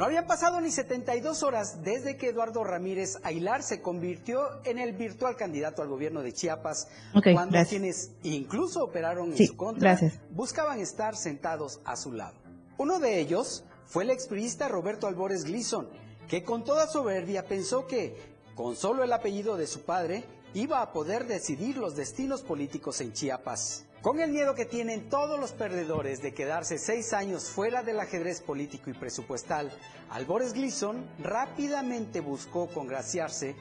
No 0.03 0.07
habían 0.07 0.27
pasado 0.27 0.61
ni 0.61 0.73
72 0.73 1.45
horas 1.45 1.85
desde 1.85 2.17
que 2.17 2.31
Eduardo 2.31 2.65
Ramírez 2.65 3.21
Ailar 3.23 3.63
se 3.63 3.81
convirtió 3.81 4.49
en 4.65 4.81
el 4.81 4.95
virtual 4.95 5.37
candidato 5.37 5.81
al 5.81 5.87
gobierno 5.87 6.23
de 6.23 6.33
Chiapas, 6.33 6.89
cuando 7.33 7.65
quienes 7.69 8.11
incluso 8.25 8.83
operaron 8.83 9.31
en 9.31 9.47
su 9.47 9.57
contra 9.57 9.97
buscaban 10.31 10.81
estar 10.81 11.15
sentados 11.15 11.81
a 11.85 11.95
su 11.95 12.11
lado. 12.11 12.35
Uno 12.79 12.99
de 12.99 13.21
ellos 13.21 13.63
fue 13.85 14.03
el 14.03 14.11
expriista 14.11 14.67
Roberto 14.67 15.07
Albores 15.07 15.45
Gleason, 15.45 15.89
que 16.27 16.43
con 16.43 16.65
toda 16.65 16.89
soberbia 16.89 17.45
pensó 17.45 17.87
que 17.87 18.32
con 18.55 18.77
solo 18.77 19.03
el 19.03 19.13
apellido 19.13 19.57
de 19.57 19.67
su 19.67 19.83
padre, 19.83 20.25
iba 20.55 20.83
a 20.83 20.93
poder 20.93 21.27
decidir 21.27 21.77
los 21.77 21.97
destinos 21.97 22.43
políticos 22.43 23.01
en 23.01 23.13
Chiapas. 23.13 23.87
Con 24.03 24.21
el 24.21 24.33
miedo 24.33 24.55
que 24.55 24.65
tienen 24.65 25.09
todos 25.09 25.39
los 25.39 25.53
perdedores 25.53 26.23
de 26.23 26.35
quedarse 26.35 26.77
seis 26.79 27.13
años 27.13 27.45
fuera 27.45 27.83
del 27.83 28.01
ajedrez 28.01 28.41
político 28.41 28.91
y 28.91 28.95
presupuestal, 28.95 29.71
Albores 30.11 30.53
Gleason 30.53 31.07
rápidamente 31.21 32.21
buscó 32.21 32.67
congraciarse 32.67 33.55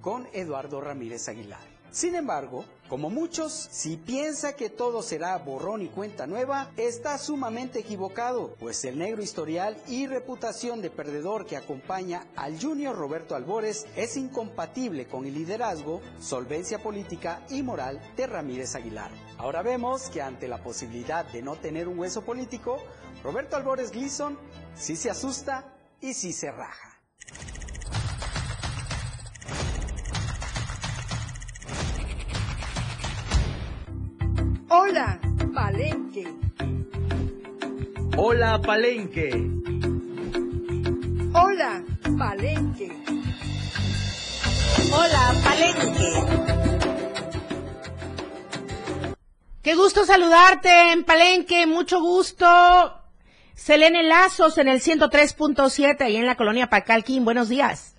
con 0.00 0.26
Eduardo 0.32 0.80
Ramírez 0.80 1.28
Aguilar. 1.28 1.60
Sin 1.90 2.14
embargo, 2.14 2.64
como 2.92 3.08
muchos, 3.08 3.54
si 3.70 3.96
piensa 3.96 4.54
que 4.54 4.68
todo 4.68 5.00
será 5.00 5.38
borrón 5.38 5.80
y 5.80 5.88
cuenta 5.88 6.26
nueva, 6.26 6.70
está 6.76 7.16
sumamente 7.16 7.78
equivocado, 7.78 8.54
pues 8.60 8.84
el 8.84 8.98
negro 8.98 9.22
historial 9.22 9.78
y 9.88 10.06
reputación 10.06 10.82
de 10.82 10.90
perdedor 10.90 11.46
que 11.46 11.56
acompaña 11.56 12.26
al 12.36 12.60
junior 12.60 12.94
Roberto 12.94 13.34
Albores 13.34 13.86
es 13.96 14.18
incompatible 14.18 15.06
con 15.06 15.24
el 15.24 15.32
liderazgo, 15.32 16.02
solvencia 16.20 16.82
política 16.82 17.40
y 17.48 17.62
moral 17.62 17.98
de 18.14 18.26
Ramírez 18.26 18.74
Aguilar. 18.74 19.10
Ahora 19.38 19.62
vemos 19.62 20.10
que 20.10 20.20
ante 20.20 20.46
la 20.46 20.62
posibilidad 20.62 21.24
de 21.24 21.40
no 21.40 21.56
tener 21.56 21.88
un 21.88 21.98
hueso 21.98 22.20
político, 22.20 22.76
Roberto 23.24 23.56
Albores 23.56 23.90
Gleason 23.90 24.38
sí 24.74 24.96
se 24.96 25.08
asusta 25.08 25.64
y 25.98 26.12
sí 26.12 26.34
se 26.34 26.50
raja. 26.50 26.91
Hola, 34.74 35.20
Palenque. 35.52 36.26
Hola, 38.16 38.58
Palenque. 38.62 39.30
Hola, 41.34 41.84
Palenque. 42.18 42.90
Hola, 44.90 45.34
Palenque. 45.44 46.12
Qué 49.60 49.74
gusto 49.74 50.06
saludarte 50.06 50.92
en 50.92 51.04
Palenque, 51.04 51.66
mucho 51.66 52.00
gusto. 52.00 52.46
Selene 53.54 54.04
Lazos 54.04 54.56
en 54.56 54.68
el 54.68 54.80
103.7 54.80 56.00
ahí 56.00 56.16
en 56.16 56.24
la 56.24 56.36
colonia 56.36 56.70
Pacalquín. 56.70 57.26
Buenos 57.26 57.50
días. 57.50 57.91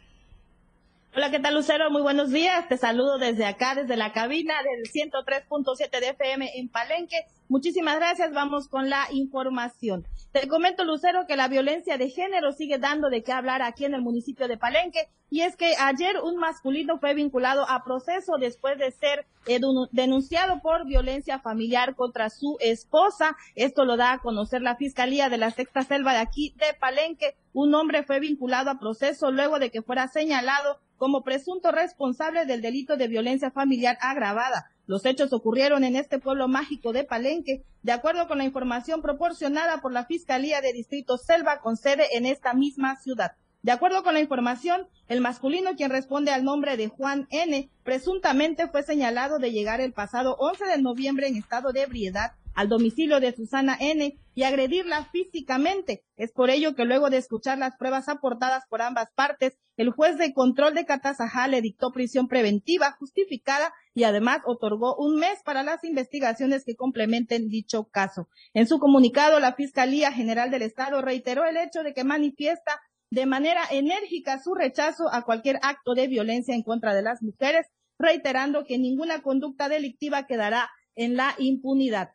Hola, 1.15 1.29
¿qué 1.29 1.39
tal 1.39 1.53
Lucero? 1.53 1.91
Muy 1.91 2.01
buenos 2.01 2.31
días. 2.31 2.67
Te 2.67 2.75
saludo 2.75 3.19
desde 3.19 3.45
acá, 3.45 3.75
desde 3.75 3.95
la 3.95 4.11
cabina 4.13 4.55
del 4.63 4.91
103.7 4.91 5.99
de 5.99 6.09
FM 6.09 6.49
en 6.55 6.69
Palenque. 6.69 7.27
Muchísimas 7.49 7.97
gracias. 7.97 8.33
Vamos 8.33 8.67
con 8.67 8.89
la 8.89 9.05
información. 9.11 10.07
Te 10.31 10.47
comento, 10.47 10.83
Lucero, 10.85 11.27
que 11.27 11.35
la 11.35 11.47
violencia 11.47 11.99
de 11.99 12.09
género 12.09 12.51
sigue 12.51 12.79
dando 12.79 13.11
de 13.11 13.21
qué 13.21 13.31
hablar 13.31 13.61
aquí 13.61 13.85
en 13.85 13.93
el 13.93 14.01
municipio 14.01 14.47
de 14.47 14.57
Palenque. 14.57 15.07
Y 15.29 15.41
es 15.41 15.55
que 15.55 15.75
ayer 15.79 16.15
un 16.23 16.37
masculino 16.37 16.97
fue 16.97 17.13
vinculado 17.13 17.69
a 17.69 17.83
proceso 17.83 18.37
después 18.39 18.79
de 18.79 18.89
ser 18.89 19.27
eh, 19.45 19.59
denunciado 19.91 20.61
por 20.61 20.87
violencia 20.87 21.37
familiar 21.37 21.93
contra 21.93 22.31
su 22.31 22.57
esposa. 22.59 23.37
Esto 23.53 23.85
lo 23.85 23.97
da 23.97 24.13
a 24.13 24.19
conocer 24.19 24.63
la 24.63 24.77
Fiscalía 24.77 25.29
de 25.29 25.37
la 25.37 25.51
Sexta 25.51 25.83
Selva 25.83 26.13
de 26.13 26.19
aquí 26.19 26.55
de 26.57 26.73
Palenque. 26.79 27.35
Un 27.53 27.75
hombre 27.75 28.01
fue 28.01 28.19
vinculado 28.19 28.71
a 28.71 28.79
proceso 28.79 29.29
luego 29.31 29.59
de 29.59 29.69
que 29.69 29.83
fuera 29.83 30.07
señalado 30.07 30.79
como 31.03 31.21
presunto 31.21 31.73
responsable 31.73 32.45
del 32.45 32.61
delito 32.61 32.95
de 32.95 33.09
violencia 33.09 33.51
familiar 33.51 33.97
agravada. 33.99 34.71
Los 34.87 35.05
hechos 35.05 35.33
ocurrieron 35.33 35.83
en 35.83 35.97
este 35.97 36.17
pueblo 36.17 36.47
mágico 36.47 36.93
de 36.93 37.03
Palenque, 37.03 37.65
de 37.81 37.91
acuerdo 37.91 38.25
con 38.29 38.37
la 38.37 38.45
información 38.45 39.01
proporcionada 39.01 39.81
por 39.81 39.91
la 39.91 40.05
Fiscalía 40.05 40.61
de 40.61 40.71
Distrito 40.71 41.17
Selva 41.17 41.59
con 41.59 41.75
sede 41.75 42.05
en 42.13 42.25
esta 42.25 42.53
misma 42.53 42.95
ciudad. 42.95 43.33
De 43.63 43.73
acuerdo 43.73 44.01
con 44.01 44.13
la 44.13 44.21
información, 44.21 44.87
el 45.09 45.19
masculino 45.19 45.75
quien 45.75 45.91
responde 45.91 46.31
al 46.31 46.45
nombre 46.45 46.77
de 46.77 46.87
Juan 46.87 47.27
N. 47.31 47.69
presuntamente 47.83 48.69
fue 48.69 48.81
señalado 48.83 49.39
de 49.39 49.51
llegar 49.51 49.81
el 49.81 49.91
pasado 49.91 50.37
11 50.39 50.67
de 50.67 50.81
noviembre 50.81 51.27
en 51.27 51.35
estado 51.35 51.73
de 51.73 51.81
ebriedad 51.81 52.31
al 52.53 52.69
domicilio 52.69 53.19
de 53.19 53.33
Susana 53.33 53.77
N. 53.79 54.17
y 54.35 54.43
agredirla 54.43 55.05
físicamente. 55.11 56.03
Es 56.15 56.31
por 56.31 56.49
ello 56.49 56.75
que 56.75 56.85
luego 56.85 57.09
de 57.09 57.17
escuchar 57.17 57.57
las 57.57 57.75
pruebas 57.77 58.09
aportadas 58.09 58.63
por 58.69 58.81
ambas 58.81 59.09
partes, 59.15 59.57
el 59.77 59.91
juez 59.91 60.17
de 60.17 60.33
control 60.33 60.73
de 60.73 60.85
Catazajá 60.85 61.47
le 61.47 61.61
dictó 61.61 61.91
prisión 61.91 62.27
preventiva 62.27 62.95
justificada 62.99 63.73
y 63.93 64.03
además 64.03 64.39
otorgó 64.45 64.95
un 64.97 65.15
mes 65.19 65.41
para 65.43 65.63
las 65.63 65.83
investigaciones 65.83 66.63
que 66.65 66.75
complementen 66.75 67.47
dicho 67.47 67.85
caso. 67.85 68.27
En 68.53 68.67
su 68.67 68.79
comunicado, 68.79 69.39
la 69.39 69.53
Fiscalía 69.53 70.11
General 70.11 70.51
del 70.51 70.61
Estado 70.61 71.01
reiteró 71.01 71.45
el 71.45 71.57
hecho 71.57 71.83
de 71.83 71.93
que 71.93 72.03
manifiesta 72.03 72.79
de 73.09 73.25
manera 73.27 73.61
enérgica 73.69 74.41
su 74.41 74.55
rechazo 74.55 75.11
a 75.11 75.23
cualquier 75.23 75.59
acto 75.61 75.93
de 75.93 76.07
violencia 76.07 76.55
en 76.55 76.63
contra 76.63 76.95
de 76.95 77.03
las 77.03 77.21
mujeres, 77.21 77.67
reiterando 77.99 78.65
que 78.65 78.79
ninguna 78.79 79.21
conducta 79.21 79.69
delictiva 79.69 80.25
quedará 80.25 80.69
en 80.95 81.15
la 81.15 81.35
impunidad. 81.37 82.09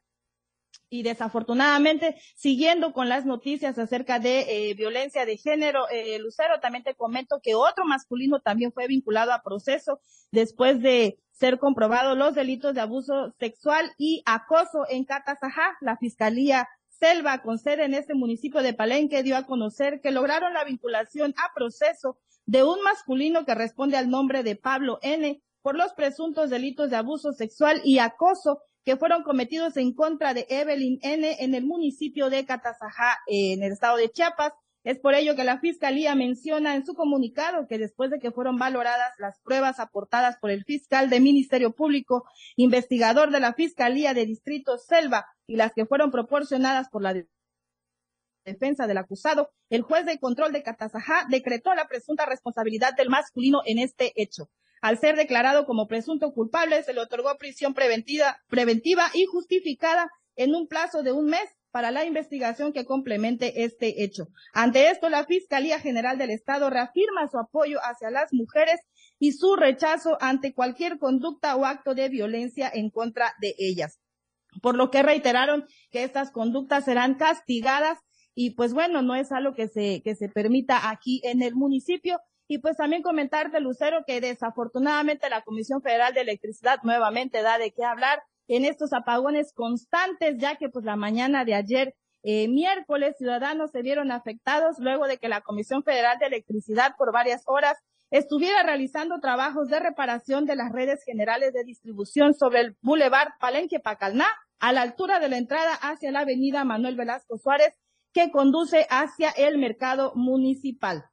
Y 0.90 1.02
desafortunadamente, 1.02 2.16
siguiendo 2.34 2.92
con 2.92 3.08
las 3.08 3.26
noticias 3.26 3.78
acerca 3.78 4.18
de 4.18 4.70
eh, 4.70 4.74
violencia 4.74 5.26
de 5.26 5.36
género, 5.36 5.88
eh, 5.90 6.18
Lucero, 6.18 6.60
también 6.60 6.84
te 6.84 6.94
comento 6.94 7.40
que 7.42 7.54
otro 7.54 7.84
masculino 7.84 8.40
también 8.40 8.72
fue 8.72 8.86
vinculado 8.86 9.32
a 9.32 9.42
proceso 9.42 10.00
después 10.30 10.80
de 10.80 11.18
ser 11.30 11.58
comprobados 11.58 12.16
los 12.16 12.34
delitos 12.34 12.74
de 12.74 12.80
abuso 12.80 13.34
sexual 13.38 13.92
y 13.98 14.22
acoso 14.24 14.86
en 14.88 15.04
Catazajá. 15.04 15.76
La 15.80 15.96
Fiscalía 15.96 16.68
Selva, 16.88 17.42
con 17.42 17.58
sede 17.58 17.84
en 17.84 17.94
este 17.94 18.14
municipio 18.14 18.62
de 18.62 18.74
Palenque, 18.74 19.22
dio 19.22 19.36
a 19.36 19.46
conocer 19.46 20.00
que 20.00 20.10
lograron 20.10 20.54
la 20.54 20.64
vinculación 20.64 21.34
a 21.36 21.52
proceso 21.54 22.18
de 22.46 22.64
un 22.64 22.82
masculino 22.82 23.44
que 23.44 23.54
responde 23.54 23.96
al 23.98 24.08
nombre 24.08 24.42
de 24.42 24.56
Pablo 24.56 24.98
N 25.02 25.40
por 25.60 25.76
los 25.76 25.92
presuntos 25.92 26.50
delitos 26.50 26.90
de 26.90 26.96
abuso 26.96 27.32
sexual 27.32 27.80
y 27.84 27.98
acoso 27.98 28.62
que 28.88 28.96
fueron 28.96 29.22
cometidos 29.22 29.76
en 29.76 29.92
contra 29.92 30.32
de 30.32 30.46
Evelyn 30.48 30.98
N. 31.02 31.36
en 31.40 31.54
el 31.54 31.66
municipio 31.66 32.30
de 32.30 32.46
Catazajá, 32.46 33.18
en 33.26 33.62
el 33.62 33.72
estado 33.72 33.98
de 33.98 34.08
Chiapas. 34.08 34.54
Es 34.82 34.98
por 34.98 35.14
ello 35.14 35.36
que 35.36 35.44
la 35.44 35.60
Fiscalía 35.60 36.14
menciona 36.14 36.74
en 36.74 36.86
su 36.86 36.94
comunicado 36.94 37.66
que 37.68 37.76
después 37.76 38.10
de 38.10 38.18
que 38.18 38.30
fueron 38.30 38.56
valoradas 38.56 39.12
las 39.18 39.38
pruebas 39.40 39.78
aportadas 39.78 40.38
por 40.40 40.50
el 40.50 40.64
fiscal 40.64 41.10
de 41.10 41.20
Ministerio 41.20 41.72
Público, 41.72 42.24
investigador 42.56 43.30
de 43.30 43.40
la 43.40 43.52
Fiscalía 43.52 44.14
de 44.14 44.24
Distrito 44.24 44.78
Selva 44.78 45.26
y 45.46 45.56
las 45.56 45.74
que 45.74 45.84
fueron 45.84 46.10
proporcionadas 46.10 46.88
por 46.88 47.02
la 47.02 47.14
defensa 48.46 48.86
del 48.86 48.96
acusado, 48.96 49.50
el 49.68 49.82
juez 49.82 50.06
de 50.06 50.18
control 50.18 50.52
de 50.52 50.62
Catazajá 50.62 51.26
decretó 51.28 51.74
la 51.74 51.88
presunta 51.88 52.24
responsabilidad 52.24 52.94
del 52.96 53.10
masculino 53.10 53.60
en 53.66 53.80
este 53.80 54.14
hecho. 54.16 54.48
Al 54.80 54.98
ser 54.98 55.16
declarado 55.16 55.66
como 55.66 55.86
presunto 55.86 56.32
culpable, 56.32 56.82
se 56.82 56.92
le 56.92 57.00
otorgó 57.00 57.36
prisión 57.38 57.74
preventiva, 57.74 58.38
preventiva 58.48 59.10
y 59.14 59.24
justificada 59.26 60.10
en 60.36 60.54
un 60.54 60.68
plazo 60.68 61.02
de 61.02 61.12
un 61.12 61.26
mes 61.26 61.48
para 61.70 61.90
la 61.90 62.04
investigación 62.04 62.72
que 62.72 62.84
complemente 62.84 63.64
este 63.64 64.02
hecho. 64.02 64.28
Ante 64.52 64.90
esto, 64.90 65.10
la 65.10 65.24
Fiscalía 65.24 65.80
General 65.80 66.16
del 66.16 66.30
Estado 66.30 66.70
reafirma 66.70 67.28
su 67.28 67.38
apoyo 67.38 67.78
hacia 67.80 68.10
las 68.10 68.32
mujeres 68.32 68.80
y 69.18 69.32
su 69.32 69.56
rechazo 69.56 70.16
ante 70.20 70.54
cualquier 70.54 70.98
conducta 70.98 71.56
o 71.56 71.64
acto 71.64 71.94
de 71.94 72.08
violencia 72.08 72.70
en 72.72 72.90
contra 72.90 73.34
de 73.40 73.54
ellas. 73.58 74.00
Por 74.62 74.76
lo 74.76 74.90
que 74.90 75.02
reiteraron 75.02 75.66
que 75.90 76.04
estas 76.04 76.30
conductas 76.30 76.84
serán 76.84 77.14
castigadas 77.14 77.98
y 78.34 78.50
pues 78.50 78.72
bueno, 78.72 79.02
no 79.02 79.14
es 79.14 79.32
algo 79.32 79.54
que 79.54 79.68
se, 79.68 80.00
que 80.02 80.14
se 80.14 80.28
permita 80.28 80.90
aquí 80.90 81.20
en 81.24 81.42
el 81.42 81.54
municipio. 81.54 82.20
Y 82.48 82.58
pues 82.58 82.78
también 82.78 83.02
comentarte, 83.02 83.60
Lucero, 83.60 84.04
que 84.06 84.22
desafortunadamente 84.22 85.28
la 85.28 85.42
Comisión 85.42 85.82
Federal 85.82 86.14
de 86.14 86.22
Electricidad 86.22 86.78
nuevamente 86.82 87.42
da 87.42 87.58
de 87.58 87.72
qué 87.72 87.84
hablar 87.84 88.22
en 88.48 88.64
estos 88.64 88.94
apagones 88.94 89.52
constantes, 89.52 90.38
ya 90.38 90.56
que 90.56 90.70
pues 90.70 90.86
la 90.86 90.96
mañana 90.96 91.44
de 91.44 91.54
ayer, 91.54 91.94
eh, 92.22 92.48
miércoles, 92.48 93.16
ciudadanos 93.18 93.70
se 93.70 93.82
vieron 93.82 94.10
afectados 94.10 94.76
luego 94.78 95.06
de 95.06 95.18
que 95.18 95.28
la 95.28 95.42
Comisión 95.42 95.82
Federal 95.82 96.18
de 96.18 96.26
Electricidad 96.26 96.94
por 96.96 97.12
varias 97.12 97.42
horas 97.46 97.76
estuviera 98.10 98.62
realizando 98.62 99.20
trabajos 99.20 99.68
de 99.68 99.80
reparación 99.80 100.46
de 100.46 100.56
las 100.56 100.72
redes 100.72 101.04
generales 101.04 101.52
de 101.52 101.64
distribución 101.64 102.32
sobre 102.32 102.60
el 102.60 102.76
Boulevard 102.80 103.28
Palenque 103.38 103.78
Pacalná, 103.78 104.26
a 104.58 104.72
la 104.72 104.80
altura 104.80 105.20
de 105.20 105.28
la 105.28 105.36
entrada 105.36 105.74
hacia 105.74 106.10
la 106.10 106.20
avenida 106.20 106.64
Manuel 106.64 106.96
Velasco 106.96 107.36
Suárez, 107.36 107.74
que 108.14 108.30
conduce 108.30 108.86
hacia 108.88 109.30
el 109.30 109.58
mercado 109.58 110.12
municipal. 110.14 111.04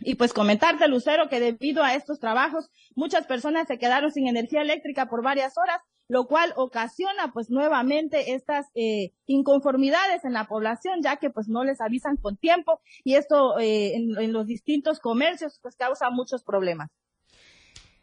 Y 0.00 0.14
pues 0.14 0.32
comentarte, 0.32 0.88
Lucero, 0.88 1.28
que 1.28 1.40
debido 1.40 1.82
a 1.82 1.94
estos 1.94 2.18
trabajos, 2.18 2.70
muchas 2.94 3.26
personas 3.26 3.68
se 3.68 3.78
quedaron 3.78 4.10
sin 4.10 4.26
energía 4.26 4.62
eléctrica 4.62 5.08
por 5.08 5.22
varias 5.22 5.58
horas, 5.58 5.80
lo 6.08 6.26
cual 6.26 6.52
ocasiona 6.56 7.32
pues 7.32 7.50
nuevamente 7.50 8.32
estas 8.32 8.66
eh, 8.74 9.12
inconformidades 9.26 10.24
en 10.24 10.32
la 10.32 10.46
población, 10.46 11.02
ya 11.02 11.16
que 11.16 11.30
pues 11.30 11.48
no 11.48 11.64
les 11.64 11.80
avisan 11.80 12.16
con 12.16 12.36
tiempo 12.36 12.80
y 13.04 13.14
esto 13.14 13.58
eh, 13.58 13.94
en 13.94 14.32
los 14.32 14.46
distintos 14.46 14.98
comercios 14.98 15.60
pues 15.62 15.76
causa 15.76 16.10
muchos 16.10 16.42
problemas. 16.42 16.90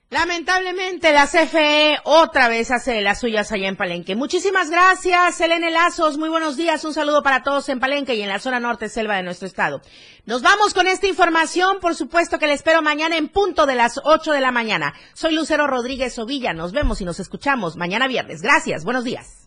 Lamentablemente 0.09 1.11
la 1.11 1.27
CFE 1.27 1.97
otra 2.05 2.47
vez 2.47 2.71
hace 2.71 3.01
las 3.01 3.19
suyas 3.19 3.51
allá 3.51 3.67
en 3.67 3.75
Palenque. 3.75 4.15
Muchísimas 4.15 4.69
gracias, 4.69 5.41
Elena 5.41 5.69
Lazos. 5.69 6.17
Muy 6.17 6.29
buenos 6.29 6.55
días. 6.55 6.85
Un 6.85 6.93
saludo 6.93 7.21
para 7.21 7.43
todos 7.43 7.67
en 7.67 7.81
Palenque 7.81 8.15
y 8.15 8.21
en 8.21 8.29
la 8.29 8.39
zona 8.39 8.61
norte 8.61 8.87
selva 8.87 9.17
de 9.17 9.23
nuestro 9.23 9.49
estado. 9.49 9.81
Nos 10.25 10.43
vamos 10.43 10.73
con 10.73 10.87
esta 10.87 11.07
información. 11.07 11.79
Por 11.81 11.93
supuesto 11.93 12.39
que 12.39 12.47
le 12.47 12.53
espero 12.53 12.81
mañana 12.81 13.17
en 13.17 13.27
punto 13.27 13.65
de 13.65 13.75
las 13.75 13.99
8 14.01 14.31
de 14.31 14.39
la 14.39 14.51
mañana. 14.51 14.93
Soy 15.13 15.33
Lucero 15.33 15.67
Rodríguez 15.67 16.17
Ovilla. 16.19 16.53
Nos 16.53 16.71
vemos 16.71 17.01
y 17.01 17.05
nos 17.05 17.19
escuchamos 17.19 17.75
mañana 17.75 18.07
viernes. 18.07 18.41
Gracias. 18.41 18.85
Buenos 18.85 19.03
días. 19.03 19.46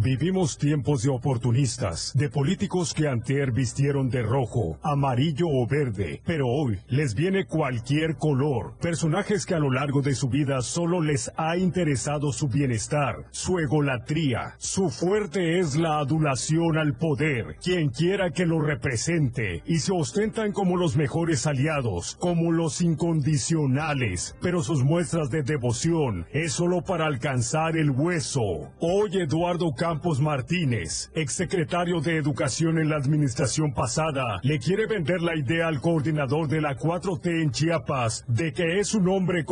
Vivimos 0.00 0.58
tiempos 0.58 1.02
de 1.02 1.10
oportunistas, 1.10 2.12
de 2.14 2.28
políticos 2.28 2.94
que 2.94 3.08
antier 3.08 3.50
vistieron 3.50 4.08
de 4.10 4.22
rojo, 4.22 4.78
amarillo 4.80 5.46
o 5.48 5.66
verde, 5.66 6.22
pero 6.24 6.46
hoy 6.46 6.78
les 6.86 7.16
viene 7.16 7.46
cualquier 7.46 8.14
color. 8.14 8.76
Personajes 8.80 9.44
que 9.44 9.56
a 9.56 9.58
lo 9.58 9.72
largo 9.72 10.00
de 10.00 10.14
su 10.14 10.28
vida 10.28 10.62
solo 10.62 11.00
les 11.00 11.32
ha 11.36 11.56
interesado 11.56 12.30
su 12.30 12.46
bienestar, 12.46 13.24
su 13.32 13.58
egolatría. 13.58 14.54
Su 14.58 14.88
fuerte 14.88 15.58
es 15.58 15.74
la 15.74 15.98
adulación 15.98 16.78
al 16.78 16.96
poder, 16.96 17.56
quien 17.60 17.88
quiera 17.88 18.30
que 18.30 18.46
lo 18.46 18.60
represente, 18.60 19.64
y 19.66 19.80
se 19.80 19.90
ostentan 19.90 20.52
como 20.52 20.76
los 20.76 20.96
mejores 20.96 21.44
aliados, 21.44 22.14
como 22.20 22.52
los 22.52 22.82
incondicionales, 22.82 24.36
pero 24.40 24.62
sus 24.62 24.84
muestras 24.84 25.28
de 25.30 25.42
devoción 25.42 26.24
es 26.30 26.52
solo 26.52 26.82
para 26.82 27.06
alcanzar 27.06 27.76
el 27.76 27.90
hueso. 27.90 28.70
Hoy 28.78 29.18
Eduardo 29.18 29.72
Campos 29.88 30.20
Martínez, 30.20 31.10
exsecretario 31.14 32.02
de 32.02 32.18
Educación 32.18 32.78
en 32.78 32.90
la 32.90 32.96
administración 32.96 33.72
pasada, 33.72 34.38
le 34.42 34.58
quiere 34.58 34.84
vender 34.86 35.22
la 35.22 35.34
idea 35.34 35.66
al 35.66 35.80
coordinador 35.80 36.46
de 36.46 36.60
la 36.60 36.76
4T 36.76 37.40
en 37.40 37.50
Chiapas 37.52 38.22
de 38.28 38.52
que 38.52 38.80
es 38.80 38.92
un 38.92 39.08
hombre 39.08 39.46